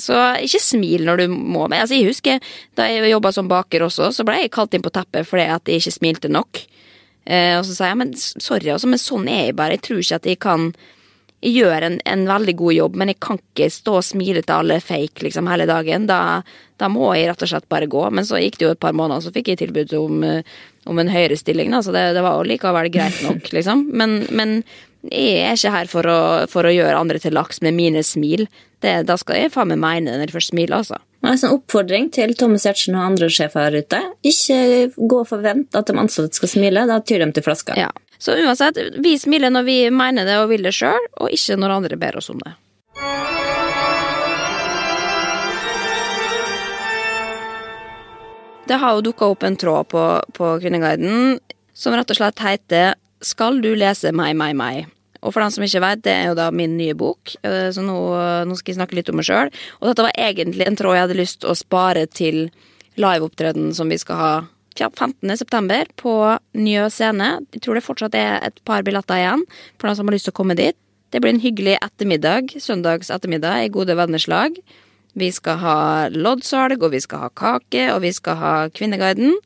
Så 0.01 0.17
ikke 0.41 0.61
smil 0.63 1.05
når 1.05 1.23
du 1.23 1.35
må. 1.35 1.67
Men 1.69 1.83
altså, 1.83 1.99
jeg 1.99 2.09
husker 2.09 2.55
da 2.79 2.89
jeg 2.89 3.13
jobba 3.13 3.33
som 3.37 3.51
baker 3.51 3.85
også, 3.87 4.09
så 4.17 4.25
ble 4.27 4.41
jeg 4.41 4.55
kalt 4.55 4.75
inn 4.75 4.85
på 4.85 4.93
teppet 4.95 5.29
fordi 5.29 5.47
at 5.53 5.69
jeg 5.69 5.83
ikke 5.85 5.99
smilte 5.99 6.33
nok. 6.33 6.65
Eh, 7.29 7.55
og 7.59 7.67
så 7.69 7.77
sa 7.77 7.93
jeg 7.93 8.01
men 8.01 8.15
sorry, 8.19 8.73
altså, 8.73 8.89
men 8.91 9.01
sånn 9.01 9.29
er 9.31 9.47
jeg 9.51 9.59
bare. 9.61 9.77
Jeg 9.77 9.85
tror 9.87 10.03
ikke 10.03 10.21
at 10.23 10.31
jeg 10.33 10.41
kan 10.43 10.71
jeg 11.43 11.57
gjør 11.59 11.87
en, 11.89 11.97
en 12.07 12.23
veldig 12.29 12.55
god 12.61 12.75
jobb, 12.77 12.99
men 13.01 13.11
jeg 13.11 13.19
kan 13.25 13.41
ikke 13.41 13.67
stå 13.75 13.97
og 13.99 14.07
smile 14.07 14.45
til 14.45 14.55
alle 14.61 14.77
fake 14.83 15.25
liksom 15.27 15.49
hele 15.51 15.67
dagen. 15.67 16.07
Da, 16.07 16.21
da 16.79 16.91
må 16.93 17.09
jeg 17.17 17.33
rett 17.33 17.43
og 17.43 17.51
slett 17.51 17.67
bare 17.73 17.89
gå. 17.91 18.05
Men 18.15 18.27
så 18.29 18.39
gikk 18.39 18.61
det 18.61 18.69
jo 18.69 18.75
et 18.77 18.83
par 18.83 18.95
måneder, 18.95 19.25
så 19.25 19.35
fikk 19.35 19.51
jeg 19.51 19.63
tilbud 19.65 19.95
om, 19.99 20.23
eh, 20.27 20.55
om 20.87 21.03
en 21.03 21.11
høyere 21.11 21.39
stilling. 21.39 21.75
Da, 21.75 21.83
så 21.83 21.95
det, 21.95 22.05
det 22.15 22.23
var 22.23 22.39
jo 22.39 22.47
likevel 22.47 22.91
greit 22.95 23.19
nok, 23.27 23.51
liksom. 23.57 23.89
Men, 23.91 24.21
men 24.31 24.61
jeg 25.11 25.41
er 25.43 25.59
ikke 25.59 25.75
her 25.75 25.91
for 25.91 26.07
å, 26.07 26.21
for 26.53 26.69
å 26.69 26.75
gjøre 26.75 27.01
andre 27.01 27.19
til 27.23 27.35
laks 27.35 27.59
med 27.67 27.75
mine 27.75 28.05
smil. 28.07 28.47
Det, 28.83 29.01
da 29.09 29.19
skal 29.19 29.41
jeg 29.41 29.55
faen 29.55 29.73
meg 29.75 29.83
mene 29.83 30.15
når 30.15 30.29
jeg 30.29 30.37
først 30.37 30.55
smiler, 30.55 30.79
altså. 30.79 31.03
En 31.27 31.39
sånn 31.39 31.55
oppfordring 31.55 32.09
til 32.15 32.33
Thomas 32.39 32.65
Giertsen 32.67 32.97
og 32.99 33.05
andre 33.13 33.29
sjefer 33.31 33.67
her 33.67 33.83
ute. 33.83 33.99
Ikke 34.27 34.63
gå 34.95 35.21
og 35.23 35.29
forvent 35.31 35.75
at 35.79 35.91
de 35.91 35.99
ansatte 35.99 36.39
skal 36.39 36.51
smile. 36.51 36.87
Da 36.91 37.03
tyr 37.03 37.23
de 37.23 37.31
til 37.35 37.47
flaska. 37.47 37.77
Ja. 37.79 37.91
Så 38.23 38.37
uansett, 38.39 38.79
vi 39.03 39.17
smiler 39.19 39.51
når 39.51 39.65
vi 39.67 39.77
mener 39.91 40.29
det 40.29 40.37
og 40.39 40.53
vil 40.53 40.63
det 40.63 40.71
sjøl, 40.77 41.09
og 41.19 41.33
ikke 41.35 41.57
når 41.59 41.73
andre 41.75 41.97
ber 41.99 42.21
oss 42.21 42.31
om 42.31 42.39
det. 42.39 42.53
Det 48.71 48.79
har 48.79 48.95
jo 48.95 49.03
dukka 49.09 49.27
opp 49.33 49.43
en 49.43 49.59
tråd 49.59 49.91
på, 49.91 50.05
på 50.39 50.53
Kvinneguiden 50.63 51.41
som 51.75 51.99
rett 51.99 52.15
og 52.15 52.21
slett 52.21 52.45
heter 52.47 52.95
'Skal 53.23 53.59
du 53.63 53.75
lese 53.75 54.13
meg, 54.15 54.37
meg, 54.39 54.55
meg'? 54.55 54.87
Og 55.23 55.35
for 55.35 55.43
den 55.43 55.51
som 55.51 55.65
ikke 55.65 55.83
vet, 55.83 56.03
det 56.07 56.15
er 56.15 56.31
jo 56.31 56.39
da 56.39 56.51
min 56.51 56.77
nye 56.79 56.95
bok, 56.95 57.35
eh, 57.43 57.71
så 57.75 57.83
nå, 57.83 57.99
nå 58.47 58.55
skal 58.55 58.73
jeg 58.73 58.79
snakke 58.79 58.95
litt 58.99 59.11
om 59.11 59.19
meg 59.19 59.27
sjøl. 59.27 59.51
Og 59.81 59.89
dette 59.91 60.03
var 60.03 60.15
egentlig 60.19 60.67
en 60.67 60.79
tråd 60.79 60.95
jeg 60.95 61.07
hadde 61.09 61.19
lyst 61.19 61.41
til 61.43 61.51
å 61.51 61.59
spare 61.59 62.07
til 62.07 62.51
liveopptredenen 62.99 63.75
som 63.75 63.91
vi 63.91 63.99
skal 63.99 64.17
ha 64.17 64.33
ja, 64.81 64.89
15. 64.91 65.37
september 65.37 65.89
på 66.01 66.15
Njø 66.57 66.87
scene. 66.93 67.35
Jeg 67.53 67.65
tror 67.65 67.79
det 67.79 67.85
fortsatt 67.85 68.17
er 68.19 68.39
et 68.47 68.63
par 68.69 68.85
billetter 68.87 69.21
igjen 69.21 69.45
for 69.77 69.89
noen 69.89 69.99
som 69.99 70.09
har 70.09 70.17
lyst 70.17 70.31
til 70.31 70.35
å 70.35 70.41
komme 70.41 70.59
dit. 70.59 70.79
Det 71.13 71.21
blir 71.21 71.35
en 71.35 71.43
hyggelig 71.43 71.77
ettermiddag, 71.85 72.55
søndags 72.63 73.13
ettermiddag, 73.13 73.67
i 73.67 73.73
gode 73.73 73.97
venners 73.99 74.29
lag. 74.33 74.57
Vi 75.13 75.29
skal 75.35 75.59
ha 75.61 75.79
loddsalg, 76.09 76.81
og 76.81 76.95
vi 76.95 77.03
skal 77.05 77.27
ha 77.27 77.33
kake, 77.37 77.91
og 77.93 78.01
vi 78.07 78.13
skal 78.17 78.39
ha 78.41 78.53
Kvinneguiden. 78.73 79.37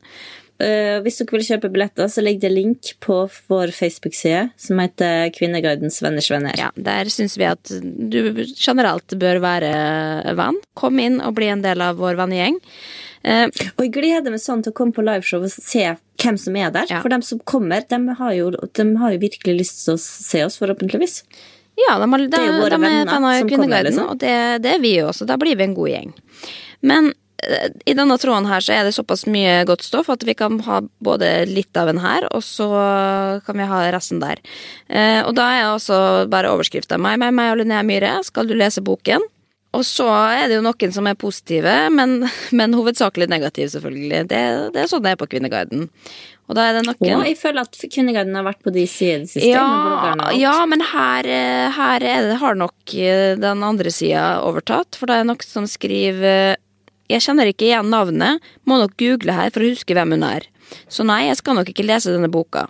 Uh, 0.57 1.03
hvis 1.05 1.19
dere 1.19 1.35
vil 1.35 1.45
kjøpe 1.45 1.69
billetter, 1.69 2.07
så 2.09 2.23
ligger 2.23 2.47
det 2.47 2.55
link 2.55 2.93
på 3.03 3.19
vår 3.51 3.73
Facebook-side 3.77 4.47
som 4.57 4.79
heter 4.81 5.27
Kvinneguidens 5.35 5.99
venners 6.01 6.31
venner. 6.33 6.55
Ja, 6.57 6.71
Der 6.73 7.11
syns 7.13 7.37
vi 7.37 7.45
at 7.45 7.69
du 7.69 8.31
generelt 8.55 9.13
bør 9.21 9.43
være 9.43 10.33
venn. 10.39 10.57
Kom 10.79 10.97
inn 11.03 11.19
og 11.21 11.35
bli 11.37 11.51
en 11.51 11.61
del 11.65 11.83
av 11.85 11.99
vår 12.01 12.17
vennegjeng. 12.23 12.57
Eh, 13.27 13.45
Og 13.75 13.83
jeg 13.85 13.93
gleder 13.97 14.31
meg 14.33 14.39
sånn 14.43 14.63
til 14.63 14.71
å 14.71 14.77
komme 14.77 14.95
på 14.95 15.03
liveshow 15.05 15.43
og 15.43 15.51
se 15.51 15.83
hvem 16.21 16.39
som 16.39 16.55
er 16.57 16.71
der. 16.73 16.87
Ja. 16.89 17.03
For 17.03 17.11
de 17.13 17.19
som 17.27 17.41
kommer, 17.43 17.83
de 17.91 17.99
har, 18.21 18.33
jo, 18.37 18.49
de 18.55 18.87
har 19.01 19.13
jo 19.13 19.21
virkelig 19.21 19.59
lyst 19.59 19.83
til 19.85 19.97
å 19.97 20.01
se 20.01 20.45
oss, 20.47 20.57
forhåpentligvis. 20.61 21.21
Ja, 21.77 21.99
de, 22.01 22.07
har, 22.09 22.17
de, 22.23 22.27
Det 22.33 22.39
er 22.41 22.47
jo 22.49 22.57
våre 22.63 22.77
de 22.79 22.87
er 22.87 23.05
venner 23.05 23.39
som 23.43 23.49
kommer, 23.51 23.83
liksom. 23.85 24.07
og 24.15 24.19
det, 24.23 24.33
det 24.63 24.77
er 24.77 24.81
vi 24.81 24.95
jo 24.97 25.11
også. 25.11 25.27
Da 25.29 25.37
blir 25.37 25.59
vi 25.59 25.67
en 25.67 25.75
god 25.77 25.91
gjeng. 25.91 26.13
Men 26.81 27.11
eh, 27.45 27.67
i 27.85 27.93
denne 27.99 28.17
tråden 28.17 28.49
her 28.49 28.65
så 28.65 28.73
er 28.73 28.87
det 28.87 28.95
såpass 28.97 29.27
mye 29.29 29.59
godt 29.69 29.85
stoff 29.85 30.09
at 30.09 30.25
vi 30.25 30.33
kan 30.39 30.57
ha 30.65 30.79
både 31.05 31.29
litt 31.51 31.77
av 31.77 31.91
en 31.93 32.01
her, 32.01 32.25
og 32.33 32.41
så 32.47 32.71
kan 33.45 33.61
vi 33.61 33.69
ha 33.69 33.83
resten 33.93 34.23
der. 34.23 34.41
Eh, 34.89 35.21
og 35.21 35.35
da 35.37 35.51
er 35.59 35.67
også 35.75 35.99
bare 36.33 36.49
overskrifta 36.55 36.97
meg, 36.97 37.19
meg, 37.21 37.35
meg 37.37 37.53
og 37.53 37.61
Linnea 37.61 37.83
Myhre. 37.85 38.15
Skal 38.25 38.49
du 38.49 38.57
lese 38.57 38.81
boken? 38.81 39.21
Og 39.75 39.83
så 39.85 40.07
er 40.07 40.47
det 40.47 40.57
jo 40.57 40.63
noen 40.65 40.93
som 40.95 41.07
er 41.09 41.17
positive, 41.19 41.73
men, 41.93 42.21
men 42.55 42.75
hovedsakelig 42.77 43.27
negative, 43.29 43.69
selvfølgelig. 43.75 44.23
Det, 44.31 44.41
det 44.73 44.83
er 44.83 44.89
sånn 44.89 45.03
det 45.05 45.13
er 45.13 45.19
på 45.19 45.27
Kvinneguiden. 45.29 45.87
Og 46.47 46.55
da 46.55 46.69
er 46.69 46.77
det 46.77 46.85
noen 46.87 47.17
Og 47.19 47.25
jeg 47.27 47.35
føler 47.41 47.67
at 47.67 47.75
Kvinneguiden 47.81 48.37
har 48.39 48.45
vært 48.47 48.61
på 48.63 48.71
de 48.73 48.85
sidene 48.87 49.27
siste. 49.27 49.49
ja, 49.51 50.29
ja, 50.39 50.53
men 50.69 50.83
her, 50.93 51.27
eh, 51.27 51.65
her 51.75 52.05
er 52.07 52.29
det, 52.29 52.37
har 52.39 52.55
nok 52.55 52.95
eh, 52.95 53.33
den 53.39 53.65
andre 53.67 53.91
sida 53.91 54.39
overtatt. 54.47 54.95
For 54.95 55.11
det 55.11 55.19
er 55.19 55.27
noen 55.27 55.43
som 55.43 55.67
skriver 55.67 56.55
Jeg 57.11 57.23
kjenner 57.23 57.51
ikke 57.51 57.67
igjen 57.67 57.91
navnet, 57.91 58.43
må 58.67 58.79
nok 58.79 58.95
google 58.99 59.35
her 59.35 59.51
for 59.51 59.63
å 59.63 59.69
huske 59.75 59.95
hvem 59.95 60.15
hun 60.15 60.25
er. 60.27 60.47
Så 60.91 61.03
nei, 61.07 61.25
jeg 61.27 61.39
skal 61.39 61.59
nok 61.59 61.69
ikke 61.71 61.85
lese 61.87 62.15
denne 62.15 62.31
boka. 62.31 62.65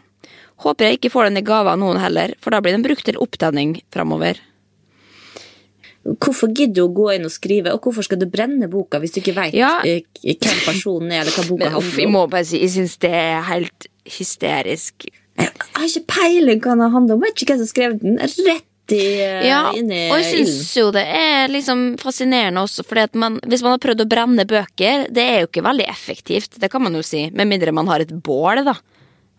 Håper 0.65 0.87
jeg 0.87 0.97
ikke 0.97 1.13
får 1.13 1.29
den 1.29 1.41
i 1.41 1.45
gave 1.45 1.69
av 1.69 1.77
noen 1.81 1.99
heller, 2.01 2.33
for 2.41 2.53
da 2.53 2.61
blir 2.61 2.73
den 2.73 2.85
brukt 2.85 3.05
til 3.05 3.17
opptenning 3.21 3.77
framover. 3.93 4.41
Hvorfor 6.07 6.47
gidder 6.55 6.73
du 6.79 6.81
å 6.85 6.93
gå 6.95 7.07
inn 7.17 7.25
og 7.27 7.33
skrive, 7.33 7.73
og 7.75 7.81
hvorfor 7.83 8.05
skal 8.05 8.19
du 8.21 8.25
brenne 8.31 8.69
boka 8.71 8.99
hvis 9.03 9.11
du 9.15 9.19
ikke 9.19 9.35
vet 9.35 9.53
Ja. 9.57 9.81
eh, 9.83 10.01
hvem 10.23 10.61
personen 10.63 11.11
er, 11.11 11.25
eller 11.25 11.35
hva 11.35 11.43
boka 11.49 11.69
handler 11.73 11.83
om? 11.83 11.99
jeg 11.99 12.11
må 12.13 12.21
bare 12.31 12.45
si, 12.47 12.61
jeg 12.63 12.71
syns 12.77 12.95
det 13.03 13.11
er 13.11 13.41
helt 13.49 13.87
hysterisk. 14.17 15.09
Jeg 15.37 15.51
har 15.75 15.85
ikke 15.85 16.07
peiling 16.07 16.61
hva 16.63 16.77
den 16.79 16.91
handler 16.95 17.17
om. 17.17 17.21
Jeg 17.27 17.33
vet 17.33 17.43
ikke 17.43 17.53
hvem 17.53 17.61
som 17.61 17.69
skrev 17.73 17.99
den. 18.01 18.17
Rett 18.23 18.95
i, 18.95 19.01
eh, 19.19 19.47
Ja, 19.49 19.65
og 19.69 20.15
jeg 20.23 20.27
syns 20.31 20.71
jo 20.79 20.91
det 20.95 21.03
er 21.05 21.51
liksom 21.51 21.97
fascinerende 21.99 22.63
også, 22.63 22.85
for 22.87 22.95
hvis 22.95 23.61
man 23.65 23.73
har 23.75 23.83
prøvd 23.83 24.05
å 24.05 24.07
brenne 24.07 24.45
bøker, 24.47 25.07
det 25.11 25.23
er 25.23 25.41
jo 25.43 25.47
ikke 25.51 25.65
veldig 25.67 25.87
effektivt, 25.91 26.57
det 26.57 26.71
kan 26.71 26.81
man 26.81 26.93
jo 26.95 27.03
si, 27.03 27.29
med 27.31 27.47
mindre 27.51 27.73
man 27.73 27.87
har 27.87 27.99
et 27.99 28.13
bål, 28.23 28.63
da. 28.63 28.77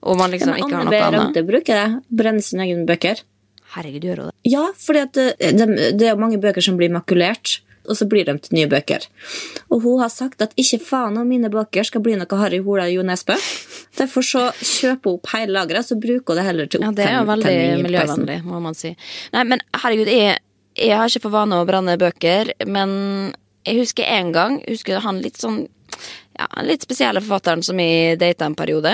Og 0.05 0.17
man 0.21 0.31
liksom 0.31 0.53
ja, 0.55 0.61
ikke 0.63 0.77
har 0.77 0.85
Anne 0.85 0.91
noe 0.91 0.93
B. 0.93 1.01
annet. 1.03 1.21
Ragde 1.35 1.47
bruker 1.49 1.75
det. 1.75 2.03
Brenne 2.21 2.43
sine 2.45 2.67
egne 2.69 2.87
bøker. 2.87 3.23
Herregud, 3.75 4.05
gjør 4.09 4.21
hun 4.23 4.31
det? 4.31 4.37
Ja, 4.49 4.67
for 4.81 4.97
det, 4.97 5.25
det, 5.41 5.67
det 6.01 6.09
er 6.09 6.21
mange 6.21 6.41
bøker 6.41 6.65
som 6.65 6.79
blir 6.81 6.93
makulert, 6.93 7.59
og 7.89 7.97
så 7.97 8.07
blir 8.09 8.27
de 8.29 8.35
til 8.43 8.57
nye 8.59 8.69
bøker. 8.69 9.05
Og 9.73 9.83
hun 9.85 10.03
har 10.03 10.11
sagt 10.13 10.43
at 10.45 10.53
ikke 10.61 10.81
faen 10.85 11.17
om 11.21 11.29
mine 11.29 11.51
bøker 11.53 11.87
skal 11.89 12.05
bli 12.05 12.17
noe 12.21 12.41
Harry 12.41 12.61
Hola 12.65 12.89
Jo 12.93 13.05
Nesbø. 13.07 13.37
Derfor 13.99 14.25
så 14.27 14.45
kjøper 14.57 15.11
hun 15.11 15.19
opp 15.19 15.33
hele 15.33 15.57
lageret, 15.57 15.89
så 15.89 15.97
bruker 16.01 16.35
hun 16.35 16.41
det 16.41 16.47
heller 16.49 16.69
til 16.71 16.85
Ja, 16.85 16.93
det 16.95 17.09
er 17.09 17.17
jo 17.19 17.25
veldig 17.31 17.49
opptenning 17.49 17.89
miljøvennlig, 17.89 18.39
må 18.49 18.61
man 18.65 18.77
si. 18.79 18.93
Nei, 19.35 19.47
men 19.49 19.65
herregud, 19.77 20.13
jeg, 20.13 20.39
jeg 20.79 21.01
har 21.01 21.11
ikke 21.11 21.27
for 21.27 21.39
vane 21.39 21.61
å 21.61 21.69
brenne 21.69 21.97
bøker, 22.01 22.53
men 22.69 22.95
jeg 23.69 23.83
husker 23.83 24.09
en 24.09 24.33
gang, 24.37 24.61
jeg 24.65 24.79
husker 24.79 25.05
han 25.05 25.21
litt 25.25 25.41
sånn 25.41 25.67
ja, 26.39 26.47
den 26.55 26.69
litt 26.71 26.85
spesielle 26.87 27.23
forfatteren 27.25 27.63
som 27.67 27.81
jeg 27.83 28.19
data 28.21 28.47
en 28.47 28.57
periode. 28.59 28.93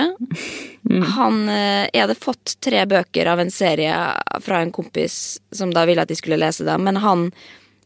Han, 1.15 1.43
eh, 1.49 1.85
jeg 1.91 2.01
hadde 2.01 2.17
fått 2.17 2.57
tre 2.63 2.83
bøker 2.89 3.29
av 3.29 3.41
en 3.41 3.53
serie 3.53 3.95
fra 4.41 4.61
en 4.61 4.73
kompis 4.73 5.37
som 5.53 5.73
da 5.73 5.85
ville 5.85 6.01
at 6.01 6.11
de 6.11 6.17
skulle 6.17 6.41
lese 6.41 6.65
dem, 6.65 6.83
men 6.85 7.01
han 7.01 7.29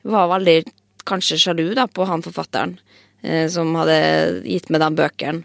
var 0.07 0.31
veldig 0.31 0.63
kanskje 1.09 1.39
sjalu 1.41 1.73
da 1.75 1.87
på 1.87 2.07
han 2.07 2.23
forfatteren 2.23 2.77
eh, 3.23 3.47
som 3.51 3.73
hadde 3.75 3.99
gitt 4.47 4.69
meg 4.71 4.83
de 4.83 4.91
bøkene. 4.95 5.43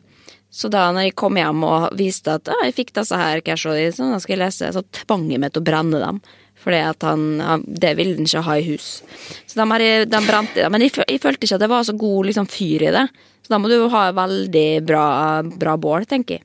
Så 0.54 0.70
da 0.70 0.84
når 0.94 1.08
jeg 1.08 1.16
kom 1.18 1.34
hjem 1.34 1.64
og 1.66 1.96
viste 1.98 2.36
at 2.38 2.46
ah, 2.52 2.60
jeg 2.62 2.76
fikk 2.76 2.92
disse 2.94 3.18
her 3.18 3.40
så 3.42 3.72
da 3.74 4.20
skal 4.22 4.36
jeg 4.36 4.42
lese, 4.44 4.68
så 4.70 4.84
tvang 5.02 5.26
jeg 5.32 5.42
meg 5.42 5.50
til 5.50 5.64
å 5.64 5.66
brenne 5.66 5.98
dem. 5.98 6.20
Fordi 6.64 6.80
at 6.88 7.04
han, 7.04 7.26
han 7.44 7.64
Det 7.68 7.92
ville 7.98 8.16
han 8.16 8.24
ikke 8.26 8.42
ha 8.46 8.56
i 8.56 8.64
hus. 8.72 9.02
Så 9.46 9.60
de, 9.60 9.68
har 9.70 9.80
jeg- 9.84 10.08
de 10.10 10.22
brente 10.26 10.56
jeg. 10.64 10.70
Men 10.72 10.80
jeg, 10.80 10.96
jeg 11.06 11.20
følte 11.20 11.44
ikke 11.44 11.54
at 11.60 11.64
det 11.66 11.70
var 11.70 11.84
så 11.84 11.92
god 12.00 12.26
liksom, 12.30 12.48
fyr 12.48 12.88
i 12.88 12.92
det. 12.94 13.06
Så 13.44 13.50
da 13.52 13.58
må 13.60 13.68
du 13.68 13.76
ha 13.92 14.06
veldig 14.16 14.68
bra, 14.88 15.42
bra 15.60 15.74
bål, 15.76 16.06
tenker 16.08 16.38
jeg. 16.38 16.44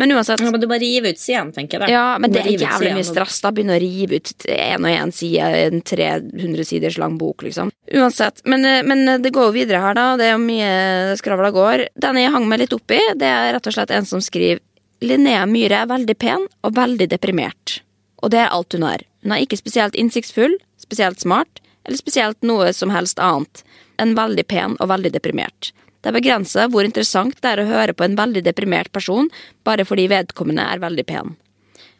Men 0.00 0.14
uansett 0.16 0.40
Ja, 0.40 0.48
men 0.50 0.62
du 0.62 0.66
bare 0.70 0.80
rive 0.80 1.10
ut 1.12 1.18
siden, 1.20 1.50
tenker 1.52 1.76
jeg. 1.76 1.82
da. 1.82 1.88
ja, 1.92 2.04
men 2.16 2.32
det 2.32 2.40
er 2.40 2.54
jævlig 2.62 2.94
mye 2.96 3.04
stress. 3.04 3.42
da 3.44 3.50
begynner 3.52 3.76
å 3.76 3.82
rive 3.84 4.16
ut 4.16 4.32
én 4.48 4.80
og 4.80 4.88
én 4.88 5.12
side 5.12 5.50
i 5.58 5.66
en 5.66 5.82
300 5.84 6.64
siders 6.64 6.96
lang 6.96 7.18
bok, 7.20 7.44
liksom. 7.44 7.68
Uansett. 7.92 8.40
Men, 8.48 8.64
eh, 8.64 8.80
men 8.82 9.20
det 9.20 9.34
går 9.36 9.50
jo 9.50 9.56
videre 9.58 9.82
her, 9.84 9.92
da. 10.00 10.06
Det 10.16 10.24
er 10.24 10.32
jo 10.38 10.46
mye 10.46 11.18
skravla 11.20 11.52
går. 11.52 11.84
Den 12.00 12.16
jeg 12.16 12.32
hang 12.32 12.48
meg 12.48 12.60
litt 12.64 12.72
opp 12.72 12.96
i, 12.96 13.02
det 13.20 13.28
er 13.28 13.52
rett 13.52 13.68
og 13.68 13.76
slett 13.76 13.92
en 13.92 14.08
som 14.08 14.24
skriver 14.24 14.64
Linnea 15.04 15.44
Myhre 15.46 15.82
er 15.84 15.86
veldig 15.92 16.16
pen 16.18 16.48
og 16.64 16.72
veldig 16.74 17.10
deprimert. 17.12 17.82
Og 18.22 18.32
det 18.34 18.42
er 18.42 18.52
alt 18.54 18.74
hun 18.74 18.86
har. 18.86 19.04
Hun 19.24 19.34
er 19.34 19.44
ikke 19.44 19.60
spesielt 19.60 19.96
innsiktsfull, 19.98 20.56
spesielt 20.80 21.20
smart, 21.22 21.60
eller 21.86 22.00
spesielt 22.00 22.40
noe 22.46 22.72
som 22.76 22.92
helst 22.92 23.20
annet 23.22 23.64
enn 23.98 24.14
veldig 24.18 24.44
pen 24.46 24.76
og 24.78 24.90
veldig 24.92 25.10
deprimert. 25.14 25.72
Det 25.98 26.12
er 26.12 26.18
begrenset 26.20 26.70
hvor 26.70 26.86
interessant 26.86 27.40
det 27.42 27.50
er 27.50 27.62
å 27.62 27.68
høre 27.68 27.94
på 27.96 28.06
en 28.06 28.16
veldig 28.18 28.44
deprimert 28.46 28.92
person 28.94 29.26
bare 29.66 29.86
fordi 29.88 30.06
vedkommende 30.12 30.62
er 30.62 30.82
veldig 30.82 31.04
pen. 31.08 31.34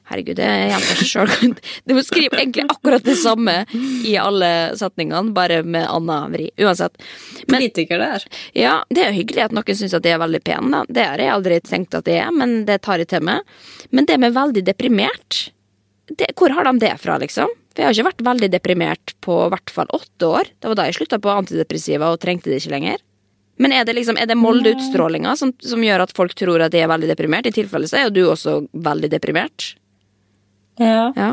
Herregud, 0.09 0.39
det 0.39 0.47
gjentar 0.71 1.01
seg 1.03 1.09
sjøl. 1.11 1.57
Du 1.89 1.93
må 1.97 2.03
skrive 2.07 2.39
egentlig 2.39 2.65
akkurat 2.73 3.05
det 3.05 3.19
samme 3.21 3.59
i 4.09 4.15
alle 4.17 4.49
setningene, 4.79 5.35
bare 5.37 5.61
med 5.67 5.85
anna 5.85 6.23
vri. 6.33 6.47
Uansett. 6.57 6.97
Men 7.45 7.59
Politiker 7.59 8.01
der. 8.01 8.25
ja, 8.57 8.79
det 8.89 9.05
er 9.05 9.13
jo 9.13 9.19
hyggelig 9.19 9.45
at 9.49 9.57
noen 9.59 9.77
syns 9.77 9.97
at 9.99 10.07
de 10.07 10.15
er 10.15 10.23
veldig 10.23 10.41
pene, 10.47 10.71
da. 10.73 10.81
Det 10.89 11.05
har 11.11 11.25
jeg 11.25 11.35
aldri 11.35 11.61
tenkt 11.67 11.99
at 11.99 12.09
de 12.09 12.17
er, 12.23 12.33
men 12.33 12.63
det 12.69 12.81
tar 12.87 13.05
jeg 13.05 13.11
til 13.13 13.27
meg. 13.29 13.45
Men 13.93 14.09
det 14.09 14.17
med 14.23 14.37
veldig 14.39 14.65
deprimert, 14.71 15.43
det, 16.09 16.31
hvor 16.39 16.53
har 16.57 16.69
de 16.69 16.79
det 16.81 16.95
fra, 17.03 17.19
liksom? 17.21 17.51
For 17.73 17.83
jeg 17.83 17.89
har 17.89 17.97
ikke 17.97 18.09
vært 18.09 18.25
veldig 18.27 18.49
deprimert 18.53 19.15
på 19.25 19.37
i 19.45 19.51
hvert 19.53 19.73
fall 19.73 19.91
åtte 19.95 20.31
år. 20.31 20.51
Det 20.59 20.71
var 20.71 20.79
da 20.79 20.89
jeg 20.89 20.99
slutta 20.99 21.21
på 21.23 21.35
antidepressiva 21.35 22.13
og 22.13 22.21
trengte 22.23 22.51
det 22.51 22.63
ikke 22.63 22.75
lenger. 22.75 23.05
Men 23.59 23.75
er 23.75 23.85
det 23.85 23.97
liksom, 23.99 24.19
er 24.19 24.29
det 24.31 24.39
Molde-utstrålinga 24.39 25.35
som, 25.37 25.53
som 25.59 25.83
gjør 25.83 26.05
at 26.05 26.15
folk 26.15 26.35
tror 26.39 26.63
at 26.63 26.73
de 26.75 26.83
er 26.83 26.91
veldig 26.91 27.11
deprimert? 27.11 27.49
I 27.51 27.55
tilfelle 27.55 27.91
så 27.91 27.99
er 27.99 28.07
jo 28.07 28.15
du 28.15 28.23
også 28.31 28.61
veldig 28.73 29.11
deprimert. 29.13 29.73
Ja. 30.79 31.11
Ja. 31.17 31.33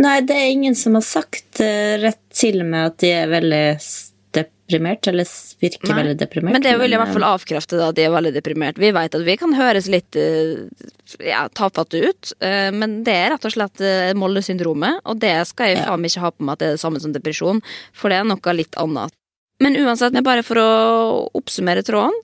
Nei, 0.00 0.18
det 0.24 0.36
er 0.36 0.52
ingen 0.52 0.76
som 0.76 0.96
har 0.98 1.04
sagt 1.04 1.60
eh, 1.64 1.96
rett 2.00 2.20
til 2.32 2.62
meg 2.64 2.92
at 2.92 2.98
de 3.02 3.12
er 3.12 3.32
veldig 3.32 3.64
deprimert, 4.74 5.06
eller 5.06 5.28
virker 5.60 5.90
Nei. 5.90 5.96
veldig 6.00 6.16
deprimert. 6.18 6.56
Men 6.56 6.64
det 6.64 6.74
vil 6.80 6.92
i 6.94 6.98
hvert 6.98 7.12
eh, 7.12 7.16
fall 7.16 7.26
avkrefte 7.28 7.78
da, 7.78 7.88
at 7.92 7.98
de 7.98 8.04
er 8.06 8.14
veldig 8.14 8.32
deprimert. 8.34 8.78
Vi 8.80 8.90
vet 8.94 9.14
at 9.14 9.26
vi 9.26 9.36
kan 9.40 9.54
høres 9.56 9.88
litt 9.90 10.18
eh, 10.18 10.66
ja, 11.24 11.46
tafatte 11.54 12.00
ut, 12.02 12.32
eh, 12.40 12.70
men 12.74 13.02
det 13.06 13.14
er 13.14 13.34
rett 13.34 13.48
og 13.48 13.54
slett 13.54 13.82
eh, 13.84 14.12
Molde-syndromet, 14.18 15.02
og 15.04 15.20
det 15.22 15.36
skal 15.50 15.72
jeg 15.72 15.84
faen 15.84 16.02
meg 16.02 16.12
ikke 16.12 16.24
ha 16.24 16.32
på 16.34 16.46
meg 16.46 16.56
at 16.56 16.62
det 16.62 16.70
er 16.70 16.78
det 16.78 16.84
samme 16.84 17.02
som 17.02 17.14
depresjon, 17.14 17.62
for 17.94 18.12
det 18.12 18.20
er 18.20 18.28
noe 18.28 18.56
litt 18.56 18.80
annet. 18.80 19.14
Men 19.62 19.78
uansett, 19.78 20.16
bare 20.26 20.42
for 20.46 20.58
å 20.58 20.70
oppsummere 21.38 21.84
tråden, 21.86 22.16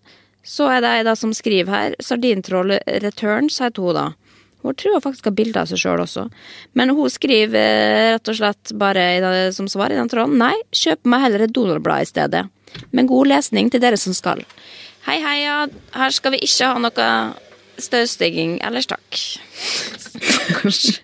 så 0.42 0.70
er 0.72 0.82
det 0.82 0.90
ei 0.98 1.16
som 1.20 1.32
skriver 1.36 1.70
her, 1.70 1.94
Sardintroll 2.02 2.78
Returns 3.04 3.60
heter 3.62 3.84
hun 3.84 3.96
da. 3.96 4.06
Hun 4.62 4.76
tror 4.76 5.00
faktisk 5.00 5.30
har 5.30 5.36
bilde 5.36 5.60
av 5.62 5.68
seg 5.70 5.80
sjøl 5.80 6.02
også. 6.04 6.26
Men 6.76 6.92
hun 6.96 7.12
skriver 7.12 7.60
eh, 7.60 8.08
rett 8.14 8.32
og 8.32 8.36
slett 8.36 8.72
bare 8.80 9.04
som 9.56 9.68
svar 9.70 9.92
i 9.92 9.98
den 9.98 10.10
tråden 10.10 10.40
nei, 10.40 10.54
kjøp 10.76 11.08
meg 11.08 11.24
heller 11.24 11.46
et 11.46 11.54
Donald-blad 11.56 12.04
i 12.04 12.10
stedet. 12.10 12.44
Men 12.94 13.10
god 13.10 13.30
lesning 13.32 13.70
til 13.72 13.82
dere 13.82 13.98
som 14.00 14.14
skal. 14.16 14.44
Hei, 15.06 15.18
hei, 15.24 15.38
ja. 15.42 15.64
Her 15.96 16.12
skal 16.14 16.36
vi 16.36 16.42
ikke 16.44 16.68
ha 16.70 16.82
noe 16.82 17.08
støvstygging 17.80 18.58
ellers, 18.66 18.90
takk. 18.90 19.22
Stakkars. 20.04 21.00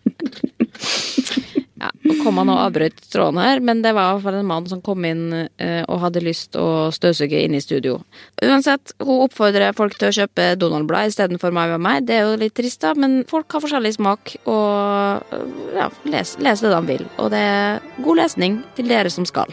Ja, 1.76 1.90
og 1.92 2.20
kom 2.24 2.38
han 2.40 2.48
og 2.48 2.60
avbrøt 2.62 3.02
tråden 3.12 3.36
her, 3.42 3.60
men 3.60 3.82
det 3.84 3.92
var 3.92 4.08
i 4.08 4.14
hvert 4.16 4.24
fall 4.24 4.38
en 4.38 4.48
mann 4.48 4.68
som 4.70 4.80
kom 4.84 5.04
inn 5.04 5.26
eh, 5.36 5.82
og 5.84 6.00
hadde 6.06 6.22
lyst 6.24 6.56
å 6.56 6.88
støvsuge 6.94 7.42
inn 7.44 7.56
i 7.56 7.60
studio. 7.60 7.98
Uansett, 8.40 8.94
hun 9.02 9.26
oppfordrer 9.26 9.76
folk 9.76 9.98
til 10.00 10.08
å 10.08 10.16
kjøpe 10.16 10.48
Donald-blad 10.60 11.12
istedenfor 11.12 11.52
meg 11.52 11.74
og 11.76 11.84
meg. 11.84 12.08
Det 12.08 12.16
er 12.16 12.24
jo 12.24 12.40
litt 12.40 12.56
trist, 12.56 12.80
da, 12.80 12.94
men 12.96 13.20
folk 13.28 13.52
har 13.52 13.64
forskjellig 13.66 13.92
smak, 13.98 14.38
og 14.48 15.36
eh, 15.36 15.46
ja, 15.82 15.90
les, 16.08 16.36
les 16.40 16.64
det 16.64 16.72
de 16.72 16.82
vil. 16.88 17.06
Og 17.20 17.28
det 17.36 17.44
er 17.44 17.84
god 18.00 18.22
lesning 18.24 18.62
til 18.78 18.88
dere 18.88 19.12
som 19.12 19.28
skal. 19.28 19.52